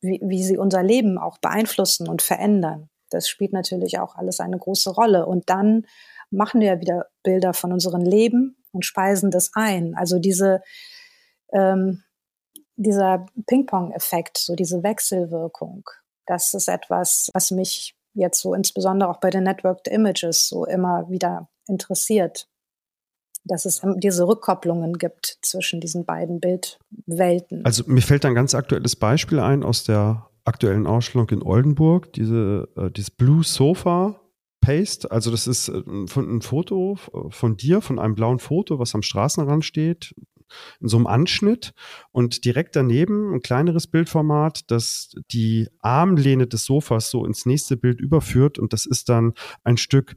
wie, 0.00 0.20
wie 0.22 0.44
sie 0.44 0.58
unser 0.58 0.84
Leben 0.84 1.18
auch 1.18 1.38
beeinflussen 1.38 2.08
und 2.08 2.22
verändern. 2.22 2.90
Das 3.10 3.28
spielt 3.28 3.52
natürlich 3.52 3.98
auch 3.98 4.14
alles 4.14 4.38
eine 4.38 4.58
große 4.58 4.90
Rolle. 4.90 5.26
Und 5.26 5.50
dann 5.50 5.86
machen 6.30 6.60
wir 6.60 6.80
wieder 6.80 7.06
Bilder 7.24 7.52
von 7.52 7.72
unserem 7.72 8.02
Leben 8.02 8.58
und 8.78 8.84
speisen 8.84 9.32
das 9.32 9.50
ein. 9.54 9.94
Also 9.96 10.20
diese, 10.20 10.62
ähm, 11.52 12.04
dieser 12.76 13.26
Ping-Pong-Effekt, 13.48 14.38
so 14.38 14.54
diese 14.54 14.84
Wechselwirkung, 14.84 15.82
das 16.26 16.54
ist 16.54 16.68
etwas, 16.68 17.28
was 17.34 17.50
mich 17.50 17.96
jetzt 18.14 18.40
so 18.40 18.54
insbesondere 18.54 19.10
auch 19.10 19.18
bei 19.18 19.30
den 19.30 19.42
Networked 19.42 19.88
Images 19.88 20.46
so 20.48 20.64
immer 20.64 21.10
wieder 21.10 21.48
interessiert, 21.66 22.48
dass 23.44 23.64
es 23.64 23.82
diese 23.96 24.28
Rückkopplungen 24.28 24.92
gibt 24.94 25.38
zwischen 25.42 25.80
diesen 25.80 26.04
beiden 26.04 26.38
Bildwelten. 26.38 27.64
Also 27.64 27.82
mir 27.86 28.02
fällt 28.02 28.24
ein 28.24 28.34
ganz 28.36 28.54
aktuelles 28.54 28.94
Beispiel 28.94 29.40
ein 29.40 29.64
aus 29.64 29.82
der 29.82 30.28
aktuellen 30.44 30.86
Ausstellung 30.86 31.28
in 31.30 31.42
Oldenburg, 31.42 32.12
diese, 32.12 32.68
äh, 32.76 32.90
dieses 32.90 33.10
Blue 33.10 33.42
Sofa, 33.42 34.20
Paste, 34.68 35.10
also 35.10 35.30
das 35.30 35.46
ist 35.46 35.68
äh, 35.68 35.82
ein 35.86 36.42
Foto 36.42 36.98
von 37.30 37.56
dir, 37.56 37.80
von 37.80 37.98
einem 37.98 38.14
blauen 38.14 38.38
Foto, 38.38 38.78
was 38.78 38.94
am 38.94 39.00
Straßenrand 39.00 39.64
steht. 39.64 40.14
in 40.80 40.88
so 40.88 40.96
einem 40.96 41.06
Anschnitt 41.06 41.72
und 42.10 42.44
direkt 42.44 42.76
daneben 42.76 43.34
ein 43.34 43.40
kleineres 43.40 43.86
Bildformat, 43.86 44.70
das 44.70 45.14
die 45.30 45.68
Armlehne 45.80 46.46
des 46.46 46.64
Sofas 46.64 47.10
so 47.10 47.24
ins 47.24 47.46
nächste 47.46 47.76
Bild 47.76 48.00
überführt 48.00 48.58
und 48.58 48.72
das 48.72 48.86
ist 48.86 49.08
dann 49.08 49.32
ein 49.64 49.76
Stück 49.78 50.14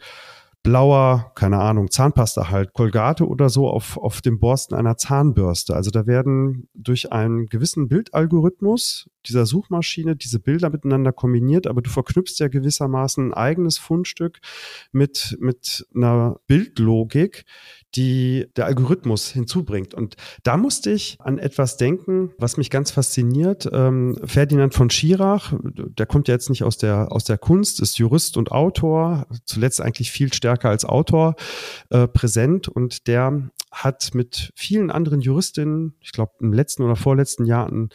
blauer, 0.63 1.31
keine 1.35 1.59
Ahnung, 1.59 1.89
Zahnpasta 1.89 2.49
halt, 2.49 2.73
Colgate 2.73 3.21
oder 3.21 3.49
so 3.49 3.67
auf, 3.67 3.97
auf 3.97 4.21
dem 4.21 4.39
Borsten 4.39 4.75
einer 4.75 4.97
Zahnbürste. 4.97 5.75
Also 5.75 5.89
da 5.89 6.05
werden 6.05 6.69
durch 6.73 7.11
einen 7.11 7.47
gewissen 7.47 7.87
Bildalgorithmus 7.87 9.09
dieser 9.25 9.45
Suchmaschine 9.45 10.15
diese 10.15 10.39
Bilder 10.39 10.69
miteinander 10.69 11.11
kombiniert, 11.11 11.67
aber 11.67 11.81
du 11.81 11.89
verknüpfst 11.89 12.39
ja 12.39 12.47
gewissermaßen 12.47 13.29
ein 13.29 13.33
eigenes 13.33 13.77
Fundstück 13.77 14.39
mit, 14.91 15.37
mit 15.39 15.87
einer 15.95 16.39
Bildlogik, 16.47 17.45
die 17.95 18.47
der 18.55 18.65
Algorithmus 18.65 19.29
hinzubringt. 19.29 19.93
Und 19.93 20.15
da 20.43 20.57
musste 20.57 20.91
ich 20.91 21.17
an 21.19 21.37
etwas 21.37 21.77
denken, 21.77 22.31
was 22.37 22.57
mich 22.57 22.69
ganz 22.69 22.91
fasziniert. 22.91 23.69
Ähm, 23.71 24.17
Ferdinand 24.23 24.73
von 24.73 24.89
Schirach, 24.89 25.53
der 25.63 26.05
kommt 26.05 26.27
ja 26.27 26.33
jetzt 26.33 26.49
nicht 26.49 26.63
aus 26.63 26.77
der, 26.77 27.11
aus 27.11 27.23
der 27.23 27.37
Kunst, 27.37 27.79
ist 27.81 27.97
Jurist 27.97 28.37
und 28.37 28.51
Autor, 28.51 29.27
zuletzt 29.45 29.81
eigentlich 29.81 30.11
viel 30.11 30.33
stärker 30.33 30.69
als 30.69 30.85
Autor 30.85 31.35
äh, 31.89 32.07
präsent 32.07 32.67
und 32.67 33.07
der 33.07 33.49
hat 33.71 34.11
mit 34.13 34.51
vielen 34.55 34.91
anderen 34.91 35.21
Juristinnen, 35.21 35.95
ich 36.01 36.11
glaube 36.11 36.33
im 36.39 36.53
letzten 36.53 36.83
oder 36.83 36.95
vorletzten 36.95 37.45
Jahr 37.45 37.67
ein 37.67 37.89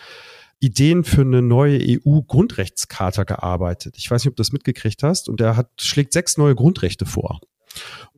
Ideen 0.58 1.04
für 1.04 1.20
eine 1.20 1.42
neue 1.42 1.78
EU-Grundrechtscharta 1.78 3.24
gearbeitet. 3.24 3.96
Ich 3.98 4.10
weiß 4.10 4.24
nicht, 4.24 4.30
ob 4.30 4.36
du 4.36 4.40
das 4.40 4.52
mitgekriegt 4.52 5.02
hast. 5.02 5.28
Und 5.28 5.40
er 5.40 5.56
hat, 5.56 5.68
schlägt 5.80 6.12
sechs 6.12 6.38
neue 6.38 6.54
Grundrechte 6.54 7.04
vor. 7.04 7.40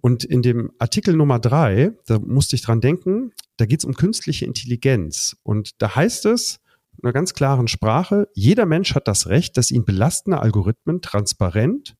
Und 0.01 0.25
in 0.25 0.43
dem 0.43 0.73
Artikel 0.79 1.15
Nummer 1.15 1.39
drei, 1.39 1.93
da 2.07 2.19
musste 2.19 2.57
ich 2.57 2.63
dran 2.63 2.81
denken, 2.81 3.33
da 3.57 3.67
geht 3.67 3.81
es 3.81 3.85
um 3.85 3.95
künstliche 3.95 4.45
Intelligenz. 4.45 5.37
Und 5.43 5.83
da 5.83 5.95
heißt 5.95 6.27
es 6.27 6.61
in 6.97 7.05
einer 7.05 7.13
ganz 7.13 7.35
klaren 7.35 7.69
Sprache, 7.69 8.29
jeder 8.35 8.67
Mensch 8.67 8.95
hat 8.95 9.09
das 9.09 9.29
Recht, 9.29 9.57
dass 9.57 9.71
ihn 9.71 9.85
belastende 9.85 10.41
Algorithmen 10.41 11.01
transparent, 11.01 11.97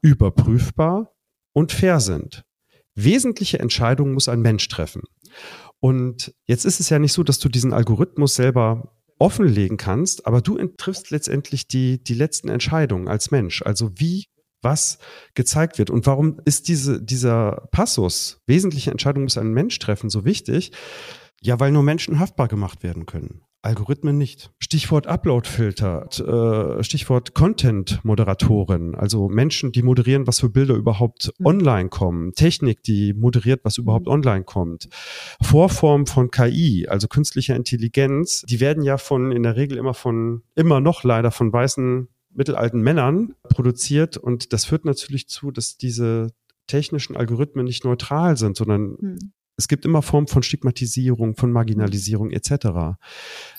überprüfbar 0.00 1.12
und 1.52 1.72
fair 1.72 2.00
sind. 2.00 2.44
Wesentliche 2.94 3.58
Entscheidungen 3.58 4.14
muss 4.14 4.28
ein 4.28 4.40
Mensch 4.40 4.66
treffen. 4.68 5.02
Und 5.80 6.34
jetzt 6.46 6.64
ist 6.64 6.80
es 6.80 6.88
ja 6.88 6.98
nicht 6.98 7.12
so, 7.12 7.22
dass 7.22 7.38
du 7.38 7.48
diesen 7.48 7.72
Algorithmus 7.72 8.34
selber 8.34 8.94
offenlegen 9.18 9.76
kannst, 9.76 10.26
aber 10.26 10.40
du 10.40 10.56
triffst 10.76 11.10
letztendlich 11.10 11.68
die, 11.68 12.02
die 12.02 12.14
letzten 12.14 12.48
Entscheidungen 12.48 13.08
als 13.08 13.30
Mensch. 13.30 13.62
Also 13.62 13.90
wie 13.96 14.26
was 14.62 14.98
gezeigt 15.34 15.78
wird. 15.78 15.90
Und 15.90 16.06
warum 16.06 16.40
ist 16.44 16.68
diese, 16.68 17.02
dieser 17.02 17.68
Passus, 17.70 18.40
wesentliche 18.46 18.90
Entscheidung 18.90 19.24
muss 19.24 19.38
ein 19.38 19.52
Mensch 19.52 19.78
treffen, 19.78 20.10
so 20.10 20.24
wichtig? 20.24 20.72
Ja, 21.40 21.60
weil 21.60 21.70
nur 21.70 21.82
Menschen 21.82 22.18
haftbar 22.18 22.48
gemacht 22.48 22.82
werden 22.82 23.06
können. 23.06 23.42
Algorithmen 23.60 24.16
nicht. 24.16 24.52
Stichwort 24.60 25.08
Upload-Filter, 25.08 26.78
äh, 26.78 26.82
Stichwort 26.84 27.34
Content-Moderatoren, 27.34 28.94
also 28.94 29.28
Menschen, 29.28 29.72
die 29.72 29.82
moderieren, 29.82 30.28
was 30.28 30.40
für 30.40 30.48
Bilder 30.48 30.74
überhaupt 30.74 31.32
mhm. 31.38 31.46
online 31.46 31.88
kommen, 31.88 32.32
Technik, 32.34 32.84
die 32.84 33.14
moderiert, 33.14 33.64
was 33.64 33.78
überhaupt 33.78 34.06
mhm. 34.06 34.12
online 34.12 34.44
kommt, 34.44 34.88
Vorform 35.42 36.06
von 36.06 36.30
KI, 36.30 36.86
also 36.88 37.08
künstlicher 37.08 37.56
Intelligenz, 37.56 38.42
die 38.48 38.60
werden 38.60 38.84
ja 38.84 38.96
von 38.96 39.32
in 39.32 39.42
der 39.42 39.56
Regel 39.56 39.76
immer 39.76 39.94
von, 39.94 40.42
immer 40.54 40.80
noch 40.80 41.02
leider 41.02 41.32
von 41.32 41.52
weißen 41.52 42.08
mittelalten 42.38 42.80
Männern 42.80 43.34
produziert 43.42 44.16
und 44.16 44.52
das 44.52 44.64
führt 44.64 44.84
natürlich 44.84 45.28
zu, 45.28 45.50
dass 45.50 45.76
diese 45.76 46.28
technischen 46.68 47.16
Algorithmen 47.16 47.64
nicht 47.64 47.84
neutral 47.84 48.36
sind, 48.36 48.56
sondern 48.56 48.96
hm. 48.98 49.32
es 49.56 49.68
gibt 49.68 49.84
immer 49.84 50.02
Formen 50.02 50.28
von 50.28 50.42
Stigmatisierung, 50.42 51.34
von 51.34 51.50
Marginalisierung 51.50 52.30
etc. 52.30 52.96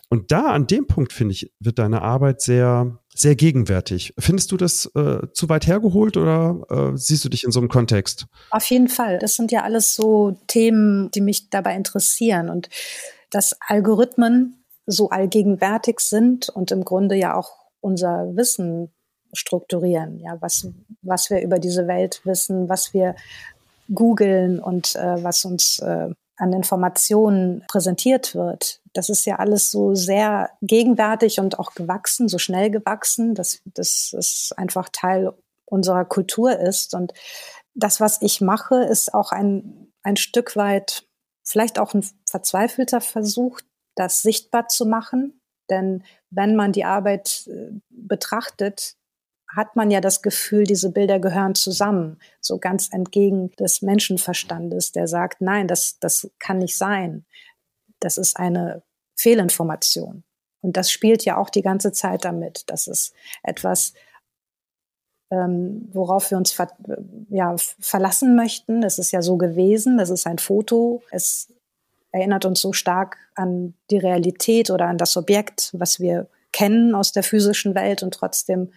Und 0.07 0.31
da 0.31 0.47
an 0.47 0.65
dem 0.65 0.87
Punkt, 0.87 1.11
finde 1.11 1.33
ich, 1.33 1.51
wird 1.59 1.77
deine 1.77 2.01
Arbeit 2.01 2.41
sehr, 2.41 2.97
sehr 3.13 3.35
gegenwärtig. 3.35 4.13
Findest 4.17 4.51
du 4.51 4.57
das 4.57 4.85
äh, 4.95 5.27
zu 5.33 5.49
weit 5.49 5.67
hergeholt 5.67 6.15
oder 6.15 6.61
äh, 6.69 6.97
siehst 6.97 7.25
du 7.25 7.29
dich 7.29 7.43
in 7.43 7.51
so 7.51 7.59
einem 7.59 7.69
Kontext? 7.69 8.27
Auf 8.49 8.65
jeden 8.65 8.87
Fall. 8.87 9.19
Das 9.19 9.35
sind 9.35 9.51
ja 9.51 9.63
alles 9.63 9.95
so 9.95 10.39
Themen, 10.47 11.11
die 11.11 11.21
mich 11.21 11.49
dabei 11.49 11.75
interessieren. 11.75 12.49
Und 12.49 12.69
dass 13.29 13.55
Algorithmen 13.67 14.63
so 14.85 15.09
allgegenwärtig 15.09 15.99
sind 15.99 16.49
und 16.49 16.71
im 16.71 16.83
Grunde 16.83 17.15
ja 17.15 17.35
auch 17.35 17.58
unser 17.81 18.35
Wissen 18.35 18.91
strukturieren, 19.33 20.19
ja, 20.19 20.37
was, 20.39 20.67
was 21.01 21.29
wir 21.29 21.41
über 21.41 21.59
diese 21.59 21.87
Welt 21.87 22.21
wissen, 22.23 22.67
was 22.69 22.93
wir 22.93 23.15
googeln 23.93 24.59
und 24.59 24.95
äh, 24.95 25.23
was 25.23 25.45
uns 25.45 25.79
äh, 25.79 26.09
an 26.37 26.53
Informationen 26.53 27.63
präsentiert 27.67 28.33
wird. 28.33 28.81
Das 28.93 29.09
ist 29.09 29.25
ja 29.25 29.37
alles 29.37 29.71
so 29.71 29.93
sehr 29.93 30.49
gegenwärtig 30.61 31.39
und 31.39 31.59
auch 31.59 31.73
gewachsen, 31.73 32.29
so 32.29 32.37
schnell 32.37 32.71
gewachsen, 32.71 33.35
dass 33.35 33.61
das 33.65 34.13
ist 34.17 34.57
einfach 34.57 34.89
Teil 34.91 35.33
unserer 35.65 36.05
Kultur 36.05 36.57
ist. 36.57 36.93
Und 36.93 37.13
das, 37.75 37.99
was 37.99 38.21
ich 38.21 38.41
mache, 38.41 38.83
ist 38.83 39.13
auch 39.13 39.31
ein, 39.31 39.91
ein 40.01 40.15
Stück 40.15 40.55
weit 40.55 41.05
vielleicht 41.43 41.77
auch 41.77 41.93
ein 41.93 42.05
verzweifelter 42.25 43.01
Versuch, 43.01 43.59
das 43.95 44.21
sichtbar 44.21 44.67
zu 44.67 44.85
machen, 44.85 45.41
denn 45.69 46.03
wenn 46.31 46.55
man 46.55 46.71
die 46.71 46.85
Arbeit 46.85 47.47
äh, 47.47 47.71
betrachtet, 47.89 48.95
hat 49.55 49.75
man 49.75 49.89
ja 49.89 49.99
das 49.99 50.21
Gefühl, 50.21 50.63
diese 50.63 50.91
Bilder 50.91 51.19
gehören 51.19 51.55
zusammen, 51.55 52.19
so 52.39 52.59
ganz 52.59 52.89
entgegen 52.93 53.51
des 53.53 53.81
Menschenverstandes, 53.81 54.91
der 54.91 55.07
sagt, 55.07 55.41
nein, 55.41 55.67
das, 55.67 55.97
das 55.99 56.29
kann 56.37 56.59
nicht 56.59 56.77
sein. 56.77 57.25
Das 57.99 58.17
ist 58.17 58.37
eine 58.37 58.83
Fehlinformation. 59.15 60.23
Und 60.61 60.77
das 60.77 60.91
spielt 60.91 61.25
ja 61.25 61.37
auch 61.37 61.49
die 61.49 61.61
ganze 61.61 61.91
Zeit 61.91 62.25
damit. 62.25 62.63
Das 62.67 62.87
ist 62.87 63.13
etwas, 63.43 63.93
ähm, 65.31 65.89
worauf 65.91 66.31
wir 66.31 66.37
uns 66.37 66.51
ver 66.51 66.69
ja, 67.29 67.55
verlassen 67.57 68.35
möchten. 68.35 68.83
Es 68.83 68.99
ist 68.99 69.11
ja 69.11 69.21
so 69.21 69.37
gewesen, 69.37 69.97
das 69.97 70.09
ist 70.09 70.27
ein 70.27 70.37
Foto. 70.37 71.01
Es 71.11 71.51
erinnert 72.11 72.45
uns 72.45 72.61
so 72.61 72.73
stark 72.73 73.17
an 73.35 73.75
die 73.91 73.97
Realität 73.97 74.69
oder 74.71 74.87
an 74.87 74.97
das 74.97 75.15
Objekt, 75.17 75.71
was 75.73 75.99
wir 75.99 76.29
kennen 76.51 76.95
aus 76.95 77.11
der 77.11 77.23
physischen 77.23 77.75
Welt 77.75 78.03
und 78.03 78.13
trotzdem 78.13 78.71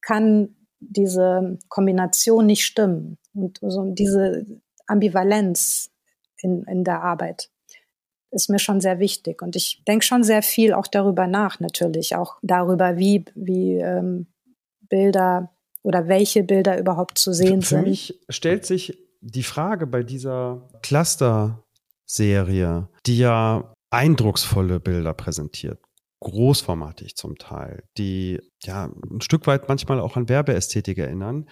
kann 0.00 0.56
diese 0.80 1.58
Kombination 1.68 2.46
nicht 2.46 2.64
stimmen 2.64 3.18
und 3.34 3.58
so 3.62 3.92
diese 3.92 4.46
Ambivalenz 4.86 5.90
in, 6.38 6.64
in 6.64 6.84
der 6.84 7.02
Arbeit 7.02 7.50
ist 8.30 8.48
mir 8.48 8.58
schon 8.58 8.80
sehr 8.80 8.98
wichtig 8.98 9.42
und 9.42 9.56
ich 9.56 9.82
denke 9.86 10.04
schon 10.04 10.22
sehr 10.22 10.42
viel 10.42 10.72
auch 10.72 10.86
darüber 10.86 11.26
nach 11.26 11.60
natürlich 11.60 12.16
auch 12.16 12.36
darüber 12.42 12.96
wie 12.96 13.24
wie 13.34 13.74
ähm, 13.74 14.26
Bilder 14.88 15.50
oder 15.82 16.08
welche 16.08 16.42
Bilder 16.42 16.78
überhaupt 16.78 17.18
zu 17.18 17.32
sehen 17.32 17.62
für, 17.62 17.68
für 17.68 17.74
sind. 17.76 17.82
Für 17.82 17.88
mich 17.88 18.20
stellt 18.28 18.66
sich 18.66 18.98
die 19.20 19.42
Frage 19.42 19.86
bei 19.86 20.02
dieser 20.02 20.68
Cluster 20.82 21.62
Serie, 22.14 22.88
die 23.06 23.18
ja 23.18 23.72
eindrucksvolle 23.90 24.80
Bilder 24.80 25.14
präsentiert, 25.14 25.80
großformatig 26.20 27.16
zum 27.16 27.36
Teil, 27.36 27.84
die 27.98 28.40
ja 28.62 28.90
ein 29.10 29.20
Stück 29.20 29.46
weit 29.46 29.68
manchmal 29.68 30.00
auch 30.00 30.16
an 30.16 30.28
Werbeästhetik 30.28 30.98
erinnern. 30.98 31.48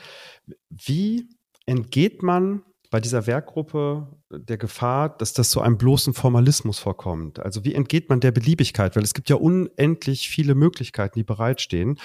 Wie 0.71 1.29
entgeht 1.67 2.23
man 2.23 2.63
bei 2.91 3.01
dieser 3.01 3.27
Werkgruppe 3.27 4.09
der 4.31 4.57
Gefahr, 4.57 5.11
dass 5.17 5.35
das 5.35 5.51
zu 5.51 5.61
einem 5.61 5.77
bloßen 5.77 6.15
Formalismus 6.15 6.79
vorkommt? 6.79 7.39
Also 7.39 7.65
wie 7.65 7.75
entgeht 7.75 8.09
man 8.09 8.21
der 8.21 8.33
Beliebigkeit? 8.33 8.97
Weil 8.97 9.03
es 9.03 9.15
gibt 9.15 9.29
ja 9.29 9.37
unendlich 9.37 10.29
viele 10.29 10.55
Möglichkeiten, 10.55 11.19
die 11.19 11.25
bereitstehen. 11.25 11.99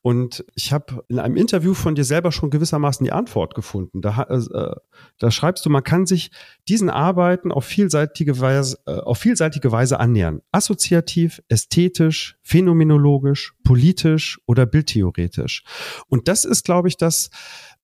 Und 0.00 0.44
ich 0.54 0.72
habe 0.72 1.04
in 1.08 1.18
einem 1.18 1.36
Interview 1.36 1.74
von 1.74 1.94
dir 1.94 2.04
selber 2.04 2.32
schon 2.32 2.50
gewissermaßen 2.50 3.04
die 3.04 3.12
Antwort 3.12 3.54
gefunden. 3.54 4.00
Da, 4.00 4.22
äh, 4.22 4.74
da 5.18 5.30
schreibst 5.30 5.66
du, 5.66 5.70
man 5.70 5.84
kann 5.84 6.06
sich 6.06 6.30
diesen 6.68 6.88
Arbeiten 6.88 7.52
auf 7.52 7.66
vielseitige 7.66 8.40
Weise, 8.40 8.78
äh, 8.86 8.92
auf 8.92 9.18
vielseitige 9.18 9.72
Weise 9.72 10.00
annähern. 10.00 10.40
Assoziativ, 10.52 11.42
ästhetisch, 11.48 12.38
phänomenologisch, 12.42 13.54
politisch 13.62 14.40
oder 14.46 14.64
bildtheoretisch. 14.64 15.64
Und 16.08 16.28
das 16.28 16.44
ist, 16.44 16.64
glaube 16.64 16.88
ich, 16.88 16.96
das, 16.96 17.30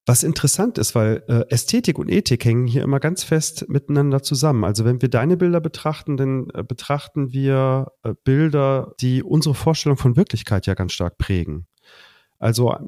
was 0.06 0.22
interessant 0.22 0.78
ist, 0.78 0.94
weil 0.94 1.24
äh, 1.28 1.44
Ästhetik 1.52 1.98
und 1.98 2.08
Ethik 2.08 2.44
hängen 2.44 2.68
hier 2.68 2.82
immer 2.82 3.00
ganz 3.00 3.24
fest 3.24 3.68
miteinander 3.68 4.22
zusammen. 4.22 4.64
Also 4.64 4.84
wenn 4.84 5.02
wir 5.02 5.10
deine 5.10 5.36
Bilder 5.36 5.60
betrachten, 5.60 6.16
dann 6.16 6.48
äh, 6.54 6.62
betrachten 6.62 7.32
wir 7.32 7.88
äh, 8.04 8.14
Bilder, 8.24 8.94
die 9.00 9.24
unsere 9.24 9.56
Vorstellung 9.56 9.98
von 9.98 10.16
Wirklichkeit 10.16 10.66
ja 10.66 10.74
ganz 10.74 10.92
stark 10.92 11.18
prägen. 11.18 11.66
Also 12.38 12.72
äh, 12.72 12.78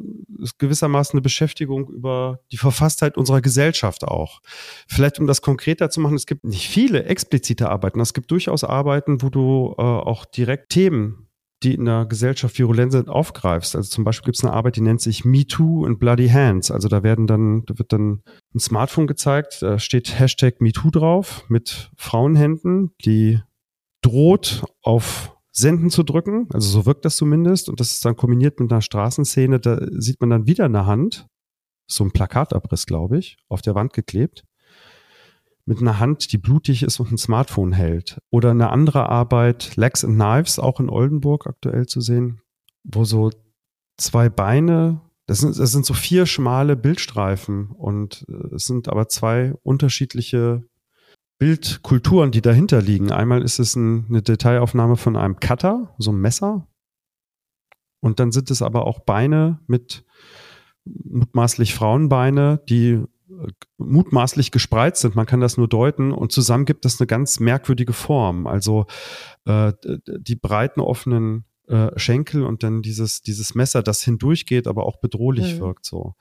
ist 0.42 0.60
gewissermaßen 0.60 1.16
eine 1.16 1.22
Beschäftigung 1.22 1.88
über 1.88 2.38
die 2.52 2.56
Verfasstheit 2.56 3.16
unserer 3.16 3.40
Gesellschaft 3.40 4.04
auch. 4.04 4.40
Vielleicht 4.86 5.18
um 5.18 5.26
das 5.26 5.42
konkreter 5.42 5.90
zu 5.90 6.00
machen, 6.00 6.14
es 6.14 6.26
gibt 6.26 6.44
nicht 6.44 6.68
viele 6.68 7.04
explizite 7.04 7.68
Arbeiten. 7.68 8.00
Es 8.00 8.14
gibt 8.14 8.30
durchaus 8.30 8.62
Arbeiten, 8.62 9.22
wo 9.22 9.28
du 9.28 9.74
äh, 9.76 9.82
auch 9.82 10.24
direkt 10.24 10.70
Themen 10.70 11.27
die 11.62 11.74
in 11.74 11.84
der 11.84 12.06
Gesellschaft 12.06 12.58
virulent 12.58 12.92
sind, 12.92 13.08
aufgreifst. 13.08 13.74
Also 13.74 13.90
zum 13.90 14.04
Beispiel 14.04 14.26
gibt 14.26 14.36
es 14.36 14.44
eine 14.44 14.52
Arbeit, 14.52 14.76
die 14.76 14.80
nennt 14.80 15.00
sich 15.00 15.24
Me 15.24 15.46
Too 15.46 15.84
and 15.84 15.98
Bloody 15.98 16.28
Hands. 16.28 16.70
Also 16.70 16.88
da 16.88 17.02
werden 17.02 17.26
dann, 17.26 17.64
da 17.66 17.78
wird 17.78 17.92
dann 17.92 18.22
ein 18.54 18.60
Smartphone 18.60 19.06
gezeigt, 19.06 19.62
da 19.62 19.78
steht 19.78 20.18
Hashtag 20.18 20.60
MeToo 20.60 20.90
drauf 20.90 21.44
mit 21.48 21.90
Frauenhänden, 21.96 22.92
die 23.04 23.40
droht 24.02 24.64
auf 24.82 25.36
Senden 25.50 25.90
zu 25.90 26.04
drücken, 26.04 26.46
also 26.52 26.68
so 26.68 26.86
wirkt 26.86 27.04
das 27.04 27.16
zumindest, 27.16 27.68
und 27.68 27.80
das 27.80 27.90
ist 27.90 28.04
dann 28.04 28.14
kombiniert 28.14 28.60
mit 28.60 28.70
einer 28.70 28.80
Straßenszene, 28.80 29.58
da 29.58 29.80
sieht 29.90 30.20
man 30.20 30.30
dann 30.30 30.46
wieder 30.46 30.66
eine 30.66 30.86
Hand, 30.86 31.26
so 31.90 32.04
ein 32.04 32.12
Plakatabriss, 32.12 32.86
glaube 32.86 33.18
ich, 33.18 33.38
auf 33.48 33.60
der 33.60 33.74
Wand 33.74 33.92
geklebt, 33.92 34.44
mit 35.68 35.82
einer 35.82 35.98
Hand, 35.98 36.32
die 36.32 36.38
blutig 36.38 36.82
ist 36.82 36.98
und 36.98 37.12
ein 37.12 37.18
Smartphone 37.18 37.72
hält. 37.72 38.22
Oder 38.30 38.52
eine 38.52 38.70
andere 38.70 39.10
Arbeit, 39.10 39.76
Legs 39.76 40.02
and 40.02 40.14
Knives, 40.14 40.58
auch 40.58 40.80
in 40.80 40.88
Oldenburg 40.88 41.46
aktuell 41.46 41.84
zu 41.84 42.00
sehen, 42.00 42.40
wo 42.84 43.04
so 43.04 43.30
zwei 43.98 44.30
Beine, 44.30 45.02
das 45.26 45.40
sind, 45.40 45.58
das 45.58 45.70
sind 45.70 45.84
so 45.84 45.92
vier 45.92 46.24
schmale 46.24 46.74
Bildstreifen 46.74 47.70
und 47.72 48.24
äh, 48.30 48.54
es 48.54 48.64
sind 48.64 48.88
aber 48.88 49.08
zwei 49.08 49.52
unterschiedliche 49.62 50.64
Bildkulturen, 51.38 52.30
die 52.30 52.40
dahinter 52.40 52.80
liegen. 52.80 53.12
Einmal 53.12 53.42
ist 53.42 53.58
es 53.58 53.76
ein, 53.76 54.06
eine 54.08 54.22
Detailaufnahme 54.22 54.96
von 54.96 55.16
einem 55.16 55.38
Cutter, 55.38 55.94
so 55.98 56.12
einem 56.12 56.22
Messer. 56.22 56.66
Und 58.00 58.20
dann 58.20 58.32
sind 58.32 58.50
es 58.50 58.62
aber 58.62 58.86
auch 58.86 59.00
Beine 59.00 59.60
mit 59.66 60.06
mutmaßlich 60.86 61.74
Frauenbeine, 61.74 62.62
die 62.70 63.04
mutmaßlich 63.76 64.50
gespreizt 64.50 65.02
sind. 65.02 65.14
Man 65.14 65.26
kann 65.26 65.40
das 65.40 65.56
nur 65.56 65.68
deuten 65.68 66.12
und 66.12 66.32
zusammen 66.32 66.64
gibt 66.64 66.84
es 66.84 67.00
eine 67.00 67.06
ganz 67.06 67.40
merkwürdige 67.40 67.92
Form. 67.92 68.46
Also 68.46 68.86
äh, 69.44 69.72
die 69.82 70.36
breiten 70.36 70.80
offenen 70.80 71.44
äh, 71.66 71.90
Schenkel 71.96 72.44
und 72.44 72.62
dann 72.62 72.82
dieses 72.82 73.20
dieses 73.22 73.54
Messer, 73.54 73.82
das 73.82 74.02
hindurchgeht, 74.02 74.66
aber 74.66 74.86
auch 74.86 74.96
bedrohlich 75.00 75.54
mhm. 75.54 75.60
wirkt. 75.60 75.84
So 75.84 76.14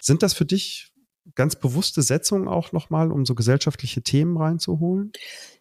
sind 0.00 0.22
das 0.22 0.32
für 0.34 0.46
dich 0.46 0.93
ganz 1.34 1.56
bewusste 1.56 2.02
Setzungen 2.02 2.48
auch 2.48 2.72
nochmal, 2.72 3.10
um 3.10 3.24
so 3.24 3.34
gesellschaftliche 3.34 4.02
Themen 4.02 4.36
reinzuholen? 4.36 5.12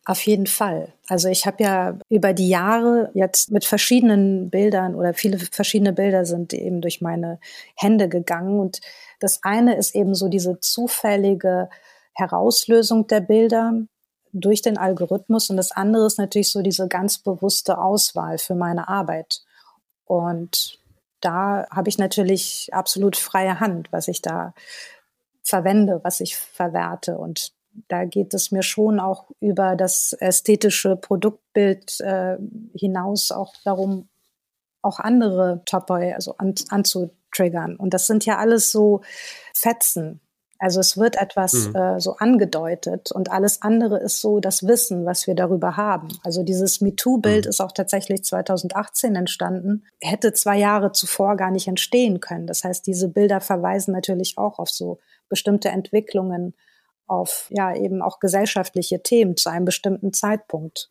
Auf 0.05 0.22
jeden 0.26 0.47
Fall. 0.47 0.93
Also 1.07 1.30
ich 1.30 1.45
habe 1.45 1.64
ja 1.64 1.97
über 2.09 2.34
die 2.34 2.49
Jahre 2.49 3.09
jetzt 3.14 3.51
mit 3.51 3.64
verschiedenen 3.64 4.49
Bildern 4.49 4.95
oder 4.95 5.14
viele 5.14 5.39
verschiedene 5.39 5.93
Bilder 5.93 6.26
sind 6.26 6.53
eben 6.53 6.82
durch 6.82 6.99
meine 6.99 7.39
Hände 7.76 8.09
gegangen. 8.09 8.59
Und 8.59 8.82
das 9.22 9.43
eine 9.43 9.78
ist 9.78 9.95
eben 9.95 10.14
so 10.14 10.28
diese 10.28 10.59
zufällige 10.59 11.70
Herauslösung 12.14 13.07
der 13.07 13.22
Bilder 13.22 13.74
durch 14.34 14.61
den 14.61 14.78
Algorithmus. 14.78 15.49
Und 15.49 15.55
das 15.55 15.72
andere 15.72 16.05
ist 16.05 16.18
natürlich 16.18 16.51
so 16.51 16.61
diese 16.61 16.89
ganz 16.89 17.20
bewusste 17.20 17.78
Auswahl 17.78 18.38
für 18.38 18.55
meine 18.55 18.89
Arbeit. 18.89 19.41
Und 20.05 20.80
da 21.22 21.66
habe 21.72 21.88
ich 21.88 21.97
natürlich 21.97 22.70
absolut 22.74 23.16
freie 23.16 23.61
Hand, 23.61 23.88
was 23.91 24.09
ich 24.09 24.22
da 24.22 24.53
verwende, 25.43 25.99
was 26.03 26.19
ich 26.19 26.37
verwerte. 26.37 27.17
Und 27.17 27.53
da 27.87 28.05
geht 28.05 28.33
es 28.33 28.51
mir 28.51 28.63
schon 28.63 28.99
auch 28.99 29.29
über 29.39 29.75
das 29.75 30.13
ästhetische 30.13 30.95
Produktbild 30.95 31.99
äh, 32.01 32.37
hinaus 32.75 33.31
auch 33.31 33.53
darum, 33.63 34.09
auch 34.81 34.99
andere 34.99 35.61
Topoi 35.65 36.13
also 36.13 36.35
an, 36.37 36.55
anzutriggern. 36.69 37.75
Und 37.75 37.93
das 37.93 38.07
sind 38.07 38.25
ja 38.25 38.37
alles 38.37 38.71
so 38.71 39.01
Fetzen. 39.53 40.19
Also 40.63 40.79
es 40.79 40.97
wird 40.97 41.17
etwas 41.17 41.53
mhm. 41.53 41.75
äh, 41.75 41.99
so 41.99 42.15
angedeutet 42.15 43.11
und 43.11 43.29
alles 43.29 43.61
andere 43.61 43.99
ist 43.99 44.21
so 44.21 44.39
das 44.39 44.65
Wissen, 44.65 45.05
was 45.05 45.27
wir 45.27 45.35
darüber 45.35 45.75
haben. 45.75 46.07
Also 46.23 46.41
dieses 46.41 46.79
MeToo-Bild 46.79 47.43
mhm. 47.43 47.49
ist 47.49 47.59
auch 47.59 47.73
tatsächlich 47.73 48.23
2018 48.23 49.13
entstanden, 49.17 49.83
hätte 49.99 50.31
zwei 50.31 50.57
Jahre 50.57 50.93
zuvor 50.93 51.35
gar 51.35 51.51
nicht 51.51 51.67
entstehen 51.67 52.21
können. 52.21 52.47
Das 52.47 52.63
heißt, 52.63 52.87
diese 52.87 53.09
Bilder 53.09 53.41
verweisen 53.41 53.93
natürlich 53.93 54.37
auch 54.37 54.57
auf 54.57 54.69
so 54.69 54.99
bestimmte 55.34 55.69
Entwicklungen, 55.69 56.53
auf 57.07 57.47
ja 57.49 57.75
eben 57.75 58.03
auch 58.03 58.19
gesellschaftliche 58.19 59.01
Themen 59.01 59.36
zu 59.36 59.49
einem 59.49 59.65
bestimmten 59.65 60.13
Zeitpunkt. 60.13 60.89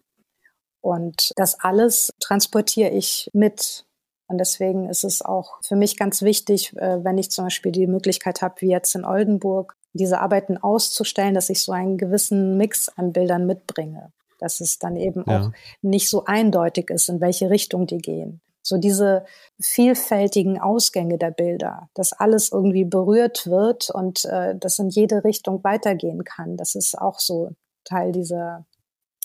Und 0.81 1.33
das 1.37 1.61
alles 1.61 2.11
transportiere 2.21 2.91
ich 2.91 3.31
mit. 3.33 3.87
Und 4.27 4.39
deswegen 4.39 4.89
ist 4.89 5.05
es 5.05 5.23
auch 5.23 5.63
für 5.63 5.77
mich 5.77 5.97
ganz 5.97 6.23
wichtig, 6.23 6.77
äh, 6.77 7.05
wenn 7.05 7.19
ich 7.19 7.31
zum 7.31 7.45
Beispiel 7.45 7.71
die 7.71 7.87
Möglichkeit 7.87 8.43
habe, 8.43 8.57
wie 8.59 8.71
jetzt 8.71 8.95
in 8.95 9.05
Oldenburg, 9.05 9.77
diese 9.93 10.21
Arbeiten 10.21 10.57
auszustellen, 10.57 11.35
dass 11.35 11.51
ich 11.51 11.63
so 11.63 11.71
einen 11.73 11.99
gewissen 11.99 12.57
Mix 12.57 12.89
an 12.89 13.13
Bildern 13.13 13.47
mitbringe. 13.47 14.13
Dass 14.41 14.61
es 14.61 14.79
dann 14.81 14.97
eben 14.97 15.25
ja. 15.27 15.41
auch 15.41 15.51
nicht 15.83 16.09
so 16.11 16.25
eindeutig 16.25 16.91
ist, 16.91 17.09
in 17.09 17.21
welche 17.21 17.49
Richtung 17.49 17.87
die 17.87 17.99
gehen. 17.99 18.41
So 18.63 18.79
diese 18.79 19.25
vielfältigen 19.61 20.61
Ausgänge 20.61 21.19
der 21.19 21.31
Bilder, 21.33 21.89
dass 21.95 22.13
alles 22.13 22.53
irgendwie 22.53 22.85
berührt 22.85 23.47
wird 23.47 23.91
und 23.91 24.25
äh, 24.25 24.55
das 24.57 24.79
in 24.79 24.89
jede 24.89 25.25
Richtung 25.25 25.63
weitergehen 25.65 26.25
kann. 26.25 26.57
Das 26.57 26.75
ist 26.75 26.97
auch 26.97 27.19
so 27.19 27.51
Teil 27.85 28.13
dieser, 28.13 28.65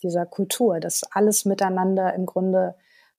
dieser 0.04 0.26
Kultur, 0.26 0.80
dass 0.80 1.04
alles 1.12 1.46
miteinander 1.46 2.14
im 2.14 2.26
Grunde 2.26 2.76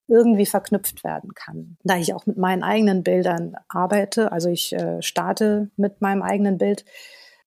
irgendwie 0.08 0.46
verknüpft 0.46 1.04
werden 1.04 1.34
kann. 1.34 1.76
Da 1.84 1.96
ich 1.96 2.14
auch 2.14 2.26
mit 2.26 2.38
meinen 2.38 2.62
eigenen 2.62 3.02
Bildern 3.02 3.54
arbeite, 3.68 4.32
also 4.32 4.48
ich 4.48 4.72
äh, 4.72 5.02
starte 5.02 5.70
mit 5.76 6.00
meinem 6.00 6.22
eigenen 6.22 6.58
Bild, 6.58 6.84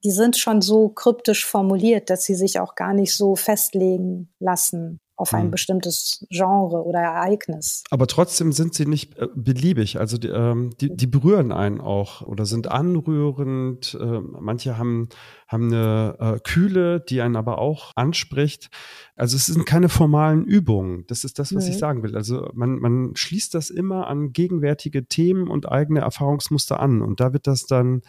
die 0.04 0.12
sind 0.12 0.38
schon 0.38 0.62
so 0.62 0.90
kryptisch 0.90 1.46
formuliert, 1.46 2.10
dass 2.10 2.24
sie 2.24 2.36
sich 2.36 2.60
auch 2.60 2.76
gar 2.76 2.94
nicht 2.94 3.16
so 3.16 3.36
festlegen 3.36 4.30
lassen 4.40 5.00
auf 5.22 5.36
ein 5.36 5.44
hm. 5.44 5.52
bestimmtes 5.52 6.26
Genre 6.32 6.84
oder 6.84 7.00
Ereignis. 7.00 7.84
Aber 7.92 8.08
trotzdem 8.08 8.52
sind 8.52 8.74
sie 8.74 8.88
nicht 8.88 9.20
äh, 9.20 9.28
beliebig. 9.36 10.00
Also 10.00 10.18
die, 10.18 10.30
ähm, 10.30 10.72
die, 10.82 10.96
die, 10.96 11.06
berühren 11.06 11.52
einen 11.52 11.80
auch 11.80 12.24
oder 12.24 12.48
sind 12.48 12.72
anrührend. 12.72 13.96
Äh, 14.02 14.20
manche 14.40 14.80
haben, 14.80 15.10
haben 15.48 15.68
eine 15.68 16.16
äh, 16.20 16.40
Kühle, 16.40 17.02
die 17.02 17.22
einen 17.22 17.36
aber 17.36 17.60
auch 17.60 17.92
anspricht. 17.96 18.72
Also 19.16 19.38
es 19.38 19.46
sind 19.46 19.68
keine 19.68 19.90
formalen 19.90 20.44
Übungen. 20.44 21.06
Das 21.06 21.24
ist 21.24 21.38
das, 21.38 21.54
was 21.54 21.66
mhm. 21.66 21.72
ich 21.72 21.78
sagen 21.78 22.02
will. 22.02 22.18
Also 22.18 22.50
man, 22.56 22.80
man 22.80 23.12
schließt 23.16 23.54
das 23.54 23.70
immer 23.70 24.08
an 24.08 24.34
gegenwärtige 24.34 25.06
Themen 25.06 25.48
und 25.48 25.72
eigene 25.72 26.00
Erfahrungsmuster 26.00 26.80
an. 26.80 27.04
Und 27.04 27.20
da 27.20 27.32
wird 27.32 27.46
das 27.46 27.68
dann 27.68 28.02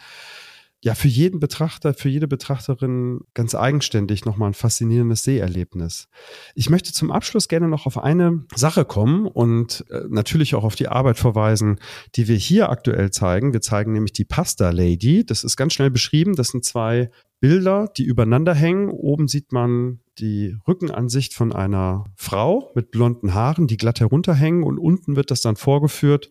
ja 0.83 0.95
für 0.95 1.07
jeden 1.07 1.39
Betrachter, 1.39 1.93
für 1.93 2.09
jede 2.09 2.27
Betrachterin 2.27 3.21
ganz 3.33 3.55
eigenständig 3.55 4.25
nochmal 4.25 4.49
ein 4.49 4.53
faszinierendes 4.53 5.23
Seherlebnis. 5.23 6.09
Ich 6.55 6.69
möchte 6.69 6.91
zum 6.91 7.09
Abschluss 7.09 7.47
gerne 7.47 7.69
noch 7.69 7.85
auf 7.85 7.97
eine 7.97 8.43
Sache 8.53 8.83
kommen 8.83 9.25
und 9.25 9.85
äh, 9.89 10.01
natürlich 10.09 10.55
auch 10.55 10.65
auf 10.65 10.75
die 10.75 10.89
Arbeit 10.89 11.17
verweisen, 11.17 11.79
die 12.15 12.27
wir 12.27 12.35
hier 12.35 12.69
aktuell 12.69 13.11
zeigen. 13.11 13.53
Wir 13.53 13.61
zeigen 13.61 13.93
nämlich 13.93 14.11
die 14.11 14.25
Pasta 14.25 14.71
Lady. 14.71 15.25
Das 15.25 15.45
ist 15.45 15.55
ganz 15.55 15.73
schnell 15.73 15.89
beschrieben. 15.89 16.35
Das 16.35 16.49
sind 16.49 16.65
zwei 16.65 17.09
Bilder, 17.39 17.89
die 17.95 18.03
übereinander 18.03 18.53
hängen. 18.53 18.89
Oben 18.89 19.29
sieht 19.29 19.53
man 19.53 20.01
die 20.19 20.57
Rückenansicht 20.67 21.33
von 21.33 21.53
einer 21.53 22.03
Frau 22.17 22.73
mit 22.75 22.91
blonden 22.91 23.33
Haaren, 23.33 23.67
die 23.67 23.77
glatt 23.77 24.01
herunterhängen 24.01 24.63
und 24.63 24.77
unten 24.77 25.15
wird 25.15 25.31
das 25.31 25.39
dann 25.39 25.55
vorgeführt 25.55 26.29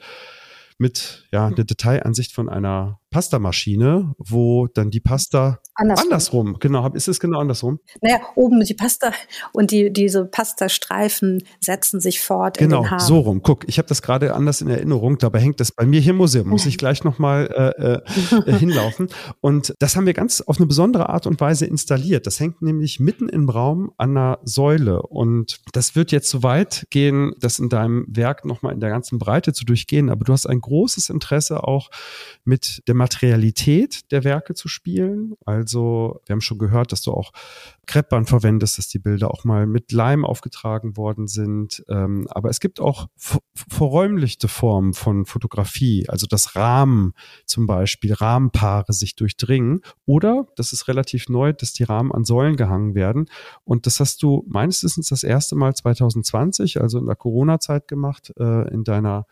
mit 0.77 1.27
ja 1.33 1.47
eine 1.47 1.65
Detailansicht 1.65 2.33
von 2.33 2.51
einer 2.51 2.99
Pastamaschine, 3.13 4.15
wo 4.19 4.67
dann 4.67 4.91
die 4.91 5.01
Pasta 5.01 5.61
andersrum, 5.75 6.05
andersrum 6.05 6.57
genau, 6.59 6.89
ist 6.93 7.09
es 7.09 7.21
genau 7.21 7.39
andersrum? 7.39 7.79
Naja, 8.01 8.21
oben 8.35 8.61
die 8.65 8.75
Pasta 8.75 9.13
und 9.53 9.71
die, 9.71 9.93
diese 9.93 10.25
Pastastreifen 10.25 11.45
setzen 11.61 12.01
sich 12.01 12.21
fort 12.21 12.59
genau, 12.59 12.79
in 12.79 12.83
den 12.83 12.91
Haaren. 12.91 13.07
so 13.07 13.21
rum. 13.21 13.43
Guck, 13.43 13.69
ich 13.69 13.79
habe 13.79 13.89
das 13.89 14.03
gerade 14.03 14.35
anders 14.35 14.61
in 14.61 14.69
Erinnerung, 14.69 15.19
dabei 15.19 15.41
hängt 15.41 15.61
das 15.61 15.71
bei 15.71 15.87
mir 15.87 16.01
hier 16.01 16.11
im 16.11 16.17
Museum, 16.17 16.49
muss 16.49 16.67
ich 16.67 16.79
gleich 16.79 17.05
nochmal 17.05 17.73
äh, 17.79 18.33
äh, 18.51 18.59
hinlaufen. 18.59 19.09
Und 19.41 19.75
das 19.79 19.95
haben 19.95 20.07
wir 20.07 20.15
ganz 20.15 20.41
auf 20.41 20.59
eine 20.59 20.67
besondere 20.67 21.09
Art 21.09 21.27
und 21.27 21.41
Weise 21.41 21.67
installiert. 21.67 22.27
Das 22.27 22.41
hängt 22.41 22.63
nämlich 22.63 22.99
mitten 22.99 23.29
im 23.29 23.49
Raum 23.49 23.93
an 23.99 24.17
einer 24.17 24.39
Säule 24.45 25.03
und 25.03 25.61
das 25.73 25.95
wird 25.95 26.13
jetzt 26.13 26.29
so 26.29 26.43
weit 26.43 26.87
gehen, 26.91 27.35
das 27.41 27.59
in 27.59 27.69
deinem 27.69 28.07
Werk 28.09 28.45
nochmal 28.45 28.73
in 28.73 28.81
der 28.81 28.91
ganzen 28.91 29.19
Breite 29.19 29.53
zu 29.53 29.65
durchgehen, 29.65 30.09
aber 30.09 30.25
du 30.25 30.33
hast 30.33 30.47
ein 30.47 30.61
großes 30.61 31.11
Interesse 31.11 31.65
auch 31.65 31.91
mit 32.45 32.83
der 32.89 32.95
Materialität 33.03 34.13
der 34.13 34.23
Werke 34.23 34.55
zu 34.55 34.69
spielen. 34.69 35.35
Also 35.45 36.21
wir 36.25 36.35
haben 36.35 36.41
schon 36.41 36.59
gehört, 36.59 36.93
dass 36.93 37.03
du 37.03 37.11
auch 37.11 37.33
Kreppband 37.87 38.29
verwendest, 38.29 38.79
dass 38.79 38.87
die 38.87 39.01
Bilder 39.01 39.33
auch 39.33 39.43
mal 39.43 39.67
mit 39.67 39.91
Leim 39.91 40.25
aufgetragen 40.25 40.97
worden 40.97 41.27
sind. 41.27 41.85
Ähm, 41.89 42.29
aber 42.31 42.49
es 42.49 42.61
gibt 42.61 42.79
auch 42.79 43.09
verräumlichte 43.17 44.47
Formen 44.47 44.95
von 44.95 45.27
Fotografie, 45.27 46.09
also 46.09 46.29
das 46.29 46.55
Rahmen 46.55 47.15
zum 47.45 47.67
Beispiel, 47.67 48.13
Rahmenpaare 48.13 48.93
sich 48.93 49.17
durchdringen. 49.17 49.81
Oder, 50.07 50.47
das 50.55 50.73
ist 50.73 50.87
relativ 50.87 51.29
neu, 51.29 51.53
dass 51.53 51.73
die 51.73 51.83
Rahmen 51.83 52.13
an 52.13 52.25
Säulen 52.25 52.55
gehangen 52.55 52.95
werden. 52.95 53.29
Und 53.65 53.87
das 53.87 53.99
hast 53.99 54.23
du 54.23 54.45
meines 54.47 54.85
Wissens 54.85 55.09
das 55.09 55.25
erste 55.25 55.57
Mal 55.57 55.75
2020, 55.75 56.81
also 56.81 57.01
in 57.01 57.07
der 57.07 57.17
Corona-Zeit 57.17 57.89
gemacht, 57.89 58.33
äh, 58.39 58.73
in 58.73 58.85
deiner 58.85 59.27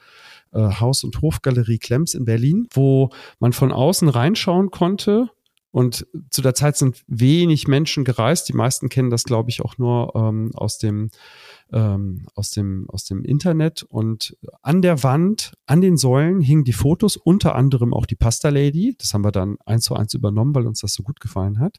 Haus- 0.58 1.04
und 1.04 1.20
Hofgalerie 1.20 1.78
Klemms 1.78 2.14
in 2.14 2.24
Berlin, 2.24 2.66
wo 2.72 3.10
man 3.38 3.52
von 3.52 3.72
außen 3.72 4.08
reinschauen 4.08 4.70
konnte 4.70 5.30
Und 5.72 6.06
zu 6.30 6.42
der 6.42 6.54
Zeit 6.54 6.76
sind 6.76 7.04
wenig 7.06 7.68
Menschen 7.68 8.04
gereist. 8.04 8.48
Die 8.48 8.54
meisten 8.54 8.88
kennen 8.88 9.10
das, 9.10 9.22
glaube 9.22 9.50
ich, 9.50 9.62
auch 9.62 9.78
nur 9.78 10.12
ähm, 10.16 10.50
aus 10.54 10.78
dem 10.78 11.10
ähm, 11.72 12.26
aus 12.34 12.50
dem 12.50 12.90
aus 12.90 13.04
dem 13.04 13.24
Internet. 13.24 13.84
Und 13.84 14.36
an 14.62 14.82
der 14.82 15.04
Wand, 15.04 15.54
an 15.66 15.80
den 15.80 15.96
Säulen 15.96 16.40
hingen 16.40 16.64
die 16.64 16.72
Fotos, 16.72 17.16
unter 17.16 17.54
anderem 17.54 17.94
auch 17.94 18.06
die 18.06 18.16
Pasta 18.16 18.48
Lady. 18.48 18.96
Das 18.98 19.14
haben 19.14 19.22
wir 19.22 19.30
dann 19.30 19.58
eins 19.64 19.84
zu 19.84 19.94
eins 19.94 20.12
übernommen, 20.14 20.56
weil 20.56 20.66
uns 20.66 20.80
das 20.80 20.92
so 20.92 21.04
gut 21.04 21.20
gefallen 21.20 21.60
hat. 21.60 21.78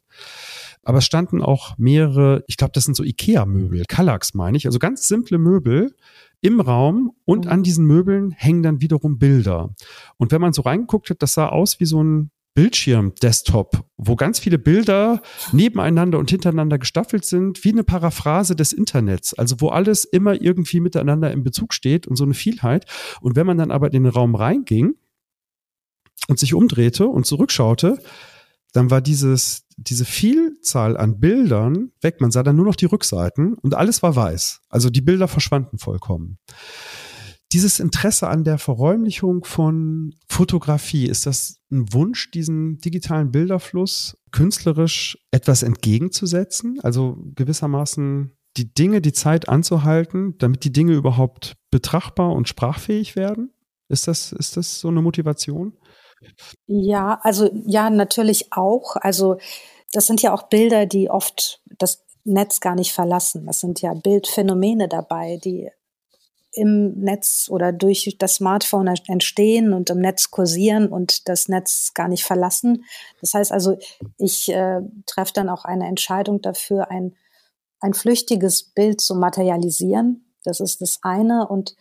Aber 0.82 0.98
es 0.98 1.04
standen 1.04 1.42
auch 1.42 1.76
mehrere, 1.76 2.44
ich 2.46 2.56
glaube, 2.56 2.72
das 2.72 2.84
sind 2.84 2.94
so 2.94 3.04
Ikea-Möbel, 3.04 3.84
Kallax 3.88 4.32
meine 4.32 4.56
ich, 4.56 4.64
also 4.64 4.78
ganz 4.78 5.06
simple 5.06 5.36
Möbel 5.36 5.94
im 6.42 6.60
Raum 6.60 7.12
und 7.24 7.46
mhm. 7.46 7.50
an 7.50 7.62
diesen 7.62 7.86
Möbeln 7.86 8.32
hängen 8.32 8.62
dann 8.62 8.80
wiederum 8.82 9.18
Bilder. 9.18 9.74
Und 10.18 10.32
wenn 10.32 10.40
man 10.40 10.52
so 10.52 10.62
reingeguckt 10.62 11.08
hat, 11.08 11.22
das 11.22 11.34
sah 11.34 11.48
aus 11.48 11.80
wie 11.80 11.86
so 11.86 12.02
ein 12.02 12.30
Bildschirm-Desktop, 12.54 13.84
wo 13.96 14.14
ganz 14.14 14.38
viele 14.38 14.58
Bilder 14.58 15.22
nebeneinander 15.52 16.18
und 16.18 16.30
hintereinander 16.30 16.78
gestaffelt 16.78 17.24
sind, 17.24 17.64
wie 17.64 17.72
eine 17.72 17.84
Paraphrase 17.84 18.54
des 18.54 18.74
Internets, 18.74 19.32
also 19.32 19.60
wo 19.60 19.68
alles 19.68 20.04
immer 20.04 20.40
irgendwie 20.40 20.80
miteinander 20.80 21.32
in 21.32 21.44
Bezug 21.44 21.72
steht 21.72 22.06
und 22.06 22.16
so 22.16 22.24
eine 22.24 22.34
Vielheit. 22.34 22.84
Und 23.22 23.36
wenn 23.36 23.46
man 23.46 23.56
dann 23.56 23.70
aber 23.70 23.86
in 23.86 24.02
den 24.02 24.06
Raum 24.06 24.34
reinging 24.34 24.94
und 26.28 26.38
sich 26.38 26.52
umdrehte 26.52 27.06
und 27.06 27.24
zurückschaute, 27.24 27.98
dann 28.72 28.90
war 28.90 29.00
dieses, 29.00 29.64
diese 29.76 30.04
Vielzahl 30.04 30.96
an 30.96 31.20
Bildern 31.20 31.92
weg. 32.00 32.20
Man 32.20 32.30
sah 32.30 32.42
dann 32.42 32.56
nur 32.56 32.66
noch 32.66 32.76
die 32.76 32.86
Rückseiten 32.86 33.54
und 33.54 33.74
alles 33.74 34.02
war 34.02 34.16
weiß. 34.16 34.60
Also 34.68 34.90
die 34.90 35.02
Bilder 35.02 35.28
verschwanden 35.28 35.78
vollkommen 35.78 36.38
dieses 37.52 37.80
Interesse 37.80 38.28
an 38.28 38.44
der 38.44 38.58
Verräumlichung 38.58 39.44
von 39.44 40.14
Fotografie, 40.28 41.06
ist 41.06 41.26
das 41.26 41.60
ein 41.70 41.92
Wunsch, 41.92 42.30
diesen 42.30 42.78
digitalen 42.78 43.30
Bilderfluss 43.30 44.16
künstlerisch 44.30 45.18
etwas 45.30 45.62
entgegenzusetzen? 45.62 46.78
Also 46.82 47.18
gewissermaßen 47.34 48.32
die 48.56 48.72
Dinge, 48.72 49.00
die 49.00 49.12
Zeit 49.12 49.48
anzuhalten, 49.48 50.34
damit 50.38 50.64
die 50.64 50.72
Dinge 50.72 50.94
überhaupt 50.94 51.56
betrachtbar 51.70 52.32
und 52.32 52.48
sprachfähig 52.48 53.16
werden? 53.16 53.52
Ist 53.88 54.08
das, 54.08 54.32
ist 54.32 54.56
das 54.56 54.80
so 54.80 54.88
eine 54.88 55.02
Motivation? 55.02 55.74
Ja, 56.66 57.20
also 57.22 57.50
ja, 57.66 57.90
natürlich 57.90 58.52
auch. 58.52 58.96
Also 58.96 59.38
das 59.92 60.06
sind 60.06 60.22
ja 60.22 60.34
auch 60.34 60.44
Bilder, 60.44 60.86
die 60.86 61.10
oft 61.10 61.60
das 61.78 62.04
Netz 62.24 62.60
gar 62.60 62.74
nicht 62.74 62.92
verlassen. 62.92 63.46
Das 63.46 63.60
sind 63.60 63.80
ja 63.82 63.94
Bildphänomene 63.94 64.88
dabei, 64.88 65.38
die 65.42 65.70
im 66.54 66.92
Netz 67.00 67.48
oder 67.50 67.72
durch 67.72 68.16
das 68.18 68.36
Smartphone 68.36 68.94
entstehen 69.06 69.72
und 69.72 69.88
im 69.88 70.00
Netz 70.00 70.30
kursieren 70.30 70.88
und 70.88 71.28
das 71.28 71.48
Netz 71.48 71.92
gar 71.94 72.08
nicht 72.08 72.24
verlassen. 72.24 72.84
Das 73.20 73.32
heißt 73.32 73.52
also, 73.52 73.78
ich 74.18 74.50
äh, 74.50 74.80
treffe 75.06 75.32
dann 75.34 75.48
auch 75.48 75.64
eine 75.64 75.86
Entscheidung 75.86 76.42
dafür, 76.42 76.90
ein, 76.90 77.16
ein 77.80 77.94
flüchtiges 77.94 78.64
Bild 78.64 79.00
zu 79.00 79.14
materialisieren. 79.14 80.26
Das 80.44 80.60
ist 80.60 80.82
das 80.82 80.98
eine. 81.02 81.48
Und 81.48 81.74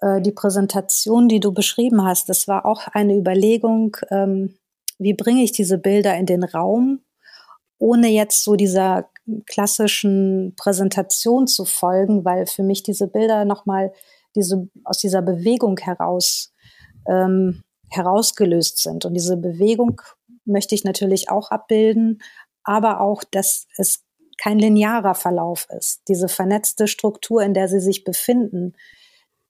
äh, 0.00 0.20
die 0.20 0.32
Präsentation, 0.32 1.28
die 1.28 1.40
du 1.40 1.52
beschrieben 1.52 2.04
hast, 2.04 2.28
das 2.28 2.48
war 2.48 2.66
auch 2.66 2.88
eine 2.88 3.16
Überlegung, 3.16 3.96
ähm, 4.10 4.56
wie 4.98 5.14
bringe 5.14 5.42
ich 5.42 5.52
diese 5.52 5.78
Bilder 5.78 6.16
in 6.16 6.26
den 6.26 6.44
Raum, 6.44 7.00
ohne 7.78 8.08
jetzt 8.08 8.44
so 8.44 8.56
dieser 8.56 9.08
klassischen 9.46 10.54
Präsentation 10.56 11.46
zu 11.46 11.64
folgen, 11.64 12.24
weil 12.24 12.46
für 12.46 12.62
mich 12.62 12.82
diese 12.82 13.08
Bilder 13.08 13.44
nochmal 13.44 13.92
diese, 14.34 14.68
aus 14.84 14.98
dieser 14.98 15.22
Bewegung 15.22 15.78
heraus 15.78 16.52
ähm, 17.08 17.62
herausgelöst 17.90 18.78
sind. 18.78 19.04
Und 19.04 19.14
diese 19.14 19.36
Bewegung 19.36 20.00
möchte 20.44 20.74
ich 20.74 20.84
natürlich 20.84 21.30
auch 21.30 21.50
abbilden, 21.50 22.22
aber 22.62 23.00
auch, 23.00 23.24
dass 23.24 23.66
es 23.76 24.04
kein 24.38 24.58
linearer 24.58 25.14
Verlauf 25.14 25.66
ist. 25.76 26.02
Diese 26.08 26.28
vernetzte 26.28 26.88
Struktur, 26.88 27.42
in 27.42 27.54
der 27.54 27.68
sie 27.68 27.80
sich 27.80 28.04
befinden, 28.04 28.74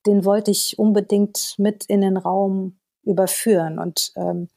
den 0.07 0.25
wollte 0.25 0.51
ich 0.51 0.79
unbedingt 0.79 1.55
mit 1.59 1.85
in 1.87 2.01
den 2.01 2.17
Raum 2.17 2.79
überführen. 3.03 3.79
Und 3.79 4.13
ähm, 4.17 4.49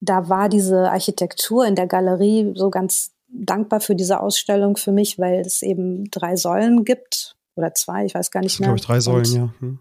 da 0.00 0.28
war 0.28 0.48
diese 0.48 0.90
Architektur 0.90 1.66
in 1.66 1.74
der 1.74 1.86
Galerie 1.86 2.52
so 2.54 2.70
ganz 2.70 3.12
dankbar 3.28 3.80
für 3.80 3.94
diese 3.94 4.20
Ausstellung 4.20 4.76
für 4.76 4.92
mich, 4.92 5.18
weil 5.18 5.40
es 5.40 5.62
eben 5.62 6.10
drei 6.10 6.36
Säulen 6.36 6.84
gibt 6.84 7.36
oder 7.56 7.74
zwei, 7.74 8.04
ich 8.04 8.14
weiß 8.14 8.30
gar 8.30 8.40
nicht 8.40 8.58
mehr. 8.60 8.68
Glaube 8.68 8.78
ich, 8.78 8.86
drei 8.86 9.00
Säulen, 9.00 9.26
und, 9.26 9.34
ja. 9.34 9.54
Hm. 9.60 9.78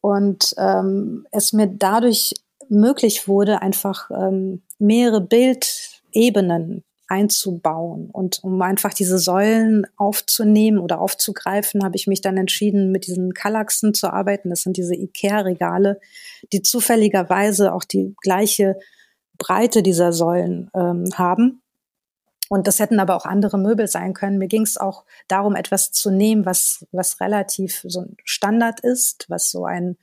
Und 0.00 0.54
ähm, 0.58 1.26
es 1.30 1.52
mir 1.52 1.68
dadurch 1.68 2.34
möglich 2.68 3.28
wurde, 3.28 3.62
einfach 3.62 4.10
ähm, 4.10 4.62
mehrere 4.78 5.20
Bildebenen 5.20 6.84
einzubauen. 7.12 8.08
Und 8.10 8.42
um 8.42 8.60
einfach 8.62 8.94
diese 8.94 9.18
Säulen 9.18 9.86
aufzunehmen 9.96 10.78
oder 10.78 10.98
aufzugreifen, 10.98 11.84
habe 11.84 11.96
ich 11.96 12.06
mich 12.06 12.22
dann 12.22 12.38
entschieden, 12.38 12.90
mit 12.90 13.06
diesen 13.06 13.34
Kallaxen 13.34 13.92
zu 13.92 14.10
arbeiten. 14.10 14.48
Das 14.48 14.62
sind 14.62 14.78
diese 14.78 14.94
Ikea-Regale, 14.94 16.00
die 16.54 16.62
zufälligerweise 16.62 17.74
auch 17.74 17.84
die 17.84 18.14
gleiche 18.22 18.78
Breite 19.36 19.82
dieser 19.82 20.14
Säulen 20.14 20.70
ähm, 20.74 21.04
haben. 21.14 21.60
Und 22.48 22.66
das 22.66 22.78
hätten 22.78 22.98
aber 22.98 23.14
auch 23.14 23.26
andere 23.26 23.58
Möbel 23.58 23.88
sein 23.88 24.14
können. 24.14 24.38
Mir 24.38 24.48
ging 24.48 24.62
es 24.62 24.78
auch 24.78 25.04
darum, 25.28 25.54
etwas 25.54 25.92
zu 25.92 26.10
nehmen, 26.10 26.46
was, 26.46 26.86
was 26.92 27.20
relativ 27.20 27.84
so 27.86 28.00
ein 28.00 28.16
Standard 28.24 28.80
ist, 28.80 29.26
was 29.28 29.50
so 29.50 29.66
ein, 29.66 29.98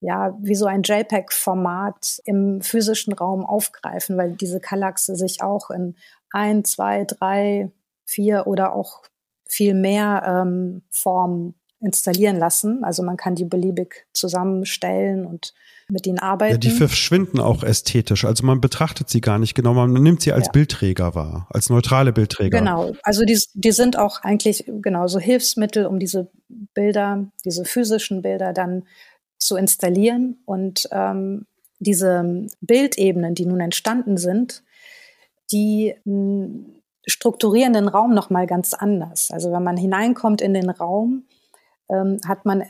ja, 0.00 0.36
wie 0.40 0.54
so 0.54 0.66
ein 0.66 0.82
JPEG-Format 0.82 2.20
im 2.24 2.60
physischen 2.60 3.12
Raum 3.12 3.44
aufgreifen, 3.44 4.16
weil 4.16 4.32
diese 4.32 4.60
Kallaxe 4.60 5.16
sich 5.16 5.42
auch 5.42 5.70
in 5.70 5.96
ein, 6.30 6.64
zwei, 6.64 7.04
drei, 7.04 7.70
vier 8.04 8.46
oder 8.46 8.74
auch 8.74 9.02
viel 9.46 9.74
mehr 9.74 10.22
ähm, 10.26 10.82
Formen 10.90 11.54
installieren 11.80 12.36
lassen. 12.36 12.84
Also 12.84 13.02
man 13.02 13.16
kann 13.16 13.34
die 13.34 13.44
beliebig 13.44 14.06
zusammenstellen 14.12 15.24
und 15.24 15.54
mit 15.90 16.06
ihnen 16.06 16.18
arbeiten. 16.18 16.52
Ja, 16.52 16.58
die 16.58 16.70
verschwinden 16.70 17.40
auch 17.40 17.62
ästhetisch. 17.62 18.24
Also 18.24 18.44
man 18.44 18.60
betrachtet 18.60 19.08
sie 19.08 19.20
gar 19.20 19.38
nicht 19.38 19.54
genau, 19.54 19.72
man 19.72 19.92
nimmt 19.92 20.20
sie 20.20 20.32
als 20.32 20.46
ja. 20.46 20.52
Bildträger 20.52 21.14
wahr, 21.14 21.46
als 21.50 21.70
neutrale 21.70 22.12
Bildträger. 22.12 22.58
Genau, 22.58 22.92
also 23.02 23.24
die, 23.24 23.40
die 23.54 23.72
sind 23.72 23.96
auch 23.96 24.22
eigentlich 24.22 24.64
genauso 24.66 25.18
Hilfsmittel, 25.18 25.86
um 25.86 25.98
diese 25.98 26.30
Bilder, 26.48 27.30
diese 27.44 27.64
physischen 27.64 28.22
Bilder 28.22 28.52
dann 28.52 28.84
zu 29.38 29.56
installieren. 29.56 30.42
Und 30.44 30.88
ähm, 30.92 31.46
diese 31.78 32.46
Bildebenen, 32.60 33.34
die 33.34 33.46
nun 33.46 33.60
entstanden 33.60 34.18
sind, 34.18 34.62
die 35.52 35.94
hm, 36.04 36.82
strukturieren 37.06 37.72
den 37.72 37.88
Raum 37.88 38.14
nochmal 38.14 38.46
ganz 38.46 38.74
anders. 38.74 39.30
Also 39.30 39.50
wenn 39.52 39.64
man 39.64 39.76
hineinkommt 39.76 40.40
in 40.40 40.54
den 40.54 40.70
Raum, 40.70 41.24
ähm, 41.88 42.20
hat 42.26 42.44
man 42.44 42.64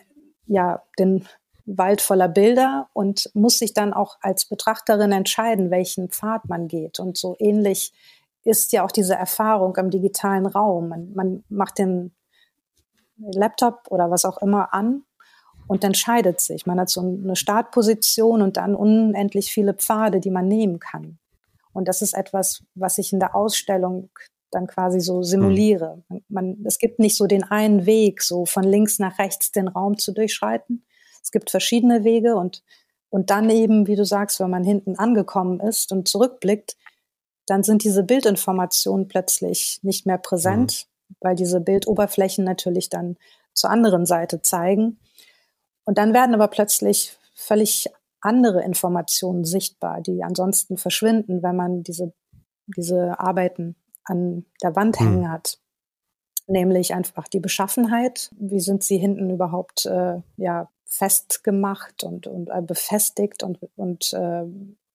ja 0.46 0.82
den 0.98 1.26
Wald 1.66 2.00
voller 2.00 2.28
Bilder 2.28 2.88
und 2.94 3.30
muss 3.34 3.58
sich 3.58 3.74
dann 3.74 3.92
auch 3.92 4.16
als 4.22 4.46
Betrachterin 4.46 5.12
entscheiden, 5.12 5.70
welchen 5.70 6.08
Pfad 6.08 6.48
man 6.48 6.68
geht. 6.68 6.98
Und 6.98 7.18
so 7.18 7.36
ähnlich 7.38 7.92
ist 8.44 8.72
ja 8.72 8.84
auch 8.84 8.92
diese 8.92 9.14
Erfahrung 9.14 9.76
im 9.76 9.90
digitalen 9.90 10.46
Raum. 10.46 10.88
Man, 10.88 11.12
man 11.14 11.44
macht 11.48 11.78
den 11.78 12.14
Laptop 13.18 13.82
oder 13.90 14.10
was 14.10 14.24
auch 14.24 14.40
immer 14.40 14.72
an 14.72 15.02
und 15.66 15.84
entscheidet 15.84 16.40
sich. 16.40 16.64
Man 16.64 16.80
hat 16.80 16.88
so 16.88 17.00
eine 17.00 17.36
Startposition 17.36 18.40
und 18.40 18.56
dann 18.56 18.74
unendlich 18.74 19.52
viele 19.52 19.74
Pfade, 19.74 20.20
die 20.20 20.30
man 20.30 20.48
nehmen 20.48 20.78
kann. 20.78 21.18
Und 21.72 21.88
das 21.88 22.02
ist 22.02 22.14
etwas, 22.14 22.62
was 22.74 22.98
ich 22.98 23.12
in 23.12 23.20
der 23.20 23.34
Ausstellung 23.34 24.10
dann 24.50 24.66
quasi 24.66 25.00
so 25.00 25.22
simuliere. 25.22 26.02
Man, 26.28 26.64
es 26.66 26.78
gibt 26.78 26.98
nicht 26.98 27.16
so 27.16 27.26
den 27.26 27.44
einen 27.44 27.86
Weg, 27.86 28.22
so 28.22 28.46
von 28.46 28.64
links 28.64 28.98
nach 28.98 29.18
rechts 29.18 29.52
den 29.52 29.68
Raum 29.68 29.98
zu 29.98 30.12
durchschreiten, 30.12 30.84
es 31.28 31.32
gibt 31.32 31.50
verschiedene 31.50 32.04
Wege 32.04 32.36
und, 32.36 32.62
und 33.10 33.28
dann 33.28 33.50
eben, 33.50 33.86
wie 33.86 33.96
du 33.96 34.04
sagst, 34.06 34.40
wenn 34.40 34.48
man 34.48 34.64
hinten 34.64 34.96
angekommen 34.96 35.60
ist 35.60 35.92
und 35.92 36.08
zurückblickt, 36.08 36.76
dann 37.44 37.62
sind 37.62 37.84
diese 37.84 38.02
Bildinformationen 38.02 39.08
plötzlich 39.08 39.78
nicht 39.82 40.06
mehr 40.06 40.16
präsent, 40.16 40.86
mhm. 40.86 41.14
weil 41.20 41.36
diese 41.36 41.60
Bildoberflächen 41.60 42.44
natürlich 42.44 42.88
dann 42.88 43.18
zur 43.52 43.68
anderen 43.68 44.06
Seite 44.06 44.40
zeigen. 44.40 44.98
Und 45.84 45.98
dann 45.98 46.14
werden 46.14 46.34
aber 46.34 46.48
plötzlich 46.48 47.18
völlig 47.34 47.90
andere 48.20 48.62
Informationen 48.62 49.44
sichtbar, 49.44 50.00
die 50.00 50.22
ansonsten 50.22 50.76
verschwinden, 50.76 51.42
wenn 51.42 51.56
man 51.56 51.82
diese, 51.82 52.12
diese 52.76 53.18
Arbeiten 53.18 53.76
an 54.04 54.46
der 54.62 54.74
Wand 54.76 55.00
mhm. 55.00 55.04
hängen 55.04 55.32
hat. 55.32 55.58
Nämlich 56.46 56.94
einfach 56.94 57.28
die 57.28 57.40
Beschaffenheit. 57.40 58.30
Wie 58.38 58.60
sind 58.60 58.82
sie 58.82 58.96
hinten 58.96 59.28
überhaupt 59.30 59.84
äh, 59.84 60.22
ja, 60.36 60.70
festgemacht 60.86 62.02
und, 62.04 62.26
und 62.26 62.48
äh, 62.48 62.62
befestigt 62.62 63.42
und, 63.42 63.58
und 63.76 64.12
äh, 64.14 64.44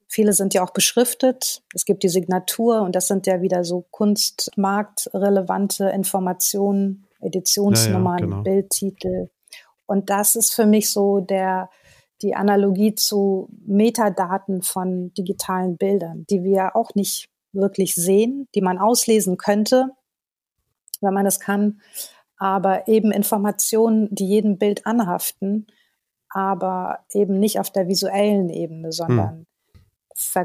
viele 0.07 0.33
sind 0.33 0.53
ja 0.55 0.63
auch 0.63 0.71
beschriftet. 0.71 1.63
Es 1.73 1.85
gibt 1.85 2.03
die 2.03 2.09
Signatur 2.09 2.81
und 2.81 2.95
das 2.95 3.07
sind 3.07 3.27
ja 3.27 3.41
wieder 3.41 3.63
so 3.63 3.85
kunstmarktrelevante 3.91 5.89
Informationen, 5.89 7.05
Editionsnummern, 7.21 8.19
ja, 8.19 8.25
ja, 8.25 8.25
genau. 8.25 8.43
Bildtitel. 8.43 9.29
Und 9.85 10.09
das 10.09 10.35
ist 10.35 10.53
für 10.53 10.65
mich 10.65 10.91
so 10.91 11.19
der, 11.19 11.69
die 12.23 12.35
Analogie 12.35 12.95
zu 12.95 13.49
Metadaten 13.65 14.61
von 14.61 15.13
digitalen 15.13 15.77
Bildern, 15.77 16.25
die 16.29 16.43
wir 16.43 16.75
auch 16.75 16.95
nicht 16.95 17.29
wirklich 17.51 17.93
sehen, 17.95 18.47
die 18.55 18.61
man 18.61 18.79
auslesen 18.79 19.37
könnte, 19.37 19.89
wenn 21.01 21.13
man 21.13 21.25
es 21.25 21.39
kann, 21.39 21.81
aber 22.37 22.87
eben 22.87 23.11
Informationen, 23.11 24.07
die 24.09 24.25
jedem 24.25 24.57
Bild 24.57 24.87
anhaften, 24.87 25.67
aber 26.29 26.99
eben 27.11 27.39
nicht 27.39 27.59
auf 27.59 27.69
der 27.69 27.87
visuellen 27.87 28.49
Ebene, 28.49 28.91
sondern 28.91 29.45
hm. 30.15 30.41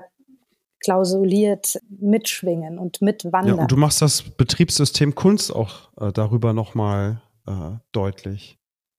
verklausuliert 0.81 1.81
mitschwingen 1.89 2.79
und 2.79 3.01
mitwandern. 3.01 3.57
Ja, 3.57 3.63
und 3.63 3.73
du 3.73 3.77
machst 3.77 4.03
das 4.03 4.23
Betriebssystem 4.23 5.15
Kunst 5.15 5.55
auch 5.55 5.91
äh, 6.01 6.13
darüber 6.13 6.53
nochmal 6.53 7.23
äh, 7.47 7.71
deutlich. 7.93 8.58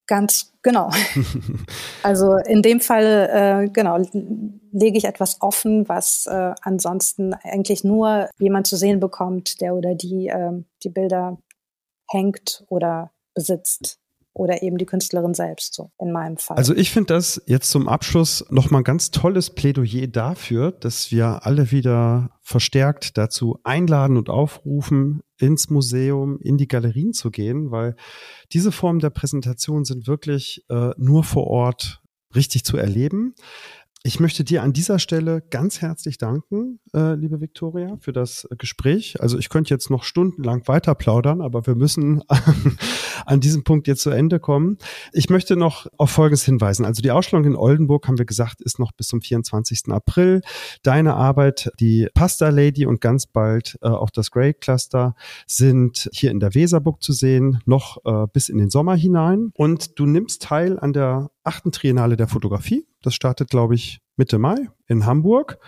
Ganz 0.10 0.52
genau. 0.64 0.90
also 2.04 2.38
in 2.38 2.64
dem 2.64 2.80
Fall, 2.80 3.30
äh, 3.32 3.70
genau, 3.70 4.00
lege 4.72 4.98
ich 4.98 5.06
etwas 5.06 5.40
offen, 5.40 5.88
was 5.88 6.26
äh, 6.26 6.56
ansonsten 6.64 7.36
eigentlich 7.36 7.84
nur 7.84 8.28
jemand 8.40 8.66
zu 8.66 8.76
sehen 8.76 9.00
bekommt, 9.00 9.62
der 9.62 9.76
oder 9.76 9.94
die 9.94 10.30
äh, 10.30 10.64
die 10.82 10.90
Bilder 10.90 11.38
hängt 12.10 12.66
oder 12.70 13.12
besitzt 13.36 13.99
oder 14.40 14.64
eben 14.64 14.78
die 14.78 14.86
Künstlerin 14.86 15.34
selbst, 15.34 15.74
so 15.74 15.92
in 16.00 16.14
meinem 16.14 16.38
Fall. 16.38 16.56
Also 16.56 16.74
ich 16.74 16.92
finde 16.92 17.14
das 17.14 17.42
jetzt 17.46 17.70
zum 17.70 17.90
Abschluss 17.90 18.46
nochmal 18.50 18.82
ein 18.82 18.86
ganz 18.86 19.12
tolles 19.12 19.50
Plädoyer 19.50 20.08
dafür, 20.08 20.72
dass 20.72 21.12
wir 21.12 21.46
alle 21.46 21.72
wieder 21.72 22.32
verstärkt 22.42 23.18
dazu 23.18 23.60
einladen 23.64 24.16
und 24.16 24.30
aufrufen, 24.30 25.22
ins 25.38 25.70
Museum, 25.70 26.40
in 26.42 26.58
die 26.58 26.68
Galerien 26.68 27.12
zu 27.12 27.32
gehen, 27.32 27.72
weil 27.72 27.96
diese 28.54 28.72
Formen 28.72 29.00
der 29.00 29.10
Präsentation 29.10 29.84
sind 29.84 30.08
wirklich 30.08 30.64
äh, 30.70 30.92
nur 30.98 31.26
vor 31.26 31.48
Ort 31.48 32.02
richtig 32.34 32.64
zu 32.64 32.78
erleben. 32.78 33.36
Ich 34.02 34.22
möchte 34.22 34.46
dir 34.46 34.64
an 34.64 34.72
dieser 34.72 34.98
Stelle 34.98 35.42
ganz 35.42 35.82
herzlich 35.82 36.18
danken, 36.18 36.80
äh, 36.96 37.16
liebe 37.16 37.42
Viktoria, 37.42 37.98
für 38.00 38.14
das 38.14 38.48
Gespräch. 38.58 39.20
Also 39.20 39.38
ich 39.38 39.50
könnte 39.50 39.74
jetzt 39.74 39.90
noch 39.90 40.04
stundenlang 40.04 40.66
weiter 40.70 40.96
plaudern, 40.96 41.42
aber 41.42 41.68
wir 41.68 41.76
müssen 41.76 42.24
an 43.26 43.42
diesem 43.42 43.66
Punkt 43.66 43.88
jetzt 43.88 44.02
zu 44.02 44.10
Ende 44.10 44.40
kommen. 44.40 44.78
Ich 45.12 45.30
möchte 45.30 45.58
noch 45.58 45.88
auf 45.98 46.12
Folgendes 46.12 46.46
hinweisen. 46.46 46.86
Also 46.86 47.02
die 47.02 47.12
Ausstellung 47.12 47.44
in 47.44 47.58
Oldenburg, 47.58 48.08
haben 48.08 48.18
wir 48.18 48.24
gesagt, 48.24 48.62
ist 48.62 48.80
noch 48.80 48.94
bis 48.94 49.08
zum 49.08 49.20
24. 49.20 49.90
April. 49.90 50.44
Deine 50.82 51.16
Arbeit, 51.16 51.70
die 51.82 52.08
Pasta 52.14 52.48
Lady 52.48 52.86
und 52.86 53.02
ganz 53.02 53.28
bald 53.28 53.78
äh, 53.82 53.90
auch 53.90 54.12
das 54.12 54.32
Grey 54.32 54.54
Cluster 54.54 55.14
sind 55.46 56.10
hier 56.14 56.32
in 56.32 56.40
der 56.40 56.56
Weserburg 56.56 57.04
zu 57.04 57.12
sehen, 57.12 57.60
noch 57.66 57.98
äh, 58.06 58.28
bis 58.32 58.48
in 58.48 58.60
den 58.60 58.70
Sommer 58.70 58.96
hinein. 58.96 59.52
Und 59.56 60.00
du 60.00 60.06
nimmst 60.06 60.42
teil 60.42 60.80
an 60.80 60.94
der 60.94 61.32
achten 61.44 61.74
Triennale 61.74 62.16
der 62.16 62.30
Fotografie. 62.30 62.86
Das 63.02 63.14
startet, 63.14 63.50
glaube 63.50 63.76
ich, 63.76 64.00
Mitte 64.16 64.38
Mai 64.38 64.70
in 64.88 65.06
Hamburg. 65.06 65.60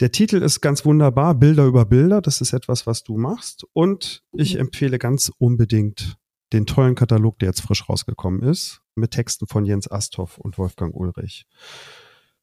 Der 0.00 0.10
Titel 0.10 0.42
ist 0.42 0.62
ganz 0.62 0.84
wunderbar, 0.86 1.34
Bilder 1.34 1.66
über 1.66 1.84
Bilder. 1.84 2.22
Das 2.22 2.40
ist 2.40 2.54
etwas, 2.54 2.86
was 2.86 3.04
du 3.04 3.18
machst. 3.18 3.66
Und 3.74 4.22
ich 4.32 4.54
mhm. 4.54 4.60
empfehle 4.60 4.98
ganz 4.98 5.30
unbedingt 5.38 6.16
den 6.52 6.66
tollen 6.66 6.94
Katalog, 6.94 7.38
der 7.38 7.48
jetzt 7.50 7.60
frisch 7.60 7.88
rausgekommen 7.88 8.42
ist, 8.42 8.80
mit 8.94 9.12
Texten 9.12 9.46
von 9.46 9.64
Jens 9.64 9.90
Asthoff 9.90 10.38
und 10.38 10.58
Wolfgang 10.58 10.94
Ulrich. 10.94 11.46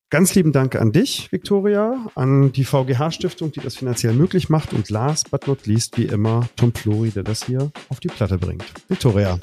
Ganz 0.09 0.33
lieben 0.35 0.53
Dank 0.53 0.75
an 0.75 0.93
dich, 0.93 1.33
Viktoria, 1.33 2.09
an 2.15 2.53
die 2.53 2.63
VGH-Stiftung, 2.63 3.51
die 3.51 3.59
das 3.59 3.75
finanziell 3.75 4.13
möglich 4.13 4.47
macht 4.47 4.71
und 4.71 4.89
last 4.89 5.31
but 5.31 5.47
not 5.47 5.65
least, 5.65 5.97
wie 5.97 6.05
immer, 6.05 6.47
Tom 6.55 6.73
Flori, 6.73 7.09
der 7.09 7.23
das 7.23 7.45
hier 7.45 7.71
auf 7.89 7.99
die 7.99 8.07
Platte 8.07 8.37
bringt. 8.37 8.63
Viktoria. 8.87 9.37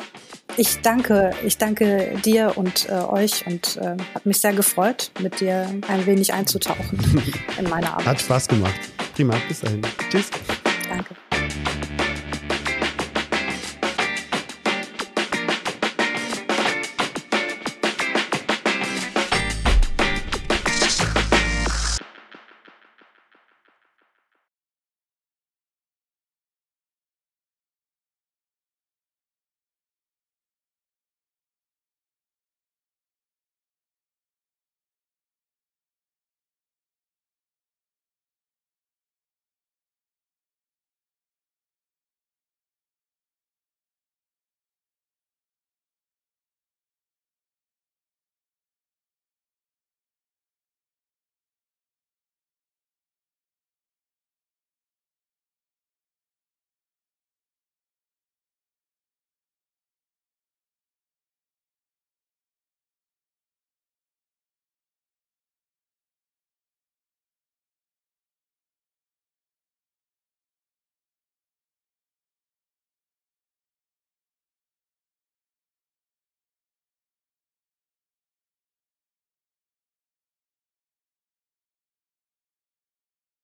Ich 0.57 0.81
danke, 0.83 1.33
ich 1.45 1.59
danke 1.59 2.17
dir 2.25 2.53
und 2.57 2.89
äh, 2.89 2.93
euch 2.93 3.47
und 3.47 3.77
äh, 3.77 3.97
hat 4.15 4.25
mich 4.25 4.41
sehr 4.41 4.53
gefreut, 4.53 5.11
mit 5.21 5.41
dir 5.41 5.69
ein 5.89 6.07
wenig 6.07 6.33
einzutauchen 6.33 6.99
in 7.59 7.69
meine 7.69 7.91
Arbeit. 7.91 8.07
Hat 8.07 8.21
Spaß 8.21 8.49
gemacht. 8.49 8.81
Prima, 9.15 9.35
bis 9.49 9.61
dahin. 9.61 9.83
Tschüss. 10.11 10.31